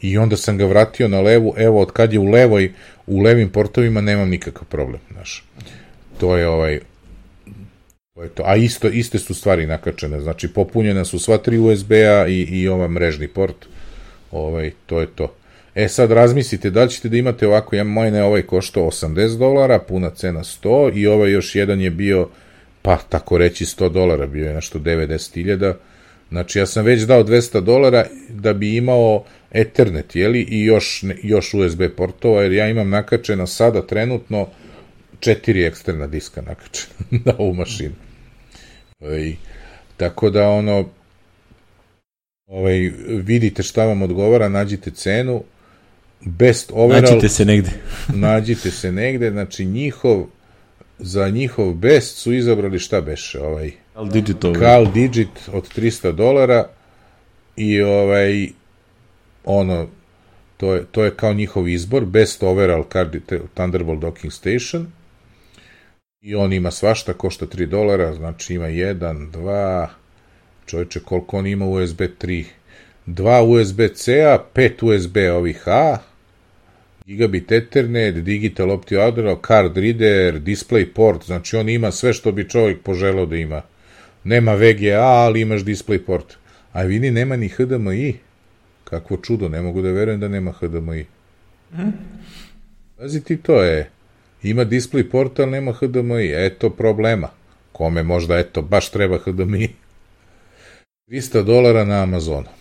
i 0.00 0.18
onda 0.18 0.36
sam 0.36 0.58
ga 0.58 0.64
vratio 0.66 1.08
na 1.08 1.20
levu. 1.20 1.54
Evo, 1.56 1.80
od 1.80 1.92
kad 1.92 2.12
je 2.12 2.18
u 2.18 2.24
levoj, 2.24 2.72
u 3.06 3.20
levim 3.20 3.48
portovima 3.48 4.00
nemam 4.00 4.28
nikakav 4.28 4.64
problem, 4.64 5.00
znaš. 5.12 5.44
To 6.18 6.36
je 6.36 6.48
ovaj, 6.48 6.80
To 8.16 8.22
je 8.22 8.28
to. 8.28 8.42
A 8.46 8.56
isto, 8.56 8.88
iste 8.88 9.18
su 9.18 9.34
stvari 9.34 9.66
nakačene, 9.66 10.20
znači 10.20 10.48
popunjena 10.48 11.04
su 11.04 11.18
sva 11.18 11.38
tri 11.38 11.58
USB-a 11.58 12.26
i, 12.28 12.42
i 12.42 12.68
ova 12.68 12.88
mrežni 12.88 13.28
port. 13.28 13.66
Ovaj, 14.30 14.72
to 14.86 15.00
je 15.00 15.06
to. 15.06 15.34
E 15.76 15.88
sad 15.88 16.10
razmislite 16.12 16.70
da 16.70 16.84
li 16.84 16.90
ćete 16.90 17.08
da 17.08 17.16
imate 17.16 17.46
ovako, 17.46 17.76
ja 17.76 17.84
moj 17.84 18.10
ne 18.10 18.22
ovaj 18.22 18.42
koštao 18.42 18.84
80 18.84 19.38
dolara, 19.38 19.78
puna 19.78 20.10
cena 20.10 20.40
100 20.40 20.92
i 20.94 21.06
ovaj 21.06 21.30
još 21.30 21.54
jedan 21.54 21.80
je 21.80 21.90
bio, 21.90 22.28
pa 22.82 22.96
tako 22.96 23.38
reći 23.38 23.64
100 23.64 23.88
dolara, 23.92 24.26
bio 24.26 24.48
je 24.48 24.54
nešto 24.54 24.78
90.000. 24.78 25.74
Znači 26.28 26.58
ja 26.58 26.66
sam 26.66 26.84
već 26.84 27.02
dao 27.02 27.24
200 27.24 27.60
dolara 27.60 28.06
da 28.28 28.52
bi 28.52 28.76
imao 28.76 29.24
Ethernet, 29.50 30.16
jeli, 30.16 30.40
i 30.40 30.64
još, 30.64 31.04
još 31.22 31.54
USB 31.54 31.82
portova, 31.96 32.42
jer 32.42 32.52
ja 32.52 32.68
imam 32.68 32.90
nakačena 32.90 33.46
sada 33.46 33.86
trenutno 33.86 34.48
četiri 35.20 35.64
eksterna 35.64 36.06
diska 36.06 36.42
nakačena 36.42 36.94
na 37.24 37.34
ovu 37.38 37.54
mašinu. 37.54 37.94
I, 39.00 39.36
tako 39.96 40.30
da 40.30 40.48
ono 40.48 40.88
ovaj, 42.46 42.92
vidite 43.08 43.62
šta 43.62 43.84
vam 43.84 44.02
odgovara, 44.02 44.48
nađite 44.48 44.90
cenu, 44.90 45.42
best 46.20 46.70
overall... 46.74 47.02
Nađite 47.02 47.28
se 47.28 47.44
negde. 47.44 47.70
nađite 48.28 48.70
se 48.70 48.92
negde, 48.92 49.30
znači 49.30 49.64
njihov, 49.64 50.26
za 50.98 51.28
njihov 51.28 51.74
best 51.74 52.16
su 52.16 52.32
izabrali 52.32 52.78
šta 52.78 53.00
beše, 53.00 53.40
ovaj... 53.40 53.72
Cal 53.94 54.08
Digit 54.08 54.44
ovaj. 54.44 54.60
Cal 54.60 54.92
Digit 54.92 55.48
od 55.52 55.68
300 55.76 56.12
dolara 56.12 56.68
i 57.56 57.82
ovaj, 57.82 58.48
ono, 59.44 59.86
to 60.56 60.74
je, 60.74 60.84
to 60.90 61.04
je 61.04 61.10
kao 61.10 61.34
njihov 61.34 61.68
izbor, 61.68 62.04
best 62.04 62.42
overall 62.42 62.84
card 62.92 63.16
Thunderbolt 63.54 64.00
docking 64.00 64.32
station, 64.32 64.86
i 66.20 66.34
on 66.34 66.52
ima 66.52 66.70
svašta, 66.70 67.12
košta 67.12 67.46
3 67.46 67.66
dolara, 67.66 68.14
znači 68.14 68.54
ima 68.54 68.66
1, 68.66 69.30
2, 69.30 69.86
čovječe 70.66 71.00
koliko 71.00 71.38
on 71.38 71.46
ima 71.46 71.66
USB 71.66 72.00
3, 72.00 72.44
2 73.06 73.42
USB-C-a, 73.42 74.38
5 74.54 74.82
USB 74.82 75.16
ovih 75.16 75.68
A, 75.68 75.98
gigabit 77.06 77.52
Ethernet, 77.52 78.14
digital 78.14 78.70
optio 78.70 79.00
audio, 79.00 79.38
card 79.46 79.76
reader, 79.76 80.40
display 80.40 80.86
port, 80.94 81.24
znači 81.24 81.56
on 81.56 81.68
ima 81.68 81.90
sve 81.90 82.12
što 82.12 82.32
bi 82.32 82.48
čovjek 82.48 82.82
poželao 82.82 83.26
da 83.26 83.36
ima. 83.36 83.62
Nema 84.24 84.54
VGA, 84.54 85.00
ali 85.00 85.40
imaš 85.40 85.60
display 85.60 85.98
port. 85.98 86.36
A 86.72 86.82
vidi, 86.82 87.10
nema 87.10 87.36
ni 87.36 87.48
HDMI. 87.48 88.14
Kakvo 88.84 89.16
čudo, 89.16 89.48
ne 89.48 89.62
mogu 89.62 89.82
da 89.82 89.90
verujem 89.90 90.20
da 90.20 90.28
nema 90.28 90.52
HDMI. 90.52 91.06
Mm. 91.72 91.92
Pazi 92.98 93.24
ti, 93.24 93.36
to 93.36 93.62
je 93.62 93.90
ima 94.42 94.64
display 94.64 95.10
port, 95.10 95.40
ali 95.40 95.50
nema 95.50 95.72
HDMI. 95.72 96.32
Eto 96.34 96.70
problema. 96.70 97.28
Kome 97.72 98.02
možda, 98.02 98.38
eto, 98.38 98.62
baš 98.62 98.90
treba 98.90 99.18
HDMI. 99.18 99.68
300 101.08 101.42
dolara 101.42 101.84
na 101.84 102.02
Amazonu. 102.02 102.55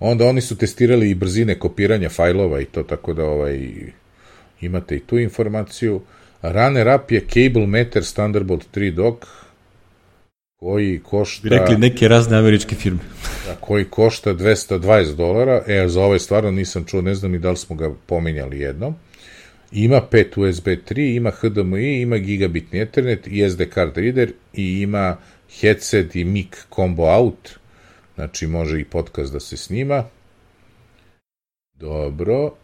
Onda 0.00 0.26
oni 0.26 0.40
su 0.40 0.56
testirali 0.56 1.10
i 1.10 1.14
brzine 1.14 1.58
kopiranja 1.58 2.08
fajlova 2.08 2.60
i 2.60 2.64
to, 2.64 2.82
tako 2.82 3.14
da 3.14 3.24
ovaj, 3.24 3.70
imate 4.60 4.96
i 4.96 5.00
tu 5.00 5.18
informaciju. 5.18 6.00
Runner 6.42 6.88
up 6.96 7.10
je 7.10 7.20
Cable 7.20 7.66
Meter 7.66 8.02
Thunderbolt 8.04 8.66
3 8.74 8.90
dock, 8.90 9.26
koji 10.56 11.00
košta... 11.04 11.48
Rekli 11.48 11.76
neke 11.76 12.08
razne 12.08 12.36
američke 12.36 12.74
firme. 12.74 12.98
da, 13.46 13.54
koji 13.60 13.84
košta 13.84 14.34
220 14.34 15.14
dolara. 15.14 15.62
E, 15.66 15.88
za 15.88 16.02
ovaj 16.02 16.18
stvarno 16.18 16.50
nisam 16.50 16.84
čuo, 16.84 17.02
ne 17.02 17.14
znam 17.14 17.34
i 17.34 17.38
da 17.38 17.50
li 17.50 17.56
smo 17.56 17.76
ga 17.76 17.94
pominjali 18.06 18.58
jednom. 18.58 18.94
Ima 19.72 20.00
5 20.10 20.48
USB 20.48 20.66
3, 20.66 21.16
ima 21.16 21.30
HDMI, 21.30 22.00
ima 22.00 22.18
gigabitni 22.18 22.80
Ethernet 22.80 23.26
i 23.26 23.50
SD 23.50 23.62
card 23.74 23.96
reader 23.96 24.32
i 24.54 24.80
ima 24.82 25.16
headset 25.60 26.16
i 26.16 26.24
mic 26.24 26.66
combo 26.74 27.02
out. 27.02 27.50
Znači 28.16 28.46
može 28.46 28.80
i 28.80 28.84
podcast 28.84 29.32
da 29.32 29.40
se 29.40 29.56
snima. 29.56 30.04
Dobro. 31.74 32.54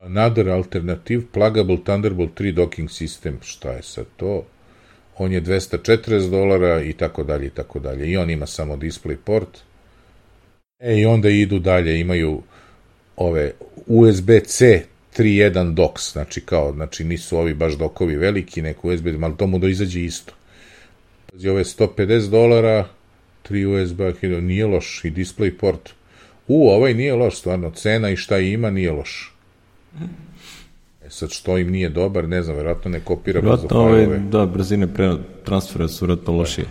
Another 0.00 0.48
alternative, 0.48 1.22
pluggable 1.32 1.78
Thunderbolt 1.84 2.40
3 2.40 2.52
docking 2.52 2.88
system. 2.88 3.34
Šta 3.42 3.72
je 3.72 3.82
sad 3.82 4.06
to? 4.16 4.44
On 5.18 5.32
je 5.32 5.42
240 5.42 6.30
dolara 6.30 6.82
i 6.82 6.92
tako 6.92 7.22
dalje 7.22 7.46
i 7.46 7.50
tako 7.50 7.78
dalje. 7.78 8.10
I 8.10 8.16
on 8.16 8.30
ima 8.30 8.46
samo 8.46 8.76
display 8.76 9.16
port. 9.16 9.58
E 10.78 10.98
i 10.98 11.06
onda 11.06 11.28
idu 11.28 11.58
dalje, 11.58 12.00
imaju 12.00 12.42
ove 13.16 13.52
USB-C 13.86 14.84
3.1 15.16 15.74
docs, 15.74 16.12
znači 16.12 16.40
kao, 16.40 16.72
znači 16.72 17.04
nisu 17.04 17.38
ovi 17.38 17.54
baš 17.54 17.72
dokovi 17.72 18.16
veliki, 18.16 18.62
neko 18.62 18.88
USB, 18.88 19.06
ali 19.22 19.36
to 19.36 19.46
mu 19.46 19.58
da 19.58 19.68
izađe 19.68 20.00
isto. 20.00 20.32
Pazi, 21.32 21.48
ove 21.48 21.64
150 21.64 22.30
dolara, 22.30 22.88
3 23.48 23.66
USB, 23.66 24.00
nije 24.42 24.66
loš 24.66 25.04
i 25.04 25.10
display 25.10 25.50
port. 25.50 25.90
U, 26.48 26.68
ovaj 26.68 26.94
nije 26.94 27.14
loš, 27.14 27.38
stvarno, 27.38 27.70
cena 27.70 28.10
i 28.10 28.16
šta 28.16 28.38
ima 28.38 28.70
nije 28.70 28.92
loš. 28.92 29.34
E 31.06 31.10
sad, 31.10 31.30
što 31.30 31.58
im 31.58 31.70
nije 31.70 31.88
dobar, 31.88 32.28
ne 32.28 32.42
znam, 32.42 32.56
verovatno 32.56 32.90
ne 32.90 33.00
kopira 33.00 33.40
brzo 33.40 33.68
fajlove. 33.68 34.18
Da, 34.18 34.46
brzine 34.46 34.94
pre 34.94 35.14
transfera 35.44 35.88
su 35.88 36.04
verovatno 36.04 36.32
lošije. 36.32 36.66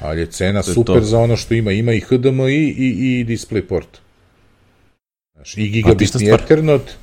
Ali 0.00 0.20
je 0.20 0.26
cena 0.26 0.62
to 0.62 0.72
super 0.72 0.94
je 0.94 1.00
to. 1.00 1.06
za 1.06 1.18
ono 1.18 1.36
što 1.36 1.54
ima. 1.54 1.72
Ima 1.72 1.92
i 1.92 2.00
HDMI 2.00 2.52
i, 2.52 2.74
i, 2.78 3.20
i 3.20 3.24
display 3.24 3.62
port. 3.62 3.98
Znači, 5.34 5.62
i 5.62 5.68
gigabitni 5.68 6.30
Ethernet, 6.30 6.96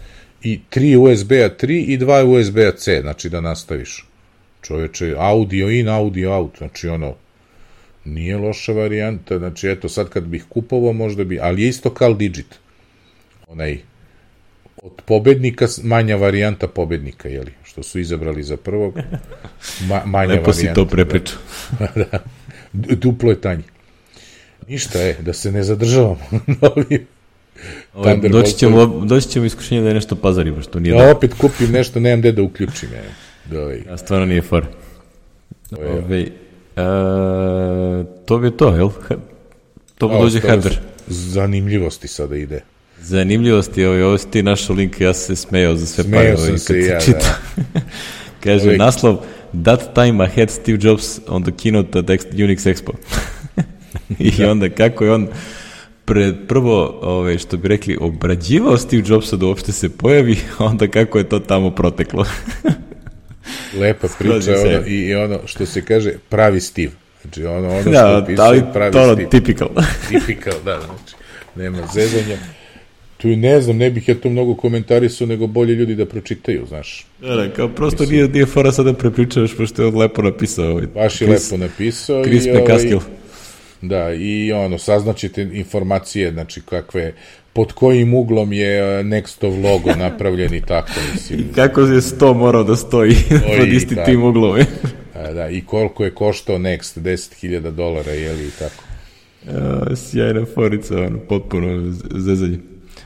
i 0.43 0.59
3 0.71 0.97
USB-a 0.97 1.49
3 1.65 1.85
i 1.87 1.97
2 1.97 2.23
USB-a 2.23 2.71
C, 2.71 3.01
znači 3.01 3.29
da 3.29 3.41
nastaviš. 3.41 4.07
Čoveče, 4.61 5.15
audio 5.17 5.69
in, 5.69 5.89
audio 5.89 6.31
out, 6.31 6.57
znači 6.57 6.87
ono, 6.87 7.15
Nije 8.05 8.37
loša 8.37 8.71
varijanta, 8.71 9.37
znači 9.37 9.69
eto 9.69 9.89
sad 9.89 10.09
kad 10.09 10.23
bih 10.23 10.45
kupovao 10.49 10.93
možda 10.93 11.23
bi, 11.23 11.39
ali 11.39 11.61
je 11.61 11.69
isto 11.69 11.89
Cal 11.89 12.15
Digit. 12.15 12.55
Onaj 13.47 13.79
od 14.77 14.91
pobednika 15.05 15.67
manja 15.83 16.15
varijanta 16.15 16.67
pobednika, 16.67 17.29
jeli, 17.29 17.51
što 17.63 17.83
su 17.83 17.99
izabrali 17.99 18.43
za 18.43 18.57
prvog, 18.57 18.93
ma, 19.81 20.01
manja 20.05 20.29
Lepo 20.29 20.41
varijanta. 20.41 20.53
si 20.53 20.73
to 20.75 20.85
prepričao. 20.85 21.37
da, 21.95 22.23
duplo 22.95 23.31
je 23.31 23.41
tanji. 23.41 23.63
Ništa 24.67 24.99
je, 24.99 25.13
da 25.15 25.33
se 25.33 25.51
ne 25.51 25.63
zadržavamo 25.63 26.19
na 26.61 26.69
ovim 26.75 27.07
Ovaj, 27.93 28.11
Thunderboltovima. 28.11 28.41
doći, 28.41 28.57
ćemo, 28.57 29.05
doći 29.05 29.29
ćemo 29.29 29.45
iskušenje 29.45 29.81
da 29.81 29.87
je 29.87 29.93
nešto 29.93 30.15
pazarimo, 30.15 30.61
što 30.61 30.79
nije 30.79 30.93
Ja 30.93 31.03
da. 31.03 31.11
opet 31.11 31.33
kupim 31.33 31.71
nešto, 31.71 31.99
nemam 31.99 32.19
gde 32.19 32.31
da 32.31 32.41
uključim. 32.41 32.89
Je. 32.93 33.03
Da, 33.45 33.61
ovaj, 33.61 33.81
A 33.89 33.97
stvarno 33.97 34.25
nije 34.25 34.41
fora. 34.41 34.67
je- 35.71 35.87
Ove, 35.87 36.19
e, 36.19 36.31
to 38.25 38.37
bi 38.37 38.51
to, 38.51 38.75
jel? 38.75 38.89
To 39.97 40.07
mu 40.07 40.21
dođe 40.21 40.41
su 40.41 40.69
Zanimljivosti 41.07 42.07
sada 42.07 42.35
ide. 42.35 42.61
Zanimljivosti, 42.99 43.85
ovaj, 43.85 44.03
ovo 44.03 44.17
si 44.17 44.27
ti 44.31 44.43
našao 44.43 44.75
link, 44.75 45.01
ja 45.01 45.13
sam 45.13 45.35
se 45.35 45.41
smejao 45.41 45.75
za 45.75 45.85
sve 45.85 46.03
Smejao 46.03 46.23
pare. 46.25 46.37
sam 46.37 46.45
Ovaj, 46.45 46.57
se 46.57 46.79
ja, 46.79 46.99
čita. 46.99 47.39
Kaže, 48.43 48.63
Uvijek. 48.65 48.79
naslov, 48.79 49.17
That 49.63 49.93
time 49.95 50.25
I 50.25 50.39
had 50.39 50.49
Steve 50.49 50.77
Jobs 50.81 51.19
on 51.27 51.43
the 51.43 51.51
keynote 51.51 51.99
at 51.99 52.33
Unix 52.33 52.65
Expo. 52.73 52.93
I 54.39 54.43
onda 54.43 54.69
kako 54.69 55.05
je 55.05 55.11
on 55.11 55.27
pred 56.05 56.35
prvo, 56.47 56.99
ovaj, 57.01 57.37
što 57.37 57.57
bi 57.57 57.67
rekli, 57.67 57.97
obrađivao 58.01 58.77
Steve 58.77 59.03
Jobsa 59.05 59.35
da 59.35 59.45
uopšte 59.45 59.71
se 59.71 59.89
pojavi, 59.89 60.37
onda 60.59 60.87
kako 60.87 61.17
je 61.17 61.29
to 61.29 61.39
tamo 61.39 61.71
proteklo. 61.71 62.25
Lepa 63.79 64.07
priča 64.19 64.51
je 64.51 64.59
ono, 64.59 64.87
i, 64.87 65.15
ono 65.15 65.39
što 65.45 65.65
se 65.65 65.85
kaže 65.85 66.13
pravi 66.29 66.61
Steve. 66.61 66.91
Znači 67.21 67.45
ono, 67.45 67.69
ono 67.69 67.81
što 67.81 67.89
da, 67.89 68.17
opisuje 68.17 68.47
ali 68.47 68.63
pravi 68.73 68.91
to 68.91 69.13
Steve. 69.13 69.29
typical. 69.29 69.67
Tipikal, 70.09 70.53
da, 70.65 70.79
znači, 70.79 71.15
nema 71.55 71.87
zezanja. 71.93 72.37
Tu 73.17 73.27
ne 73.27 73.61
znam, 73.61 73.77
ne 73.77 73.89
bih 73.89 74.09
ja 74.09 74.15
to 74.15 74.29
mnogo 74.29 74.55
komentarisao, 74.55 75.27
nego 75.27 75.47
bolje 75.47 75.75
ljudi 75.75 75.95
da 75.95 76.05
pročitaju, 76.05 76.65
znaš. 76.67 77.07
Da, 77.21 77.35
da, 77.35 77.53
kao 77.53 77.69
prosto 77.69 78.05
nije, 78.05 78.27
nije 78.27 78.45
fora 78.45 78.71
sada 78.71 78.93
prepričavaš, 78.93 79.57
pošto 79.57 79.81
je 79.81 79.87
on 79.87 79.97
lepo 79.97 80.21
napisao. 80.21 80.71
Ovaj. 80.71 80.87
Baš 80.87 81.21
je 81.21 81.27
Chris- 81.27 81.51
lepo 81.51 81.63
napisao. 81.63 82.23
Chris 82.23 82.45
i, 82.45 82.51
McCaskill. 82.51 82.99
Da, 83.81 84.13
i 84.13 84.51
ono, 84.51 84.77
saznaćete 84.77 85.41
informacije, 85.53 86.31
znači 86.31 86.61
kakve, 86.61 87.13
pod 87.55 87.73
kojim 87.73 88.13
uglom 88.13 88.53
je 88.53 88.99
e, 88.99 89.03
Nextov 89.03 89.63
logo 89.63 89.95
napravljen 90.05 90.53
i 90.53 90.61
tako, 90.61 90.91
mislim. 91.13 91.45
Kako 91.55 91.81
je 91.81 92.01
100 92.01 92.33
morao 92.33 92.63
da 92.63 92.75
stoji 92.75 93.15
pod 93.57 93.67
isti 93.67 93.95
tako. 93.95 94.05
tim 94.05 94.23
uglom. 94.23 94.59
A, 95.15 95.33
da, 95.33 95.49
i 95.49 95.61
koliko 95.61 96.03
je 96.03 96.11
koštao 96.11 96.57
Next, 96.57 96.99
10.000 96.99 97.71
dolara, 97.71 98.11
jeli, 98.11 98.47
i 98.47 98.51
tako. 98.59 98.83
Ja, 99.47 99.95
sjajna 99.95 100.45
forica, 100.55 100.97
ono, 100.97 101.19
potpuno 101.19 101.93
zezanje. 102.15 102.59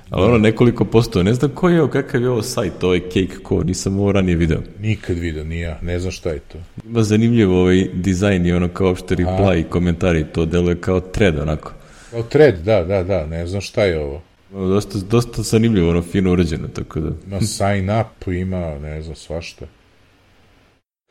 Ali 0.09 0.25
ono, 0.25 0.37
nekoliko 0.37 0.85
posto, 0.85 1.23
ne 1.23 1.33
znam 1.33 1.51
koji 1.51 1.73
je, 1.73 1.81
ovo, 1.81 1.91
kakav 1.91 2.21
je 2.21 2.29
ovo 2.29 2.41
sajt, 2.41 2.83
ovaj 2.83 2.99
Cake 2.99 3.35
Co, 3.49 3.63
nisam 3.63 3.99
ovo 3.99 4.11
ranije 4.11 4.35
video. 4.35 4.59
Nikad 4.79 5.17
vidio, 5.17 5.43
ni 5.43 5.59
ja, 5.59 5.79
ne 5.81 5.99
znam 5.99 6.11
šta 6.11 6.29
je 6.29 6.39
to. 6.39 6.57
Ima 6.85 7.03
zanimljivo 7.03 7.61
ovaj 7.61 7.87
dizajn 7.93 8.45
i 8.45 8.51
ono 8.51 8.67
kao 8.67 8.89
opšte 8.89 9.15
reply 9.15 9.59
i 9.59 9.63
komentari, 9.63 10.25
to 10.33 10.45
deluje 10.45 10.75
kao 10.75 10.99
thread, 10.99 11.39
onako. 11.39 11.73
Kao 12.11 12.23
thread, 12.23 12.55
da, 12.65 12.83
da, 12.83 13.03
da, 13.03 13.25
ne 13.25 13.47
znam 13.47 13.61
šta 13.61 13.83
je 13.83 13.99
ovo. 13.99 14.21
Dosta, 14.51 14.99
dosta 15.09 15.41
zanimljivo, 15.41 15.89
ono, 15.89 16.01
fino 16.01 16.31
urađeno, 16.31 16.67
tako 16.67 16.99
da... 16.99 17.11
Ima 17.27 17.41
sign 17.41 17.89
up, 18.01 18.27
ima, 18.27 18.79
ne 18.79 19.01
znam, 19.01 19.15
svašta. 19.15 19.65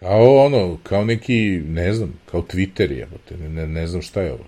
Kao 0.01 0.45
ono, 0.47 0.79
kao 0.83 1.05
neki, 1.05 1.63
ne 1.69 1.93
znam, 1.95 2.13
kao 2.31 2.43
Twitter 2.43 2.91
je, 2.91 3.09
ne, 3.41 3.49
ne, 3.49 3.67
ne 3.67 3.87
znam 3.87 4.03
šta 4.03 4.21
je 4.21 4.33
ovo. 4.33 4.45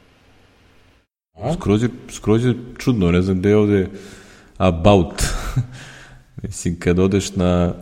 A? 1.35 1.55
Skroz 1.55 1.83
je, 1.83 1.89
skroz 2.09 2.45
je 2.45 2.55
čudno, 2.79 3.11
ne 3.11 3.23
znam 3.23 3.39
gde 3.39 3.49
je 3.49 3.57
ovde 3.57 3.89
about. 4.57 5.23
Mislim, 6.43 6.79
kad 6.79 6.99
odeš 6.99 7.37
na, 7.37 7.75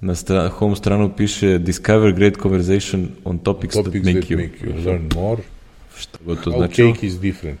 na 0.00 0.14
stra, 0.14 0.48
home 0.48 0.76
stranu 0.76 1.12
piše 1.16 1.58
Discover 1.58 2.12
great 2.12 2.34
conversation 2.42 3.08
on 3.24 3.38
topics, 3.38 3.74
Topics 3.74 3.92
that 3.92 4.14
make 4.14 4.20
that 4.20 4.30
you. 4.30 4.36
make 4.36 4.64
you 4.64 4.86
learn 4.86 5.08
more. 5.14 5.42
Šta 5.96 6.18
god 6.24 6.44
to 6.44 6.50
znači. 6.50 6.92
cake 6.92 7.06
is 7.06 7.20
different. 7.20 7.60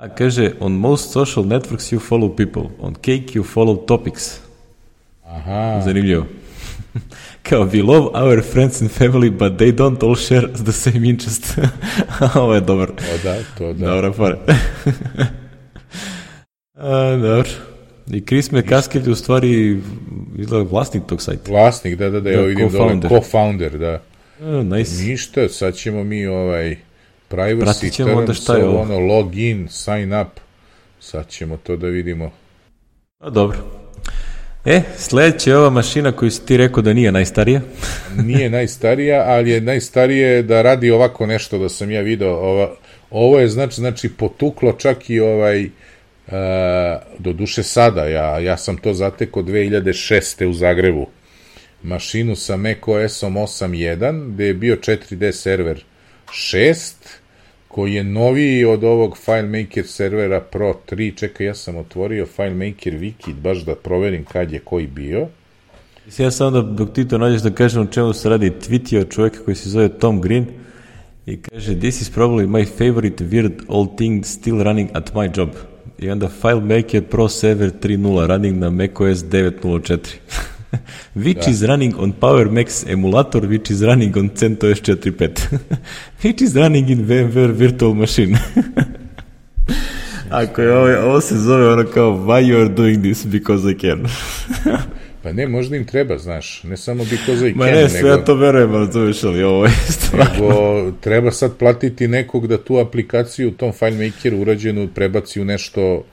A 0.00 0.08
kaže, 0.08 0.52
on 0.60 0.72
most 0.72 1.12
social 1.12 1.44
networks 1.44 1.92
you 1.92 2.00
follow 2.00 2.28
people, 2.36 2.62
on 2.80 2.94
cake 2.94 3.34
you 3.34 3.44
follow 3.44 3.76
topics. 3.76 4.40
Aha, 5.24 5.80
Zanimljivo. 5.84 6.26
Kao, 7.42 7.62
we 7.64 7.82
love 7.82 8.08
our 8.14 8.42
friends 8.42 8.80
and 8.82 8.90
family, 8.90 9.30
but 9.30 9.58
they 9.58 9.72
don't 9.72 10.02
all 10.02 10.14
share 10.16 10.46
the 10.64 10.72
same 10.72 11.04
interest. 11.08 11.58
Ovo 12.34 12.54
je 12.54 12.60
dobar. 12.60 12.90
o 12.90 13.18
da, 13.24 13.36
to 13.58 13.72
da. 13.72 13.86
Dobra 13.86 14.12
fora. 14.12 14.38
A, 16.74 17.16
dobro. 17.16 17.50
I 18.12 18.20
Chris 18.20 18.50
McCaskill 18.50 19.06
je 19.06 19.12
u 19.12 19.14
stvari 19.14 19.80
izgleda 20.38 20.68
vlasnik 20.70 21.02
tog 21.06 21.22
sajta. 21.22 21.50
Vlasnik, 21.50 21.96
da, 21.98 22.10
da, 22.10 22.20
da, 22.20 22.30
evo 22.30 22.42
Da, 22.42 22.48
vidim 22.48 22.68
dole, 22.68 22.84
co-founder. 22.84 23.08
co-founder, 23.08 23.78
da. 23.78 24.02
A, 24.42 24.62
nice. 24.62 25.02
Ništa, 25.04 25.48
sad 25.48 25.74
ćemo 25.74 26.04
mi 26.04 26.26
ovaj 26.26 26.76
privacy 27.30 27.60
Pratit 27.60 27.92
ćemo 27.92 28.12
onda 28.12 28.26
terms, 28.26 28.42
šta 28.42 28.56
je 28.56 28.64
ovo. 28.64 28.80
ono, 28.80 28.98
login, 28.98 29.68
sign 29.68 30.12
up, 30.20 30.40
sad 31.00 31.28
ćemo 31.28 31.56
to 31.56 31.76
da 31.76 31.86
vidimo. 31.86 32.30
A, 33.18 33.30
dobro. 33.30 33.58
E, 34.64 34.82
sledeća 34.96 35.50
je 35.50 35.56
ova 35.56 35.70
mašina 35.70 36.12
koju 36.12 36.30
si 36.30 36.46
ti 36.46 36.56
rekao 36.56 36.82
da 36.82 36.92
nije 36.92 37.12
najstarija. 37.12 37.60
Nije 38.26 38.50
najstarija, 38.50 39.24
ali 39.26 39.50
je 39.50 39.60
najstarije 39.60 40.42
da 40.42 40.62
radi 40.62 40.90
ovako 40.90 41.26
nešto 41.26 41.58
da 41.58 41.68
sam 41.68 41.90
ja 41.90 42.00
video. 42.00 42.34
Ova, 42.34 42.74
ovo 43.10 43.38
je 43.38 43.48
znači, 43.48 43.74
znači 43.74 44.08
potuklo 44.08 44.72
čak 44.72 45.10
i 45.10 45.20
ovaj 45.20 45.70
Uh, 46.26 46.36
do 47.18 47.32
duše 47.32 47.62
sada, 47.62 48.04
ja, 48.04 48.38
ja 48.38 48.56
sam 48.56 48.76
to 48.76 48.94
zatekao 48.94 49.42
2006. 49.42 50.44
u 50.46 50.52
Zagrebu. 50.52 51.06
Mašinu 51.82 52.36
sa 52.36 52.56
macOS-om 52.56 53.34
8.1, 53.34 54.32
gde 54.32 54.46
je 54.46 54.54
bio 54.54 54.76
4D 54.76 55.32
server 55.32 55.84
6, 56.32 56.92
koji 57.70 57.94
je 57.94 58.04
noviji 58.04 58.64
od 58.64 58.84
ovog 58.84 59.18
FileMaker 59.18 59.86
servera 59.86 60.40
Pro 60.40 60.74
3. 60.90 61.16
Čekaj, 61.16 61.46
ja 61.46 61.54
sam 61.54 61.76
otvorio 61.76 62.26
FileMaker 62.26 62.94
Wiki 62.94 63.34
baš 63.42 63.58
da 63.58 63.74
proverim 63.74 64.24
kad 64.24 64.52
je 64.52 64.58
koji 64.58 64.86
bio. 64.86 65.28
Ja 66.18 66.30
sam 66.30 66.46
onda, 66.46 66.62
dok 66.62 66.92
ti 66.92 67.08
to 67.08 67.18
nađeš 67.18 67.42
da 67.42 67.50
kažem 67.50 67.82
o 67.82 67.86
čemu 67.86 68.12
se 68.12 68.28
radi, 68.28 68.50
tweetio 68.50 69.10
čovjeka 69.10 69.38
koji 69.44 69.54
se 69.54 69.70
zove 69.70 69.88
Tom 69.88 70.20
Green 70.20 70.46
i 71.26 71.36
kaže, 71.36 71.78
this 71.78 72.00
is 72.00 72.10
probably 72.10 72.46
my 72.46 72.66
favorite 72.78 73.24
weird 73.24 73.52
old 73.68 73.96
thing 73.96 74.24
still 74.24 74.62
running 74.62 74.90
at 74.94 75.14
my 75.14 75.38
job. 75.38 75.48
I 75.98 76.10
onda 76.10 76.28
FileMaker 76.42 77.00
Pro 77.00 77.28
Server 77.28 77.70
3.0 77.70 78.26
running 78.26 78.58
na 78.58 78.70
macOS 78.70 79.18
9.04. 79.18 79.98
which 81.14 81.48
is 81.48 81.62
running 81.62 81.94
on 81.98 82.12
Power 82.12 82.50
Max 82.50 82.84
emulator, 82.86 83.40
which 83.40 83.70
is 83.70 83.82
running 83.82 84.16
on 84.16 84.30
CentOS 84.30 84.80
4.5. 84.80 85.58
which 86.22 86.42
is 86.42 86.54
running 86.56 86.88
in 86.88 87.06
VMware 87.06 87.52
virtual 87.52 87.94
machine. 87.94 88.38
Ako 90.30 90.62
je 90.62 90.72
ovo, 90.72 91.10
ovo 91.10 91.20
se 91.20 91.38
zove 91.38 91.72
ono 91.72 91.84
kao 91.84 92.10
why 92.10 92.50
you 92.50 92.60
are 92.60 92.68
doing 92.68 93.02
this 93.02 93.26
because 93.26 93.70
I 93.70 93.78
can. 93.78 94.06
Pa 95.22 95.32
ne, 95.32 95.46
možda 95.46 95.76
im 95.76 95.86
treba, 95.86 96.18
znaš, 96.18 96.62
ne 96.64 96.76
samo 96.76 97.04
because 97.04 97.48
I 97.48 97.54
Ma 97.54 97.64
can, 97.66 97.74
ne, 97.74 97.88
sve 97.88 98.02
nego, 98.02 98.08
ja 98.08 98.24
to 98.24 98.34
verujem, 98.34 98.74
ali 98.74 98.92
zoveš, 98.92 99.24
ali 99.24 99.42
ovo 99.42 99.64
je 99.64 99.70
stvar. 99.88 100.28
nego 100.32 100.92
treba 101.00 101.30
sad 101.30 101.56
platiti 101.56 102.08
nekog 102.08 102.46
da 102.46 102.64
tu 102.64 102.78
aplikaciju 102.78 103.48
u 103.48 103.52
tom 103.52 103.72
FileMakeru 103.72 104.38
urađenu 104.38 104.88
prebaci 104.94 105.40
u 105.40 105.44
nešto 105.44 106.04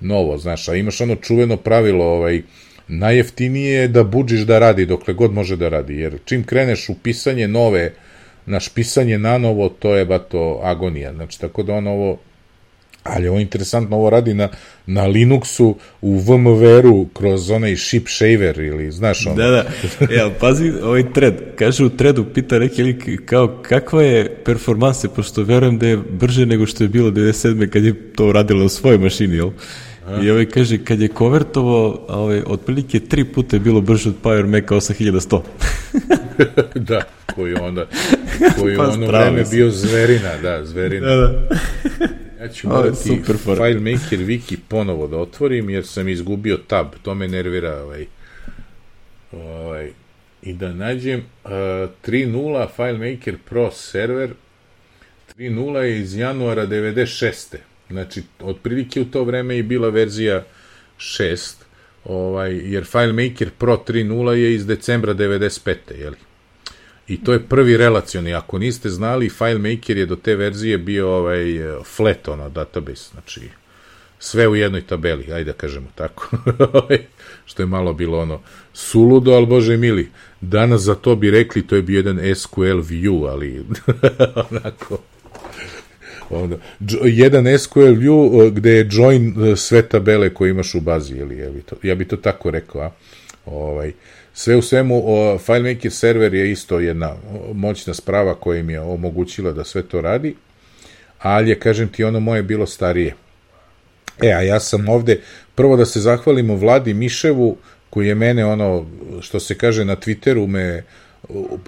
novo, 0.00 0.38
znaš, 0.38 0.68
a 0.68 0.74
imaš 0.74 1.00
ono 1.00 1.16
čuveno 1.16 1.56
pravilo, 1.56 2.04
ovaj, 2.04 2.42
najjeftinije 2.88 3.80
je 3.80 3.88
da 3.88 4.04
buđiš 4.04 4.40
da 4.40 4.58
radi 4.58 4.86
dokle 4.86 5.14
god 5.14 5.32
može 5.32 5.56
da 5.56 5.68
radi, 5.68 5.94
jer 5.94 6.18
čim 6.24 6.44
kreneš 6.44 6.88
u 6.88 6.94
pisanje 6.94 7.48
nove, 7.48 7.92
naš 8.46 8.68
pisanje 8.68 9.18
na 9.18 9.38
novo, 9.38 9.68
to 9.68 9.96
je 9.96 10.04
bato 10.04 10.60
agonija, 10.62 11.12
znači, 11.12 11.40
tako 11.40 11.62
da 11.62 11.74
on 11.74 11.86
ovo 11.86 12.18
ali 13.04 13.28
ovo 13.28 13.38
interesantno, 13.38 13.96
ovo 13.96 14.10
radi 14.10 14.34
na, 14.34 14.48
na 14.86 15.08
Linuxu 15.08 15.74
u 16.00 16.18
VMware-u 16.18 17.06
kroz 17.14 17.50
onaj 17.50 17.76
ship 17.76 18.08
shaver 18.08 18.58
ili, 18.58 18.92
znaš 18.92 19.26
ono. 19.26 19.36
Da, 19.36 19.50
da. 19.50 19.64
E, 20.14 20.20
ali 20.20 20.32
pazi, 20.40 20.72
ovaj 20.82 21.12
thread. 21.12 21.34
Kaže 21.56 21.84
u 21.84 21.90
threadu, 21.90 22.24
pita 22.34 22.58
neki 22.58 22.82
lik 22.82 23.26
kao 23.26 23.58
kakva 23.62 24.02
je 24.02 24.36
performanse, 24.44 25.08
pošto 25.08 25.42
verujem 25.42 25.78
da 25.78 25.86
je 25.86 25.96
brže 25.96 26.46
nego 26.46 26.66
što 26.66 26.84
je 26.84 26.88
bilo 26.88 27.10
97. 27.10 27.70
kad 27.70 27.84
je 27.84 28.12
to 28.16 28.32
radilo 28.32 28.64
u 28.64 28.68
svojoj 28.68 28.98
mašini, 28.98 29.36
jel? 29.36 29.50
I 30.22 30.30
ovaj 30.30 30.46
kaže, 30.46 30.78
kad 30.84 31.00
je 31.00 31.08
konvertovao, 31.08 32.06
ovaj, 32.08 32.42
otprilike 32.46 33.00
tri 33.00 33.24
puta 33.24 33.56
je 33.56 33.60
bilo 33.60 33.80
brže 33.80 34.08
od 34.08 34.14
Power 34.22 34.46
Maca 34.46 34.74
8100. 34.74 35.40
da, 36.88 37.02
koji 37.34 37.54
onda, 37.54 37.86
koji 38.60 38.76
Pa, 38.76 38.88
ono 38.88 39.06
vreme 39.06 39.44
bio 39.50 39.70
zverina, 39.70 40.36
da, 40.42 40.64
zverina. 40.64 41.06
da, 41.06 41.16
da. 41.16 41.48
Ja 42.40 42.48
ću 42.48 42.68
morati. 42.68 43.22
FileMaker 43.44 44.18
Wiki 44.18 44.56
ponovo 44.68 45.06
da 45.06 45.16
otvorim, 45.16 45.70
jer 45.70 45.86
sam 45.86 46.08
izgubio 46.08 46.56
tab, 46.56 46.86
to 47.02 47.14
me 47.14 47.28
nervira, 47.28 47.82
ovaj, 47.82 48.06
ovaj, 49.32 49.90
i 50.42 50.52
da 50.52 50.72
nađem 50.72 51.20
uh, 51.44 51.50
3.0 51.50 52.66
FileMaker 52.76 53.36
Pro 53.48 53.70
server 53.70 54.30
3.0 55.38 55.76
je 55.76 56.00
iz 56.00 56.16
januara 56.16 56.66
96. 56.66 57.56
Znači, 57.90 58.22
otprilike 58.40 59.00
u 59.00 59.04
to 59.04 59.24
vreme 59.24 59.56
je 59.56 59.62
bila 59.62 59.88
verzija 59.88 60.44
6, 60.98 61.54
ovaj, 62.04 62.60
jer 62.72 62.84
FileMaker 62.84 63.50
Pro 63.58 63.84
3.0 63.86 64.30
je 64.30 64.54
iz 64.54 64.66
decembra 64.66 65.14
95. 65.14 65.76
Jeli? 65.98 66.16
I 67.08 67.24
to 67.24 67.32
je 67.32 67.48
prvi 67.48 67.76
relacioni. 67.76 68.34
Ako 68.34 68.58
niste 68.58 68.88
znali, 68.88 69.28
FileMaker 69.28 69.96
je 69.96 70.06
do 70.06 70.16
te 70.16 70.36
verzije 70.36 70.78
bio 70.78 71.08
ovaj, 71.08 71.44
flat, 71.84 72.28
ono, 72.28 72.48
database. 72.48 73.10
Znači, 73.12 73.40
sve 74.18 74.48
u 74.48 74.56
jednoj 74.56 74.86
tabeli, 74.86 75.32
ajde 75.32 75.52
da 75.52 75.58
kažemo 75.58 75.88
tako. 75.94 76.36
Što 77.46 77.62
je 77.62 77.66
malo 77.66 77.92
bilo 77.92 78.18
ono 78.18 78.40
suludo, 78.72 79.32
ali 79.32 79.46
bože 79.46 79.76
mili, 79.76 80.08
danas 80.40 80.82
za 80.82 80.94
to 80.94 81.16
bi 81.16 81.30
rekli 81.30 81.66
to 81.66 81.76
je 81.76 81.82
bio 81.82 81.96
jedan 81.96 82.34
SQL 82.34 82.80
view, 82.80 83.28
ali 83.30 83.64
onako 84.50 84.98
onda, 86.36 86.56
jedan 87.04 87.58
SQL 87.58 87.80
view 87.80 88.50
gde 88.50 88.70
je 88.70 88.88
join 88.90 89.52
e, 89.52 89.56
sve 89.56 89.82
tabele 89.82 90.34
koje 90.34 90.50
imaš 90.50 90.74
u 90.74 90.80
bazi, 90.80 91.14
ili 91.14 91.50
bi 91.50 91.62
to, 91.62 91.76
ja 91.82 91.94
bi 91.94 92.08
to 92.08 92.16
tako 92.16 92.50
rekao, 92.50 92.80
a? 92.80 92.90
Ovaj, 93.46 93.92
sve 94.34 94.56
u 94.56 94.62
svemu, 94.62 95.02
o, 95.06 95.38
FileMaker 95.38 95.92
server 95.92 96.34
je 96.34 96.50
isto 96.50 96.80
jedna 96.80 97.16
moćna 97.52 97.94
sprava 97.94 98.34
koja 98.34 98.60
im 98.60 98.70
je 98.70 98.80
omogućila 98.80 99.52
da 99.52 99.64
sve 99.64 99.82
to 99.82 100.00
radi, 100.00 100.34
ali 101.18 101.50
je, 101.50 101.58
kažem 101.58 101.88
ti, 101.88 102.04
ono 102.04 102.20
moje 102.20 102.42
bilo 102.42 102.66
starije. 102.66 103.14
E, 104.22 104.32
a 104.32 104.40
ja 104.40 104.60
sam 104.60 104.88
ovde, 104.88 105.20
prvo 105.54 105.76
da 105.76 105.84
se 105.84 106.00
zahvalimo 106.00 106.56
Vladi 106.56 106.94
Miševu, 106.94 107.56
koji 107.90 108.08
je 108.08 108.14
mene, 108.14 108.44
ono, 108.44 108.86
što 109.20 109.40
se 109.40 109.54
kaže 109.58 109.84
na 109.84 109.96
Twitteru, 109.96 110.46
me 110.46 110.82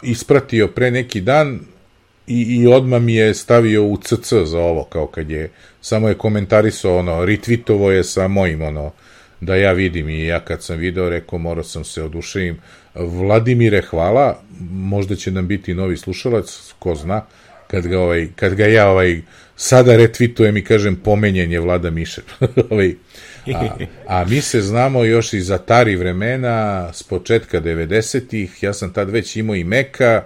ispratio 0.02 0.68
pre 0.68 0.90
neki 0.90 1.20
dan 1.20 1.60
i, 2.26 2.42
i 2.42 2.66
odmah 2.66 3.02
mi 3.02 3.14
je 3.14 3.34
stavio 3.34 3.84
u 3.84 3.96
CC 3.96 4.32
za 4.44 4.58
ovo, 4.58 4.84
kao 4.84 5.06
kad 5.06 5.30
je, 5.30 5.50
samo 5.80 6.08
je 6.08 6.14
komentarisao, 6.14 6.98
ono, 6.98 7.24
retvitovo 7.24 7.90
je 7.90 8.04
sa 8.04 8.28
mojim, 8.28 8.62
ono, 8.62 8.92
da 9.40 9.56
ja 9.56 9.72
vidim 9.72 10.08
i 10.08 10.26
ja 10.26 10.40
kad 10.40 10.62
sam 10.62 10.78
video, 10.78 11.08
rekao, 11.08 11.38
morao 11.38 11.64
sam 11.64 11.84
se 11.84 12.02
oduševim. 12.02 12.58
Vladimire, 12.94 13.82
hvala, 13.82 14.40
možda 14.70 15.16
će 15.16 15.30
nam 15.30 15.48
biti 15.48 15.74
novi 15.74 15.96
slušalac, 15.96 16.72
ko 16.78 16.94
zna, 16.94 17.26
kad 17.66 17.86
ga, 17.86 18.00
ovaj, 18.00 18.28
kad 18.36 18.54
ga 18.54 18.66
ja 18.66 18.90
ovaj, 18.90 19.20
sada 19.56 19.96
retvitujem 19.96 20.56
i 20.56 20.64
kažem 20.64 20.96
pomenjen 20.96 21.52
je 21.52 21.60
Vlada 21.60 21.90
Mišev. 21.90 22.24
ovaj, 22.70 22.94
a, 23.54 23.76
a 24.06 24.24
mi 24.24 24.40
se 24.40 24.60
znamo 24.60 25.04
još 25.04 25.32
iz 25.32 25.50
Atari 25.50 25.96
vremena, 25.96 26.88
s 26.92 27.02
početka 27.02 27.60
90-ih, 27.60 28.62
ja 28.62 28.72
sam 28.72 28.92
tad 28.92 29.10
već 29.10 29.36
imao 29.36 29.56
i 29.56 29.64
Meka, 29.64 30.24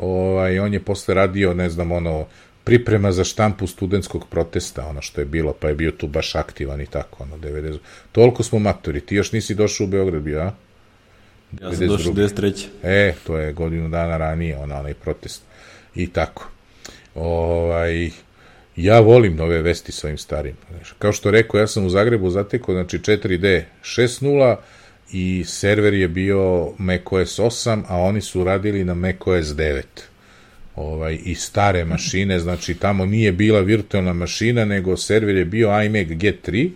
ovaj, 0.00 0.58
on 0.58 0.74
je 0.74 0.80
posle 0.80 1.14
radio, 1.14 1.54
ne 1.54 1.70
znam, 1.70 1.92
ono, 1.92 2.26
priprema 2.64 3.12
za 3.12 3.24
štampu 3.24 3.66
studentskog 3.66 4.26
protesta, 4.30 4.86
ono 4.86 5.02
što 5.02 5.20
je 5.20 5.24
bilo, 5.24 5.52
pa 5.52 5.68
je 5.68 5.74
bio 5.74 5.90
tu 5.90 6.06
baš 6.06 6.34
aktivan 6.34 6.80
i 6.80 6.86
tako, 6.86 7.22
ono, 7.22 7.36
90. 7.36 7.78
Toliko 8.12 8.42
smo 8.42 8.58
maturi, 8.58 9.00
ti 9.00 9.14
još 9.14 9.32
nisi 9.32 9.54
došao 9.54 9.84
u 9.84 9.88
Beograd 9.88 10.22
bio, 10.22 10.40
a? 10.40 10.52
Ja 11.60 11.74
sam 11.74 11.88
došao 11.88 12.12
93. 12.12 12.66
E, 12.82 13.14
to 13.26 13.38
je 13.38 13.52
godinu 13.52 13.88
dana 13.88 14.16
ranije, 14.16 14.56
ona, 14.56 14.78
onaj 14.78 14.94
protest. 14.94 15.42
I 15.94 16.06
tako. 16.06 16.48
Ovaj, 17.14 18.10
ja 18.76 19.00
volim 19.00 19.36
nove 19.36 19.62
vesti 19.62 19.92
sa 19.92 20.06
ovim 20.06 20.18
starim. 20.18 20.56
Kao 20.98 21.12
što 21.12 21.30
rekao, 21.30 21.58
ja 21.58 21.66
sam 21.66 21.86
u 21.86 21.90
Zagrebu 21.90 22.30
zatekao, 22.30 22.74
znači 22.74 22.98
4D 22.98 23.62
6.0 23.82 24.56
i 25.12 25.44
server 25.46 25.94
je 25.94 26.08
bio 26.08 26.72
macOS 26.78 27.38
8, 27.38 27.82
a 27.88 27.96
oni 27.96 28.20
su 28.20 28.44
radili 28.44 28.84
na 28.84 28.94
macOS 28.94 29.46
9 29.46 29.82
ovaj, 30.76 31.18
i 31.24 31.34
stare 31.34 31.84
mašine, 31.84 32.38
znači 32.38 32.74
tamo 32.74 33.06
nije 33.06 33.32
bila 33.32 33.60
virtualna 33.60 34.12
mašina, 34.12 34.64
nego 34.64 34.96
server 34.96 35.36
je 35.36 35.44
bio 35.44 35.82
iMac 35.82 36.08
G3, 36.08 36.70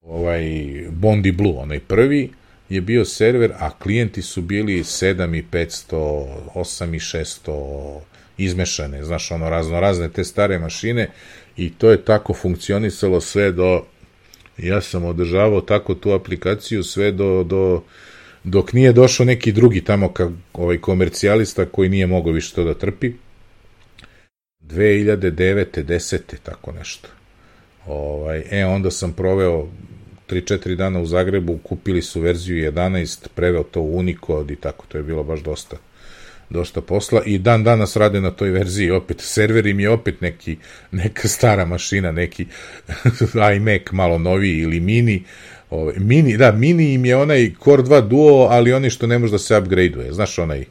ovaj 0.00 0.42
Bondi 0.90 1.32
Blue, 1.32 1.56
onaj 1.56 1.80
prvi, 1.80 2.30
je 2.68 2.80
bio 2.80 3.04
server, 3.04 3.52
a 3.58 3.70
klijenti 3.78 4.22
su 4.22 4.42
bili 4.42 4.78
7 4.78 5.38
i 5.38 5.44
500, 5.52 6.26
8 6.54 6.96
i 6.96 6.98
600, 6.98 8.00
izmešane, 8.38 9.04
znaš, 9.04 9.30
ono, 9.30 9.50
razno 9.50 9.80
razne 9.80 10.08
te 10.08 10.24
stare 10.24 10.58
mašine 10.58 11.08
i 11.56 11.70
to 11.70 11.90
je 11.90 12.04
tako 12.04 12.34
funkcionisalo 12.34 13.20
sve 13.20 13.52
do, 13.52 13.84
ja 14.58 14.80
sam 14.80 15.04
održavao 15.04 15.60
tako 15.60 15.94
tu 15.94 16.12
aplikaciju 16.12 16.82
sve 16.82 17.12
do, 17.12 17.44
do 17.44 17.82
dok 18.44 18.72
nije 18.72 18.92
došao 18.92 19.26
neki 19.26 19.52
drugi 19.52 19.80
tamo 19.80 20.12
ka, 20.12 20.30
ovaj 20.52 20.78
komercijalista 20.78 21.64
koji 21.64 21.88
nije 21.88 22.06
mogao 22.06 22.32
više 22.32 22.54
to 22.54 22.64
da 22.64 22.74
trpi 22.74 23.12
2009. 24.60 25.84
10. 25.84 26.18
tako 26.42 26.72
nešto 26.72 27.08
ovaj, 27.86 28.42
e 28.50 28.66
onda 28.66 28.90
sam 28.90 29.12
proveo 29.12 29.68
3-4 30.28 30.74
dana 30.74 31.00
u 31.00 31.06
Zagrebu, 31.06 31.58
kupili 31.58 32.02
su 32.02 32.20
verziju 32.20 32.72
11, 32.72 33.28
preveo 33.34 33.62
to 33.62 33.80
u 33.80 33.98
Unicode 33.98 34.52
i 34.52 34.56
tako, 34.56 34.84
to 34.88 34.98
je 34.98 35.04
bilo 35.04 35.22
baš 35.22 35.40
dosta 35.40 35.76
dosta 36.50 36.80
posla 36.80 37.22
i 37.26 37.38
dan 37.38 37.64
danas 37.64 37.96
rade 37.96 38.20
na 38.20 38.30
toj 38.30 38.50
verziji. 38.50 38.90
Opet 38.90 39.20
server 39.20 39.66
im 39.66 39.80
je 39.80 39.90
opet 39.90 40.20
neki 40.20 40.56
neka 40.90 41.28
stara 41.28 41.64
mašina 41.64 42.12
neki 42.12 42.46
iMac 43.56 43.82
malo 43.92 44.18
noviji 44.18 44.58
ili 44.58 44.80
mini. 44.80 45.24
Ovaj 45.70 45.94
mini 45.98 46.36
da 46.36 46.52
mini 46.52 46.94
im 46.94 47.04
je 47.04 47.16
onaj 47.16 47.52
Core 47.64 47.82
2 47.82 48.08
Duo 48.08 48.48
ali 48.50 48.72
oni 48.72 48.90
što 48.90 49.06
ne 49.06 49.18
može 49.18 49.32
da 49.32 49.38
se 49.38 49.58
upgradeuje 49.58 50.12
znaš 50.12 50.38
onaj 50.38 50.64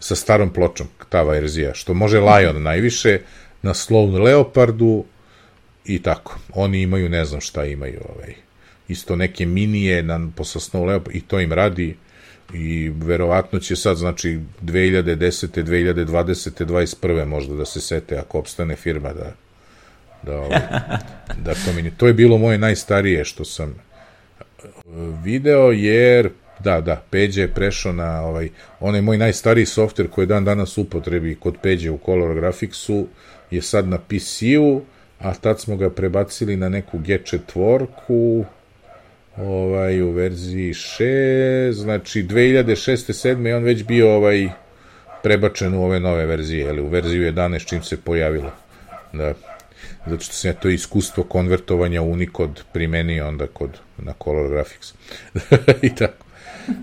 sa 0.00 0.14
starom 0.14 0.52
pločom 0.52 0.86
ta 1.08 1.22
verzija 1.22 1.74
što 1.74 1.94
može 1.94 2.20
Lion 2.20 2.62
najviše 2.62 3.20
na 3.62 3.74
Slow 3.74 4.22
Leopardu 4.22 5.04
i 5.84 6.02
tako. 6.02 6.38
Oni 6.54 6.82
imaju 6.82 7.08
ne 7.08 7.24
znam 7.24 7.40
šta 7.40 7.64
imaju 7.64 8.00
ovaj 8.16 8.47
isto 8.88 9.16
neke 9.16 9.46
minije 9.46 10.02
na 10.02 10.28
posle 10.36 10.60
Snow 10.60 10.86
Leopard 10.86 11.16
i 11.16 11.20
to 11.20 11.40
im 11.40 11.52
radi 11.52 11.96
i 12.54 12.92
verovatno 12.94 13.58
će 13.58 13.76
sad, 13.76 13.96
znači, 13.96 14.40
2010. 14.62 15.62
2020. 15.64 16.64
21. 16.64 17.24
možda 17.24 17.54
da 17.54 17.64
se 17.64 17.80
sete, 17.80 18.18
ako 18.18 18.38
opstane 18.38 18.76
firma 18.76 19.12
da 19.12 19.32
da, 20.22 20.38
ovaj, 20.38 20.60
da 21.44 21.54
to 21.54 21.72
meni... 21.74 21.90
To 21.96 22.06
je 22.06 22.12
bilo 22.12 22.38
moje 22.38 22.58
najstarije 22.58 23.24
što 23.24 23.44
sam 23.44 23.70
uh, 23.70 25.24
video, 25.24 25.70
jer 25.72 26.30
da, 26.58 26.80
da, 26.80 27.02
Peđe 27.10 27.40
je 27.40 27.54
prešao 27.54 27.92
na 27.92 28.22
ovaj, 28.22 28.48
onaj 28.80 29.00
moj 29.00 29.18
najstariji 29.18 29.66
softver 29.66 30.08
koji 30.10 30.26
dan 30.26 30.44
danas 30.44 30.78
upotrebi 30.78 31.34
kod 31.34 31.56
Peđe 31.62 31.90
u 31.90 31.98
Color 32.04 32.34
Graphicsu 32.34 33.06
je 33.50 33.62
sad 33.62 33.88
na 33.88 33.98
PC-u, 33.98 34.82
a 35.18 35.34
tad 35.34 35.60
smo 35.60 35.76
ga 35.76 35.90
prebacili 35.90 36.56
na 36.56 36.68
neku 36.68 36.98
G4-ku, 36.98 38.44
ovaj, 39.40 40.02
u 40.02 40.10
verziji 40.10 40.72
6, 40.72 41.72
znači 41.72 42.22
2006. 42.22 43.28
7. 43.28 43.46
je 43.46 43.56
on 43.56 43.64
već 43.64 43.84
bio 43.84 44.14
ovaj 44.14 44.48
prebačen 45.22 45.74
u 45.74 45.84
ove 45.84 46.00
nove 46.00 46.26
verzije, 46.26 46.68
ali 46.68 46.80
u 46.80 46.88
verziju 46.88 47.32
11 47.32 47.68
čim 47.68 47.82
se 47.82 47.96
pojavilo. 47.96 48.52
Da. 49.12 49.34
Zato 50.06 50.24
što 50.24 50.34
sam 50.34 50.48
ja 50.48 50.54
to 50.54 50.68
iskustvo 50.68 51.24
konvertovanja 51.24 52.02
Unicode 52.02 52.60
primenio 52.72 53.28
onda 53.28 53.46
kod, 53.46 53.70
na 53.98 54.14
Color 54.24 54.50
Graphics. 54.50 54.94
I 55.82 55.94
tako. 55.94 56.24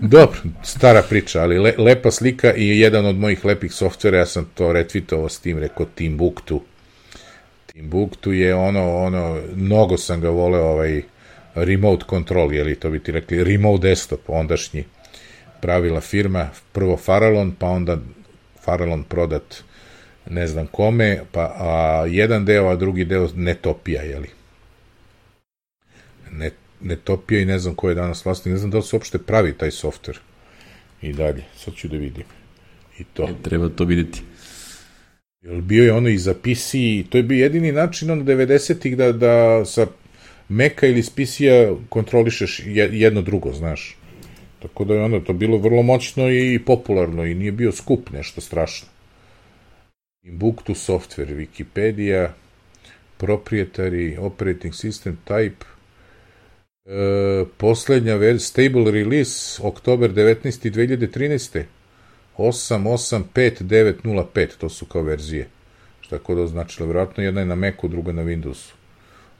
Dobro, 0.00 0.38
stara 0.62 1.02
priča, 1.02 1.42
ali 1.42 1.58
le, 1.58 1.74
lepa 1.78 2.10
slika 2.10 2.54
i 2.54 2.80
jedan 2.80 3.06
od 3.06 3.16
mojih 3.16 3.44
lepih 3.44 3.72
softvera, 3.72 4.18
ja 4.18 4.26
sam 4.26 4.50
to 4.54 4.72
retvitovao 4.72 5.28
s 5.28 5.40
tim, 5.40 5.58
rekao 5.58 5.86
Timbuktu. 5.86 6.62
Timbuktu 7.66 8.32
je 8.32 8.54
ono, 8.54 8.96
ono, 8.96 9.40
mnogo 9.54 9.96
sam 9.96 10.20
ga 10.20 10.28
voleo, 10.28 10.64
ovaj, 10.64 11.02
remote 11.56 12.04
control, 12.10 12.52
je 12.52 12.64
li 12.64 12.74
to 12.74 12.90
bi 12.90 12.98
ti 12.98 13.12
rekli, 13.12 13.44
remote 13.44 13.88
desktop, 13.88 14.20
ondašnji 14.26 14.84
pravila 15.60 16.00
firma, 16.00 16.50
prvo 16.72 16.96
Farallon, 16.96 17.52
pa 17.58 17.66
onda 17.66 17.98
Farallon 18.64 19.04
prodat 19.04 19.62
ne 20.30 20.46
znam 20.46 20.66
kome, 20.66 21.20
pa 21.32 21.54
a 21.58 22.06
jedan 22.08 22.44
deo, 22.44 22.68
a 22.68 22.76
drugi 22.76 23.04
deo 23.04 23.28
Netopija, 23.34 24.02
je 24.02 24.18
li? 24.18 24.28
Net, 26.30 26.54
Netopija 26.80 27.40
i 27.40 27.44
ne 27.44 27.58
znam 27.58 27.74
ko 27.74 27.88
je 27.88 27.94
danas 27.94 28.24
vlasnik, 28.24 28.52
ne 28.52 28.58
znam 28.58 28.70
da 28.70 28.76
li 28.76 28.82
se 28.82 28.96
uopšte 28.96 29.18
pravi 29.18 29.52
taj 29.52 29.70
softver 29.70 30.18
i 31.02 31.12
dalje, 31.12 31.44
sad 31.56 31.74
ću 31.74 31.88
da 31.88 31.96
vidim. 31.96 32.24
I 32.98 33.04
to. 33.04 33.22
E, 33.22 33.42
treba 33.42 33.68
to 33.68 33.84
videti. 33.84 34.22
Jel 35.42 35.60
bio 35.60 35.84
je 35.84 35.92
ono 35.92 36.08
i 36.08 36.18
za 36.18 36.34
PC, 36.34 36.72
to 37.10 37.18
je 37.18 37.22
bio 37.22 37.42
jedini 37.42 37.72
način 37.72 38.10
on 38.10 38.24
90-ih 38.24 38.96
da, 38.96 39.12
da 39.12 39.64
sa 39.64 39.86
Meka 40.48 40.86
ili 40.86 41.02
Spisija 41.02 41.74
kontrolišeš 41.88 42.62
jedno 42.92 43.22
drugo, 43.22 43.52
znaš. 43.52 43.96
Tako 44.62 44.84
da 44.84 44.94
je 44.94 45.02
onda 45.02 45.20
to 45.20 45.32
bilo 45.32 45.58
vrlo 45.58 45.82
moćno 45.82 46.30
i 46.30 46.60
popularno 46.66 47.24
i 47.24 47.34
nije 47.34 47.52
bio 47.52 47.72
skup 47.72 48.10
nešto 48.10 48.40
strašno. 48.40 48.88
Timbuktu 50.22 50.74
software, 50.74 51.46
Wikipedia, 51.46 52.28
proprietary, 53.18 54.18
operating 54.18 54.74
system 54.74 55.14
type, 55.26 55.64
e, 56.84 57.44
poslednja 57.56 58.14
ver, 58.14 58.40
stable 58.40 58.90
release, 58.90 59.62
oktober 59.62 60.10
19. 60.10 60.70
2013. 60.70 61.62
885.905, 62.38 64.48
to 64.58 64.68
su 64.68 64.86
kao 64.86 65.02
verzije. 65.02 65.48
Šta 66.00 66.18
kod 66.18 66.38
označilo? 66.38 66.86
Vjerojatno 66.86 67.22
jedna 67.22 67.40
je 67.40 67.46
na 67.46 67.54
Macu, 67.54 67.88
druga 67.88 68.12
na 68.12 68.22
Windowsu. 68.22 68.72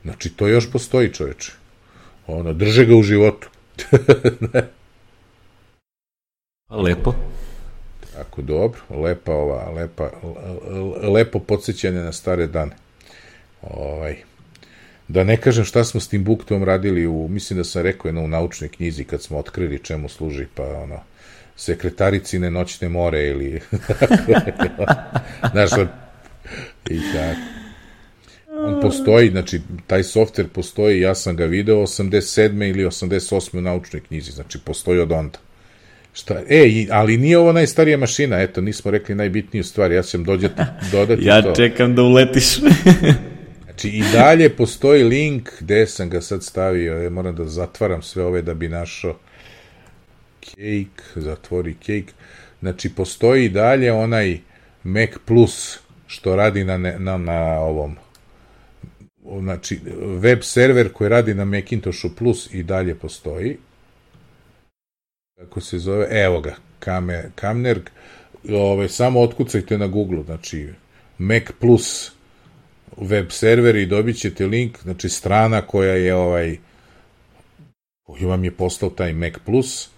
Znači, 0.06 0.30
to 0.30 0.46
još 0.48 0.70
postoji, 0.72 1.12
čoveče. 1.12 1.52
Ono, 2.26 2.52
drže 2.52 2.84
ga 2.84 2.94
u 2.94 3.02
životu. 3.02 3.48
Lepo. 6.84 7.14
Tako, 8.14 8.42
dobro. 8.42 8.80
Lepa 8.90 9.32
ova, 9.32 9.70
lepa, 9.70 10.10
lepo 11.02 11.38
podsjećanje 11.38 12.00
na 12.00 12.12
stare 12.12 12.46
dane. 12.46 12.76
Ovaj. 13.62 14.16
Da 15.08 15.24
ne 15.24 15.36
kažem 15.36 15.64
šta 15.64 15.84
smo 15.84 16.00
s 16.00 16.08
tim 16.08 16.24
buktom 16.24 16.64
radili 16.64 17.06
u, 17.06 17.28
mislim 17.28 17.56
da 17.56 17.64
sam 17.64 17.82
rekao 17.82 18.08
jedno 18.08 18.22
u 18.22 18.28
naučnoj 18.28 18.68
knjizi 18.68 19.04
kad 19.04 19.22
smo 19.22 19.38
otkrili 19.38 19.82
čemu 19.82 20.08
služi, 20.08 20.46
pa 20.54 20.62
ono, 20.62 21.00
sekretaricine 21.56 22.50
noćne 22.50 22.88
more 22.88 23.26
ili 23.26 23.60
znaš, 25.52 25.70
i 26.90 27.00
tako. 27.12 27.65
On 28.66 28.80
postoji, 28.80 29.30
znači, 29.30 29.60
taj 29.86 30.02
softver 30.02 30.48
postoji, 30.48 31.00
ja 31.00 31.14
sam 31.14 31.36
ga 31.36 31.44
video 31.44 31.76
87. 31.76 32.70
ili 32.70 32.84
88. 32.84 33.58
u 33.58 33.60
naučnoj 33.60 34.00
knjizi, 34.00 34.32
znači, 34.32 34.58
postoji 34.58 35.00
od 35.00 35.12
onda. 35.12 35.38
Šta? 36.12 36.40
E, 36.48 36.86
ali 36.90 37.16
nije 37.16 37.38
ovo 37.38 37.52
najstarija 37.52 37.98
mašina, 37.98 38.40
eto, 38.40 38.60
nismo 38.60 38.90
rekli 38.90 39.14
najbitniju 39.14 39.64
stvar, 39.64 39.92
ja 39.92 40.02
ćem 40.02 40.24
dođeti, 40.24 40.62
dodati 40.92 41.24
ja 41.24 41.42
to. 41.42 41.48
Ja 41.48 41.54
čekam 41.54 41.94
da 41.94 42.02
uletiš. 42.02 42.58
znači, 43.64 43.88
i 43.88 44.02
dalje 44.12 44.48
postoji 44.48 45.04
link, 45.04 45.50
gde 45.60 45.86
sam 45.86 46.10
ga 46.10 46.20
sad 46.20 46.44
stavio, 46.44 47.02
ja 47.02 47.10
moram 47.10 47.36
da 47.36 47.44
zatvaram 47.44 48.02
sve 48.02 48.24
ove 48.24 48.42
da 48.42 48.54
bi 48.54 48.68
našao 48.68 49.16
cake, 50.40 51.02
zatvori 51.14 51.74
cake, 51.74 52.12
znači, 52.60 52.88
postoji 52.94 53.44
i 53.44 53.48
dalje 53.48 53.92
onaj 53.92 54.38
Mac 54.82 55.10
Plus, 55.24 55.78
što 56.06 56.36
radi 56.36 56.64
na, 56.64 56.78
na, 56.78 57.16
na 57.18 57.58
ovom 57.60 57.96
znači 59.40 59.80
web 60.20 60.38
server 60.42 60.92
koji 60.92 61.10
radi 61.10 61.34
na 61.34 61.44
Macintoshu 61.44 62.08
Plus 62.16 62.54
i 62.54 62.62
dalje 62.62 62.94
postoji. 62.94 63.56
Kako 65.38 65.60
se 65.60 65.78
zove, 65.78 66.06
evo 66.10 66.40
ga 66.40 66.56
Kame, 66.78 67.30
Kamnerg. 67.34 67.82
Ove, 68.50 68.88
samo 68.88 69.20
otkucajte 69.20 69.78
na 69.78 69.86
Google 69.86 70.22
znači 70.22 70.68
Mac 71.18 71.42
Plus 71.60 72.12
web 72.96 73.26
server 73.30 73.76
i 73.76 73.86
dobit 73.86 74.18
ćete 74.18 74.46
link 74.46 74.78
znači 74.82 75.08
strana 75.08 75.62
koja 75.62 75.94
je 75.94 76.14
ovaj 76.14 76.56
koji 78.02 78.24
vam 78.24 78.44
je 78.44 78.50
postao 78.50 78.90
taj 78.90 79.12
Mac 79.12 79.32
Plus 79.44 79.88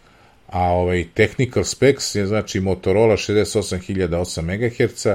a 0.47 0.63
ovaj 0.63 1.07
technical 1.15 1.65
specs 1.65 2.15
je 2.15 2.27
znači 2.27 2.61
Motorola 2.61 3.17
68008 3.17 4.43
MHz 4.43 5.07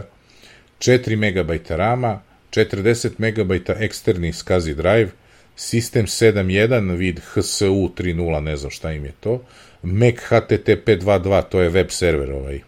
4 0.79 1.15
MB 1.15 1.51
rama, 1.69 2.21
40 2.53 3.09
MB 3.17 3.51
eksterni 3.79 4.33
SCSI 4.33 4.73
drive, 4.73 5.09
sistem 5.55 6.05
7.1 6.05 6.95
vid 6.97 7.19
HSU 7.19 7.89
3.0, 7.97 8.39
ne 8.39 8.57
znam 8.57 8.71
šta 8.71 8.91
im 8.91 9.05
je 9.05 9.13
to, 9.19 9.43
Mac 9.83 10.15
HTTP 10.15 10.87
2.2, 10.87 11.43
to 11.49 11.61
je 11.61 11.69
web 11.69 11.89
server 11.89 12.31
ovaj, 12.31 12.59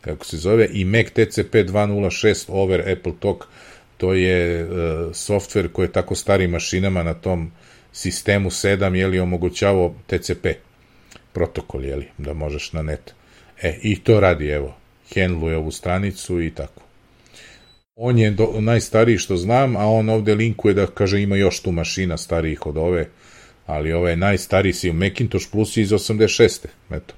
kako 0.00 0.24
se 0.24 0.36
zove, 0.36 0.68
i 0.72 0.84
Mac 0.84 1.06
TCP 1.06 1.54
2.0.6 1.54 2.44
over 2.48 2.92
Apple 2.92 3.12
Talk, 3.20 3.44
to 3.96 4.12
je 4.12 4.64
uh, 4.64 4.70
software 5.12 5.68
koji 5.68 5.86
je 5.86 5.92
tako 5.92 6.14
starim 6.14 6.50
mašinama 6.50 7.02
na 7.02 7.14
tom 7.14 7.52
sistemu 7.92 8.50
7, 8.50 8.94
je 8.94 9.06
li 9.06 9.20
omogućavao 9.20 9.94
TCP 10.06 10.46
protokol, 11.32 11.84
je 11.84 11.96
li, 11.96 12.08
da 12.18 12.32
možeš 12.32 12.72
na 12.72 12.82
net. 12.82 13.14
E, 13.62 13.78
i 13.82 14.00
to 14.00 14.20
radi, 14.20 14.48
evo, 14.48 14.74
handluje 15.14 15.56
ovu 15.56 15.70
stranicu 15.70 16.42
i 16.42 16.50
tako. 16.50 16.83
On 17.96 18.18
je 18.18 18.30
do, 18.30 18.54
najstariji 18.60 19.18
što 19.18 19.36
znam, 19.36 19.76
a 19.76 19.86
on 19.86 20.08
ovde 20.08 20.34
linkuje 20.34 20.74
da 20.74 20.86
kaže 20.86 21.22
ima 21.22 21.36
još 21.36 21.60
tu 21.60 21.72
mašina 21.72 22.16
starijih 22.16 22.66
od 22.66 22.76
ove, 22.76 23.08
ali 23.66 23.92
ove 23.92 24.10
je 24.10 24.16
najstariji 24.16 24.72
si 24.72 24.90
u 24.90 24.92
Macintosh 24.92 25.50
Plus 25.50 25.76
iz 25.76 25.90
86. 25.90 26.66
Eto. 26.90 27.14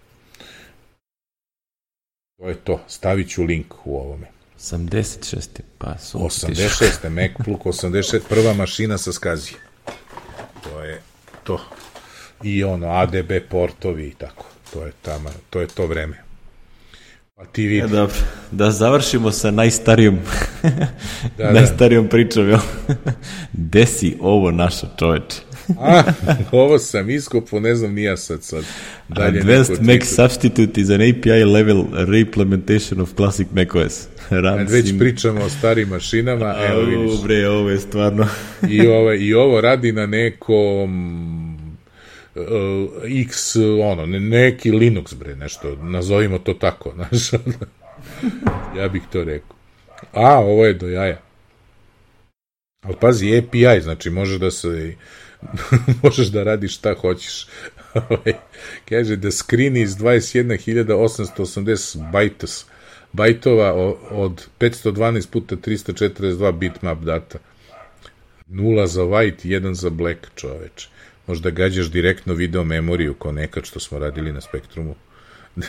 To 2.39 2.49
je 2.49 2.55
to. 2.55 2.81
Stavit 2.89 3.29
ću 3.29 3.43
link 3.43 3.75
u 3.85 3.97
ovome. 3.97 4.27
86. 4.59 5.49
Pa 5.79 5.99
su 5.99 6.19
86. 6.19 7.09
MacBook 7.09 7.65
86. 7.65 8.21
Prva 8.29 8.55
mašina 8.55 8.99
sa 8.99 9.13
skazije. 9.13 9.59
To 10.65 10.83
je 10.83 11.03
to. 11.45 11.61
I 12.43 12.65
ono, 12.65 12.91
ADB 12.91 13.33
portovi 13.51 14.09
i 14.09 14.15
tako. 14.15 14.47
To 14.73 14.87
je, 14.87 14.93
tamo, 15.03 15.31
to 15.51 15.61
je 15.61 15.67
to 15.67 15.87
vreme. 15.87 16.26
Pa 17.37 17.45
ti 17.45 17.63
vidi. 17.67 17.77
Ja, 17.77 17.87
dobro, 17.87 18.15
da 18.51 18.71
završimo 18.71 19.31
sa 19.31 19.51
najstarijom, 19.51 20.19
da, 21.39 21.53
najstarijom 21.59 22.05
da. 22.05 22.11
pričom, 22.11 22.49
jel? 22.49 22.59
Desi 23.53 24.17
ovo 24.21 24.51
naša 24.51 24.87
čoveče. 24.99 25.37
A, 25.79 26.03
ovo 26.53 26.79
sam 26.79 27.11
iskopo, 27.11 27.61
ne 27.61 27.75
znam 27.75 27.95
nija 27.95 28.17
sad 28.17 28.43
sad. 28.43 28.65
Dalje 29.09 29.41
Advanced 29.41 29.83
Mac 29.83 30.05
Substitute 30.05 30.81
is 30.81 30.91
an 30.91 31.01
API 31.01 31.45
level 31.45 31.85
reimplementation 31.93 33.01
of 33.01 33.15
classic 33.17 33.47
macOS. 33.53 34.09
Runs 34.45 34.73
već 34.73 34.91
in... 34.91 34.99
pričamo 34.99 35.45
o 35.45 35.49
starim 35.49 35.89
mašinama, 35.89 36.55
evo 36.71 36.81
vidiš. 36.81 37.23
Bre, 37.23 37.49
ovo 37.49 37.71
je 37.71 37.79
stvarno... 37.79 38.27
I, 38.69 38.87
ovo, 38.87 39.13
I 39.13 39.35
ovo 39.35 39.61
radi 39.61 39.93
na 39.93 40.07
nekom 40.07 41.56
X, 43.05 43.57
ono, 43.83 44.07
ne, 44.07 44.21
neki 44.21 44.71
Linux, 44.71 45.15
bre, 45.15 45.37
nešto, 45.37 45.77
nazovimo 45.77 46.39
to 46.39 46.55
tako, 46.55 46.93
znaš, 46.97 47.33
ja 48.77 48.89
bih 48.89 49.03
to 49.13 49.25
rekao. 49.25 49.57
A, 50.13 50.39
ovo 50.39 50.67
je 50.67 50.75
do 50.75 50.89
jaja. 50.89 51.21
Ali 52.83 52.97
pazi, 53.01 53.39
API, 53.39 53.81
znači 53.83 54.11
može 54.11 54.39
da 54.39 54.51
se, 54.51 54.95
možeš 56.03 56.27
da 56.27 56.43
radiš 56.43 56.77
šta 56.77 56.95
hoćeš. 56.95 57.47
Ovaj, 58.09 58.35
kaže 58.89 59.17
da 59.17 59.31
screen 59.31 59.77
iz 59.77 59.97
21.880 59.97 62.11
bajtos, 62.13 62.67
bajtova 63.13 63.73
od 64.11 64.47
512 64.61 65.31
puta 65.31 65.57
342 65.57 66.53
bitmap 66.53 66.99
data. 66.99 67.39
Nula 68.47 68.87
za 68.87 69.03
white, 69.03 69.41
jedan 69.43 69.75
za 69.75 69.91
black, 69.91 70.19
čoveče 70.35 70.96
možda 71.27 71.51
gađaš 71.51 71.91
direktno 71.91 72.35
video 72.35 72.65
memoriju 72.65 73.15
kao 73.15 73.33
nekad 73.33 73.65
što 73.65 73.81
smo 73.81 73.99
radili 73.99 74.33
na 74.33 74.41
Spektrumu. 74.41 74.95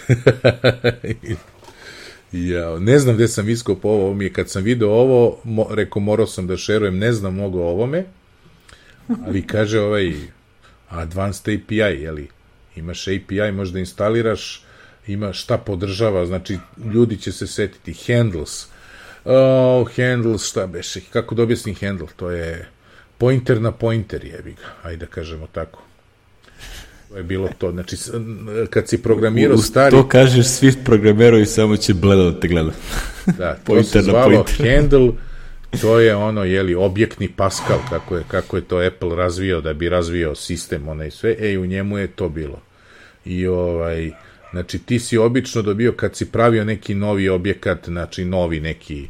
ja, 2.31 2.79
ne 2.79 2.99
znam 2.99 3.15
gde 3.15 3.27
sam 3.27 3.49
iskopao 3.49 3.91
ovo, 3.91 4.13
mi 4.13 4.25
je 4.25 4.33
kad 4.33 4.49
sam 4.49 4.63
video 4.63 4.89
ovo, 4.89 5.39
mo, 5.43 5.67
rekao 5.71 6.01
morao 6.01 6.27
sam 6.27 6.47
da 6.47 6.57
šerujem, 6.57 6.97
ne 6.97 7.13
znam 7.13 7.33
mnogo 7.33 7.59
o 7.59 7.69
ovome, 7.69 8.05
ali 9.25 9.47
kaže 9.47 9.79
ovaj 9.79 10.13
Advanced 10.89 11.59
API, 11.59 11.75
jeli, 11.75 12.27
imaš 12.75 13.07
API, 13.07 13.51
možda 13.51 13.79
instaliraš, 13.79 14.63
ima 15.07 15.33
šta 15.33 15.57
podržava, 15.57 16.25
znači 16.25 16.57
ljudi 16.93 17.17
će 17.17 17.31
se 17.31 17.47
setiti, 17.47 17.93
handles, 17.93 18.67
oh, 19.25 19.87
handles, 19.95 20.49
šta 20.49 20.67
beše, 20.67 21.01
kako 21.13 21.35
da 21.35 21.43
objasnim 21.43 21.75
handle, 21.75 22.07
to 22.15 22.31
je 22.31 22.67
pointer 23.17 23.61
na 23.61 23.71
pointer 23.71 24.25
jebi 24.25 24.51
ga, 24.51 24.89
ajde 24.89 25.05
da 25.05 25.11
kažemo 25.11 25.47
tako. 25.51 25.83
To 27.09 27.17
je 27.17 27.23
bilo 27.23 27.49
to. 27.57 27.71
Znači, 27.71 27.95
kad 28.69 28.89
si 28.89 29.03
programirao 29.03 29.57
stari... 29.57 29.91
To 29.91 30.07
kažeš 30.07 30.45
svi 30.47 30.73
programerovi, 30.85 31.45
samo 31.45 31.77
će 31.77 31.93
bledo 31.93 32.31
da 32.31 32.39
te 32.39 32.47
gleda. 32.47 32.71
Da, 33.37 33.57
to 33.65 33.83
se 33.83 34.01
zvalo 34.01 34.45
handle, 34.57 35.11
to 35.81 35.99
je 35.99 36.15
ono, 36.15 36.43
jeli, 36.43 36.75
objektni 36.75 37.29
Pascal, 37.29 37.79
kako 37.89 38.15
je, 38.15 38.23
kako 38.27 38.55
je 38.55 38.61
to 38.61 38.77
Apple 38.77 39.15
razvio, 39.15 39.61
da 39.61 39.73
bi 39.73 39.89
razvio 39.89 40.35
sistem, 40.35 40.87
onaj 40.87 41.11
sve, 41.11 41.35
e, 41.39 41.57
u 41.57 41.65
njemu 41.65 41.97
je 41.97 42.07
to 42.07 42.29
bilo. 42.29 42.61
I 43.25 43.47
ovaj, 43.47 44.11
znači, 44.51 44.79
ti 44.79 44.99
si 44.99 45.17
obično 45.17 45.61
dobio, 45.61 45.91
kad 45.91 46.15
si 46.15 46.31
pravio 46.31 46.63
neki 46.63 46.95
novi 46.95 47.29
objekat, 47.29 47.85
znači, 47.85 48.25
novi 48.25 48.59
neki 48.59 49.07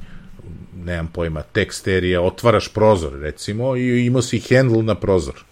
nemam 0.85 1.07
pojma, 1.07 1.41
teksterija, 1.41 2.21
otvaraš 2.21 2.67
prozor, 2.67 3.19
recimo, 3.19 3.75
i 3.75 4.05
imao 4.05 4.21
si 4.21 4.39
handle 4.49 4.83
na 4.83 4.95
prozor. 4.95 5.43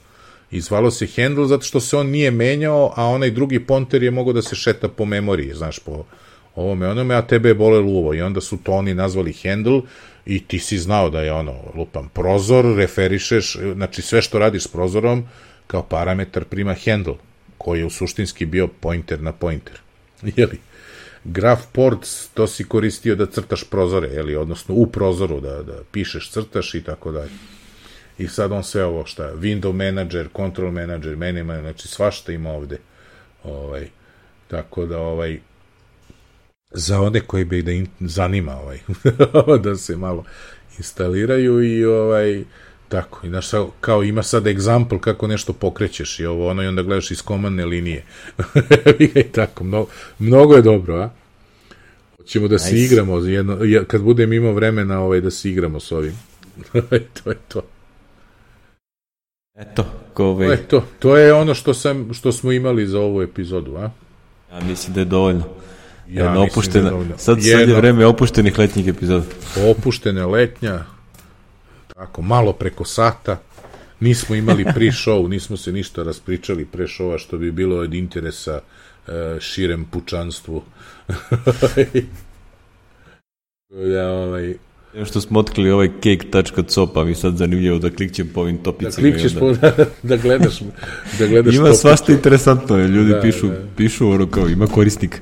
I 0.51 0.61
zvalo 0.61 0.91
se 0.91 1.07
handle 1.15 1.47
zato 1.47 1.63
što 1.63 1.79
se 1.79 1.97
on 1.97 2.07
nije 2.07 2.31
menjao, 2.31 2.93
a 2.95 3.05
onaj 3.05 3.31
drugi 3.31 3.59
ponter 3.59 4.03
je 4.03 4.11
mogao 4.11 4.33
da 4.33 4.41
se 4.41 4.55
šeta 4.55 4.87
po 4.87 5.05
memoriji, 5.05 5.53
znaš, 5.53 5.79
po 5.79 6.05
ovome 6.55 6.87
onome, 6.87 7.15
a 7.15 7.21
tebe 7.21 7.49
je 7.49 7.55
bole 7.55 7.79
luvo. 7.79 8.13
I 8.13 8.21
onda 8.21 8.41
su 8.41 8.57
to 8.57 8.71
oni 8.71 8.93
nazvali 8.93 9.33
handle 9.33 9.81
i 10.25 10.39
ti 10.39 10.59
si 10.59 10.77
znao 10.77 11.09
da 11.09 11.21
je 11.21 11.33
ono, 11.33 11.53
lupam, 11.75 12.09
prozor, 12.13 12.65
referišeš, 12.75 13.57
znači 13.73 14.01
sve 14.01 14.21
što 14.21 14.39
radiš 14.39 14.63
s 14.63 14.67
prozorom, 14.67 15.25
kao 15.67 15.83
parametar 15.83 16.43
prima 16.43 16.75
handle, 16.85 17.13
koji 17.57 17.79
je 17.79 17.85
u 17.85 17.89
suštinski 17.89 18.45
bio 18.45 18.67
pointer 18.67 19.21
na 19.21 19.31
pointer. 19.31 19.79
Jeli? 20.37 20.59
Graph 21.25 21.61
ports, 21.71 22.29
to 22.33 22.47
si 22.47 22.63
koristio 22.63 23.15
da 23.15 23.25
crtaš 23.25 23.63
prozore, 23.63 24.07
jeli, 24.07 24.35
odnosno 24.35 24.75
u 24.75 24.87
prozoru 24.87 25.39
da, 25.39 25.63
da 25.63 25.79
pišeš, 25.91 26.31
crtaš 26.31 26.75
i 26.75 26.83
tako 26.83 27.11
dalje. 27.11 27.31
I 28.17 28.27
sad 28.27 28.51
on 28.51 28.63
sve 28.63 28.85
ovo 28.85 29.05
šta, 29.05 29.33
window 29.33 29.71
manager, 29.73 30.27
control 30.35 30.71
manager, 30.71 31.17
manager, 31.17 31.61
znači 31.61 31.87
svašta 31.87 32.31
ima 32.31 32.49
ovde. 32.49 32.77
Ovaj, 33.43 33.87
tako 34.47 34.85
da 34.85 34.99
ovaj, 34.99 35.39
za 36.71 37.01
one 37.01 37.19
koji 37.19 37.45
bi 37.45 37.61
da 37.61 37.71
im 37.71 37.87
zanima 37.99 38.57
ovaj, 38.57 38.79
da 39.63 39.75
se 39.75 39.97
malo 39.97 40.23
instaliraju 40.77 41.63
i 41.63 41.85
ovaj 41.85 42.43
tako, 42.89 43.27
i 43.27 43.29
znaš, 43.29 43.45
kao 43.81 44.03
ima 44.03 44.23
sad 44.23 44.43
example 44.43 44.99
kako 44.99 45.27
nešto 45.27 45.53
pokrećeš 45.53 46.19
i 46.19 46.25
ovo, 46.25 46.49
ono 46.49 46.63
i 46.63 46.67
onda 46.67 46.81
gledaš 46.81 47.11
iz 47.11 47.21
komandne 47.21 47.65
linije. 47.65 48.03
I 49.15 49.23
tako, 49.23 49.63
mnogo, 49.63 49.89
mnogo 50.19 50.55
je 50.55 50.61
dobro, 50.61 50.95
a? 50.95 51.09
Hoćemo 52.17 52.47
da 52.47 52.55
nice. 52.55 52.65
se 52.65 52.77
igramo, 52.77 53.17
jedno, 53.17 53.59
kad 53.87 54.01
budem 54.01 54.33
imao 54.33 54.53
vremena 54.53 54.99
ovaj, 54.99 55.21
da 55.21 55.31
se 55.31 55.49
igramo 55.49 55.79
s 55.79 55.91
ovim. 55.91 56.19
to 57.23 57.29
je 57.29 57.37
to. 57.47 57.61
Eto, 59.55 59.85
go 60.15 60.23
away. 60.23 60.53
Eto, 60.53 60.83
to 60.99 61.17
je 61.17 61.33
ono 61.33 61.53
što, 61.53 61.73
sam, 61.73 62.13
što 62.13 62.31
smo 62.31 62.51
imali 62.51 62.87
za 62.87 62.99
ovu 62.99 63.21
epizodu, 63.21 63.75
a? 63.75 63.89
Ja 64.51 64.59
mislim 64.67 64.93
da 64.93 64.99
je 64.99 65.05
dovoljno. 65.05 65.43
Ja 66.09 66.23
Jedna 66.23 66.41
opuštena, 66.41 66.83
da 66.83 66.87
je 66.87 66.91
dovoljno. 66.91 67.17
Sad, 67.17 67.37
sad 67.43 67.69
je 67.69 67.75
vreme 67.75 68.05
opuštenih 68.05 68.59
letnjih 68.59 68.87
epizoda. 68.87 69.25
Opuštena 69.71 70.27
letnja, 70.27 70.85
tako, 71.95 72.21
malo 72.21 72.53
preko 72.53 72.85
sata. 72.85 73.37
Nismo 73.99 74.35
imali 74.35 74.63
pre-show, 74.63 75.29
nismo 75.29 75.57
se 75.57 75.71
ništa 75.71 76.03
raspričali 76.03 76.65
pre 76.65 76.87
showa, 76.87 77.19
što 77.19 77.37
bi 77.37 77.51
bilo 77.51 77.77
od 77.77 77.93
interesa 77.93 78.61
uh, 79.07 79.13
širem 79.39 79.85
pučanstvu. 79.85 80.63
ja, 83.95 84.09
ovaj, 84.09 84.53
što 85.05 85.21
smo 85.21 85.39
otkrili 85.39 85.71
ovaj 85.71 85.87
cake.co, 85.87 86.93
pa 86.93 87.03
mi 87.03 87.15
sad 87.15 87.37
zanimljivo 87.37 87.79
da 87.79 87.89
klikćem 87.89 88.29
po 88.33 88.41
ovim 88.41 88.57
topicima. 88.57 89.07
Da 89.07 89.11
klikćeš 89.11 89.39
po, 89.39 89.53
da, 89.53 89.73
da 90.09 90.17
gledaš, 90.17 90.59
da 91.19 91.27
gledaš 91.27 91.55
Ima 91.55 91.73
svašta 91.73 92.11
interesantno, 92.11 92.77
ljudi 92.77 93.09
da, 93.09 93.21
pišu, 93.21 93.47
da. 93.47 93.67
pišu 93.77 94.09
ono 94.09 94.29
kao, 94.29 94.49
ima 94.49 94.67
korisnik. 94.67 95.21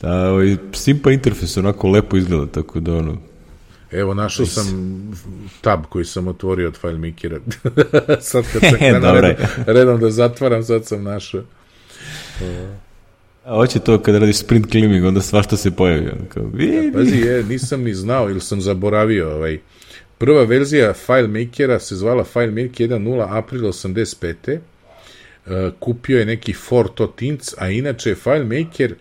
Da, 0.00 0.30
ovaj, 0.30 0.56
simpa 0.72 1.10
interfejs 1.10 1.56
onako 1.56 1.88
lepo 1.88 2.16
izgleda, 2.16 2.52
tako 2.52 2.80
da 2.80 2.94
ono, 2.94 3.27
Evo, 3.92 4.14
našao 4.14 4.46
sam 4.46 4.66
tab 5.60 5.80
koji 5.88 6.04
sam 6.04 6.28
otvorio 6.28 6.68
od 6.68 6.76
FileMakera. 6.76 7.38
sad 8.20 8.44
kad 8.52 8.62
sam 8.70 8.78
krenuo 8.78 9.20
redom, 9.20 9.46
redom 9.66 10.00
da 10.00 10.10
zatvaram, 10.10 10.62
sad 10.62 10.86
sam 10.86 11.02
našao. 11.02 11.42
A 13.44 13.54
hoće 13.54 13.78
to 13.78 14.02
kada 14.02 14.18
radiš 14.18 14.36
sprint 14.36 14.70
cleaning, 14.70 15.04
onda 15.04 15.20
svašta 15.20 15.56
se 15.56 15.70
pojavi. 15.70 16.10
Kao, 16.28 16.50
ja, 16.58 16.92
pazi, 16.92 17.16
je, 17.16 17.44
nisam 17.44 17.82
ni 17.82 17.94
znao 17.94 18.30
ili 18.30 18.40
sam 18.40 18.60
zaboravio. 18.60 19.30
Ovaj. 19.30 19.58
Prva 20.18 20.44
verzija 20.44 20.92
FileMakera 20.92 21.78
se 21.78 21.96
zvala 21.96 22.24
FileMaker 22.24 22.88
1.0 22.88 23.26
april 23.38 23.62
85. 23.62 24.58
Uh, 25.46 25.52
kupio 25.78 26.18
je 26.18 26.26
neki 26.26 26.52
Fortot 26.52 27.22
Inc, 27.22 27.52
a 27.58 27.68
inače 27.68 28.14
FileMaker 28.14 28.92
uh, 28.92 28.98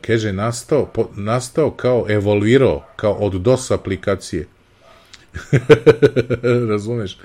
kaže 0.00 0.32
nastao, 0.32 0.86
po, 0.86 1.08
nastao 1.16 1.70
kao 1.70 2.06
evolvirao, 2.08 2.84
kao 2.96 3.12
od 3.12 3.32
DOS 3.32 3.70
aplikacije. 3.70 4.46
Razumeš? 6.70 7.18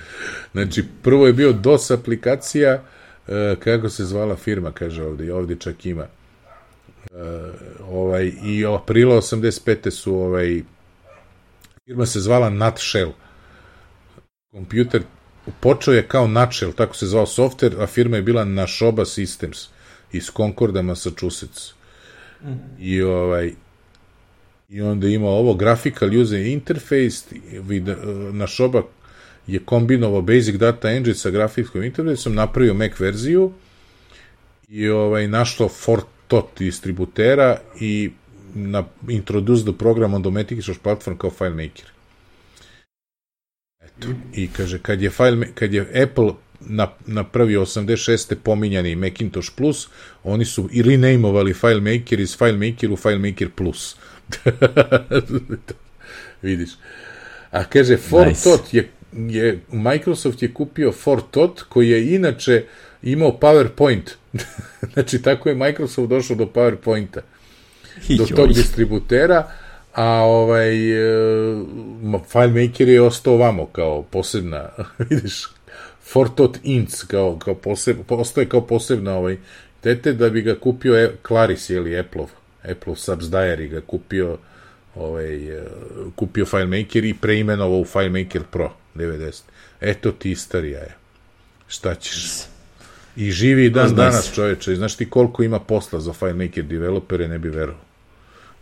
Znači, 0.52 0.84
prvo 1.04 1.28
je 1.28 1.34
bio 1.34 1.54
DOS 1.54 1.92
aplikacija, 1.92 2.84
e, 3.28 3.56
kako 3.60 3.90
se 3.90 4.06
zvala 4.06 4.36
firma, 4.36 4.72
kaže 4.72 5.04
ovde, 5.04 5.34
ovde 5.34 5.56
čak 5.56 5.86
ima. 5.86 6.04
E, 6.04 6.08
ovaj, 7.90 8.32
I 8.44 8.66
aprila 8.66 9.16
85. 9.16 9.92
su 9.92 10.16
ovaj, 10.16 10.62
firma 11.86 12.06
se 12.06 12.20
zvala 12.20 12.50
Nutshell. 12.50 13.12
Kompjuter 14.52 15.02
počeo 15.60 15.94
je 15.94 16.08
kao 16.08 16.28
Nutshell, 16.28 16.74
tako 16.74 16.96
se 16.96 17.06
zvao 17.06 17.26
softver, 17.26 17.76
a 17.80 17.88
firma 17.88 18.16
je 18.16 18.24
bila 18.24 18.46
Nashoba 18.46 19.06
Systems 19.06 19.73
iz 20.14 20.32
Concorda, 20.38 20.82
Massachusetts. 20.82 21.74
Mm. 22.44 22.54
I 22.80 23.02
ovaj, 23.02 23.54
i 24.70 24.82
onda 24.82 25.08
ima 25.08 25.28
ovo 25.28 25.54
graphical 25.54 26.22
user 26.22 26.46
interface, 26.46 27.36
vid, 27.52 27.90
Nashoba 28.32 28.84
je 29.48 29.60
kombinovao 29.60 30.22
Basic 30.22 30.56
Data 30.56 30.90
Engine 30.92 31.16
sa 31.16 31.30
grafičkom 31.30 31.84
interfejsom, 31.84 32.36
napravio 32.36 32.74
Mac 32.74 33.00
verziju 33.00 33.52
i 34.70 34.90
ovaj, 34.90 35.28
našlo 35.28 35.70
Fortot 35.70 36.60
distributera 36.60 37.58
i 37.80 38.12
na 38.56 38.84
introduce 39.10 39.64
the 39.64 39.78
program 39.78 40.14
on 40.14 40.22
the 40.22 40.32
Macintosh 40.32 40.80
platform 40.80 41.18
kao 41.18 41.30
FileMaker. 41.30 41.86
Eto. 43.82 44.08
I 44.34 44.48
kaže, 44.48 44.80
kad 44.80 45.02
je, 45.02 45.10
file, 45.10 45.48
kad 45.56 45.74
je 45.74 46.04
Apple 46.04 46.34
na, 46.68 46.88
napravio 47.08 47.62
86. 47.62 48.36
pominjani 48.44 48.96
Macintosh 48.96 49.50
Plus, 49.56 49.88
oni 50.24 50.46
su 50.46 50.70
i 50.72 50.82
renamevali 50.82 51.54
FileMaker 51.54 52.20
iz 52.20 52.38
FileMaker 52.38 52.92
u 52.92 52.98
FileMaker 52.98 53.50
Plus. 53.50 53.96
Vidiš. 56.42 56.70
A 57.52 57.64
kaže, 57.64 57.98
Fortot 57.98 58.64
nice. 58.64 58.78
je 58.78 58.90
je, 59.18 59.60
Microsoft 59.72 60.42
je 60.42 60.54
kupio 60.54 60.92
Fortot, 60.92 61.62
koji 61.62 61.90
je 61.90 62.16
inače 62.16 62.64
imao 63.04 63.38
PowerPoint. 63.42 64.10
znači, 64.94 65.22
tako 65.22 65.50
je 65.50 65.56
Microsoft 65.56 66.10
došao 66.10 66.36
do 66.36 66.46
PowerPointa. 66.46 67.20
Do 68.18 68.26
tog 68.36 68.54
distributera, 68.54 69.48
a 69.94 70.06
ovaj 70.14 70.92
e, 70.92 71.66
FileMaker 72.32 72.90
je 72.90 73.02
ostao 73.02 73.38
vamo 73.38 73.66
kao 73.66 74.04
posebna, 74.04 74.70
vidiš, 75.10 75.46
Fortot 76.14 76.60
Inc. 76.64 77.06
kao, 77.08 77.40
kao 77.40 77.56
poseb, 77.56 77.98
postoje 78.08 78.50
kao 78.50 78.68
posebna 78.68 79.16
ovaj, 79.16 79.38
tete 79.82 80.14
da 80.14 80.30
bi 80.30 80.42
ga 80.42 80.56
kupio 80.60 80.96
e, 80.96 81.12
Claris, 81.28 81.70
ili 81.70 82.00
Apple-ov, 82.00 82.30
Apple 82.72 82.94
Subsdiary 82.94 83.70
ga 83.70 83.82
kupio 83.82 84.38
ovaj, 84.96 85.58
e, 85.58 85.64
kupio 86.16 86.46
FileMaker 86.46 87.06
i 87.06 87.14
preimenovao 87.14 87.80
u 87.80 87.86
FileMaker 87.86 88.44
Pro 88.52 88.74
90. 88.96 89.42
Eto 89.82 90.12
ti 90.12 90.32
istorija 90.32 90.80
je. 90.80 90.96
Šta 91.68 91.96
ćeš? 91.96 92.44
I 93.16 93.32
živi 93.32 93.70
dan 93.70 93.96
danas 93.96 94.34
čoveče. 94.34 94.76
Znaš 94.76 94.96
ti 94.96 95.10
koliko 95.10 95.44
ima 95.44 95.60
posla 95.60 96.00
za 96.00 96.14
FileMaker 96.14 96.64
developere, 96.64 97.28
ne 97.28 97.40
bi 97.40 97.50
verovao. 97.50 97.82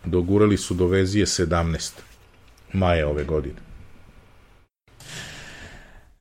Dogurali 0.04 0.56
su 0.56 0.74
do 0.74 0.86
vezije 0.86 1.26
17. 1.26 1.90
maja 2.72 3.08
ove 3.08 3.24
godine. 3.24 3.56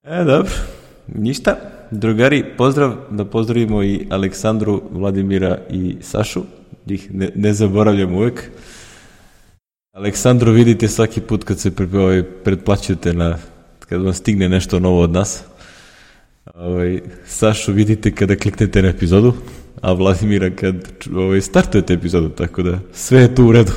E, 0.04 0.24
dobro. 0.24 0.81
Ništa. 1.16 1.56
Drugari, 1.92 2.44
pozdrav, 2.58 2.96
da 3.10 3.26
pozdravimo 3.26 3.84
i 3.84 4.08
Aleksandru, 4.10 4.82
Vladimira 4.92 5.58
i 5.70 5.96
Sašu. 6.02 6.44
Ih 6.88 7.14
ne, 7.14 7.30
ne 7.36 7.54
zaboravljam 7.54 8.14
uvek. 8.14 8.50
Aleksandro 9.94 10.52
vidite 10.52 10.88
svaki 10.88 11.22
put 11.22 11.44
kad 11.44 11.60
se 11.60 11.72
ovaj, 11.94 12.24
pretplaćujete 12.24 13.14
na, 13.14 13.38
kad 13.80 14.02
vam 14.02 14.14
stigne 14.14 14.50
nešto 14.50 14.80
novo 14.80 15.02
od 15.02 15.12
nas. 15.12 15.44
Ovaj, 16.56 17.02
Sašu 17.26 17.74
vidite 17.74 18.12
kada 18.12 18.36
kliknete 18.36 18.82
na 18.82 18.90
epizodu, 18.90 19.34
a 19.82 19.94
Vladimira 19.94 20.50
kad 20.50 20.76
ovaj, 21.16 21.42
startujete 21.42 21.94
epizodu, 21.94 22.30
tako 22.30 22.62
da 22.62 22.80
sve 22.94 23.22
je 23.22 23.36
tu 23.36 23.46
u 23.46 23.52
redu. 23.52 23.72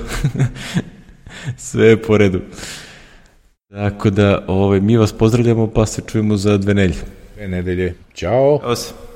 sve 1.56 1.86
je 1.86 2.02
po 2.02 2.19
redu. 2.19 2.40
Tako 3.69 4.11
da 4.11 4.44
ovaj, 4.47 4.81
mi 4.81 4.97
vas 4.97 5.12
pozdravljamo 5.12 5.66
pa 5.66 5.86
se 5.86 6.02
čujemo 6.06 6.36
za 6.36 6.59
dve 6.59 6.74
nelje. 6.74 7.23
Dve 7.35 7.48
nedelje. 7.48 7.94
Ćao. 8.15 8.77
Se. 8.77 9.14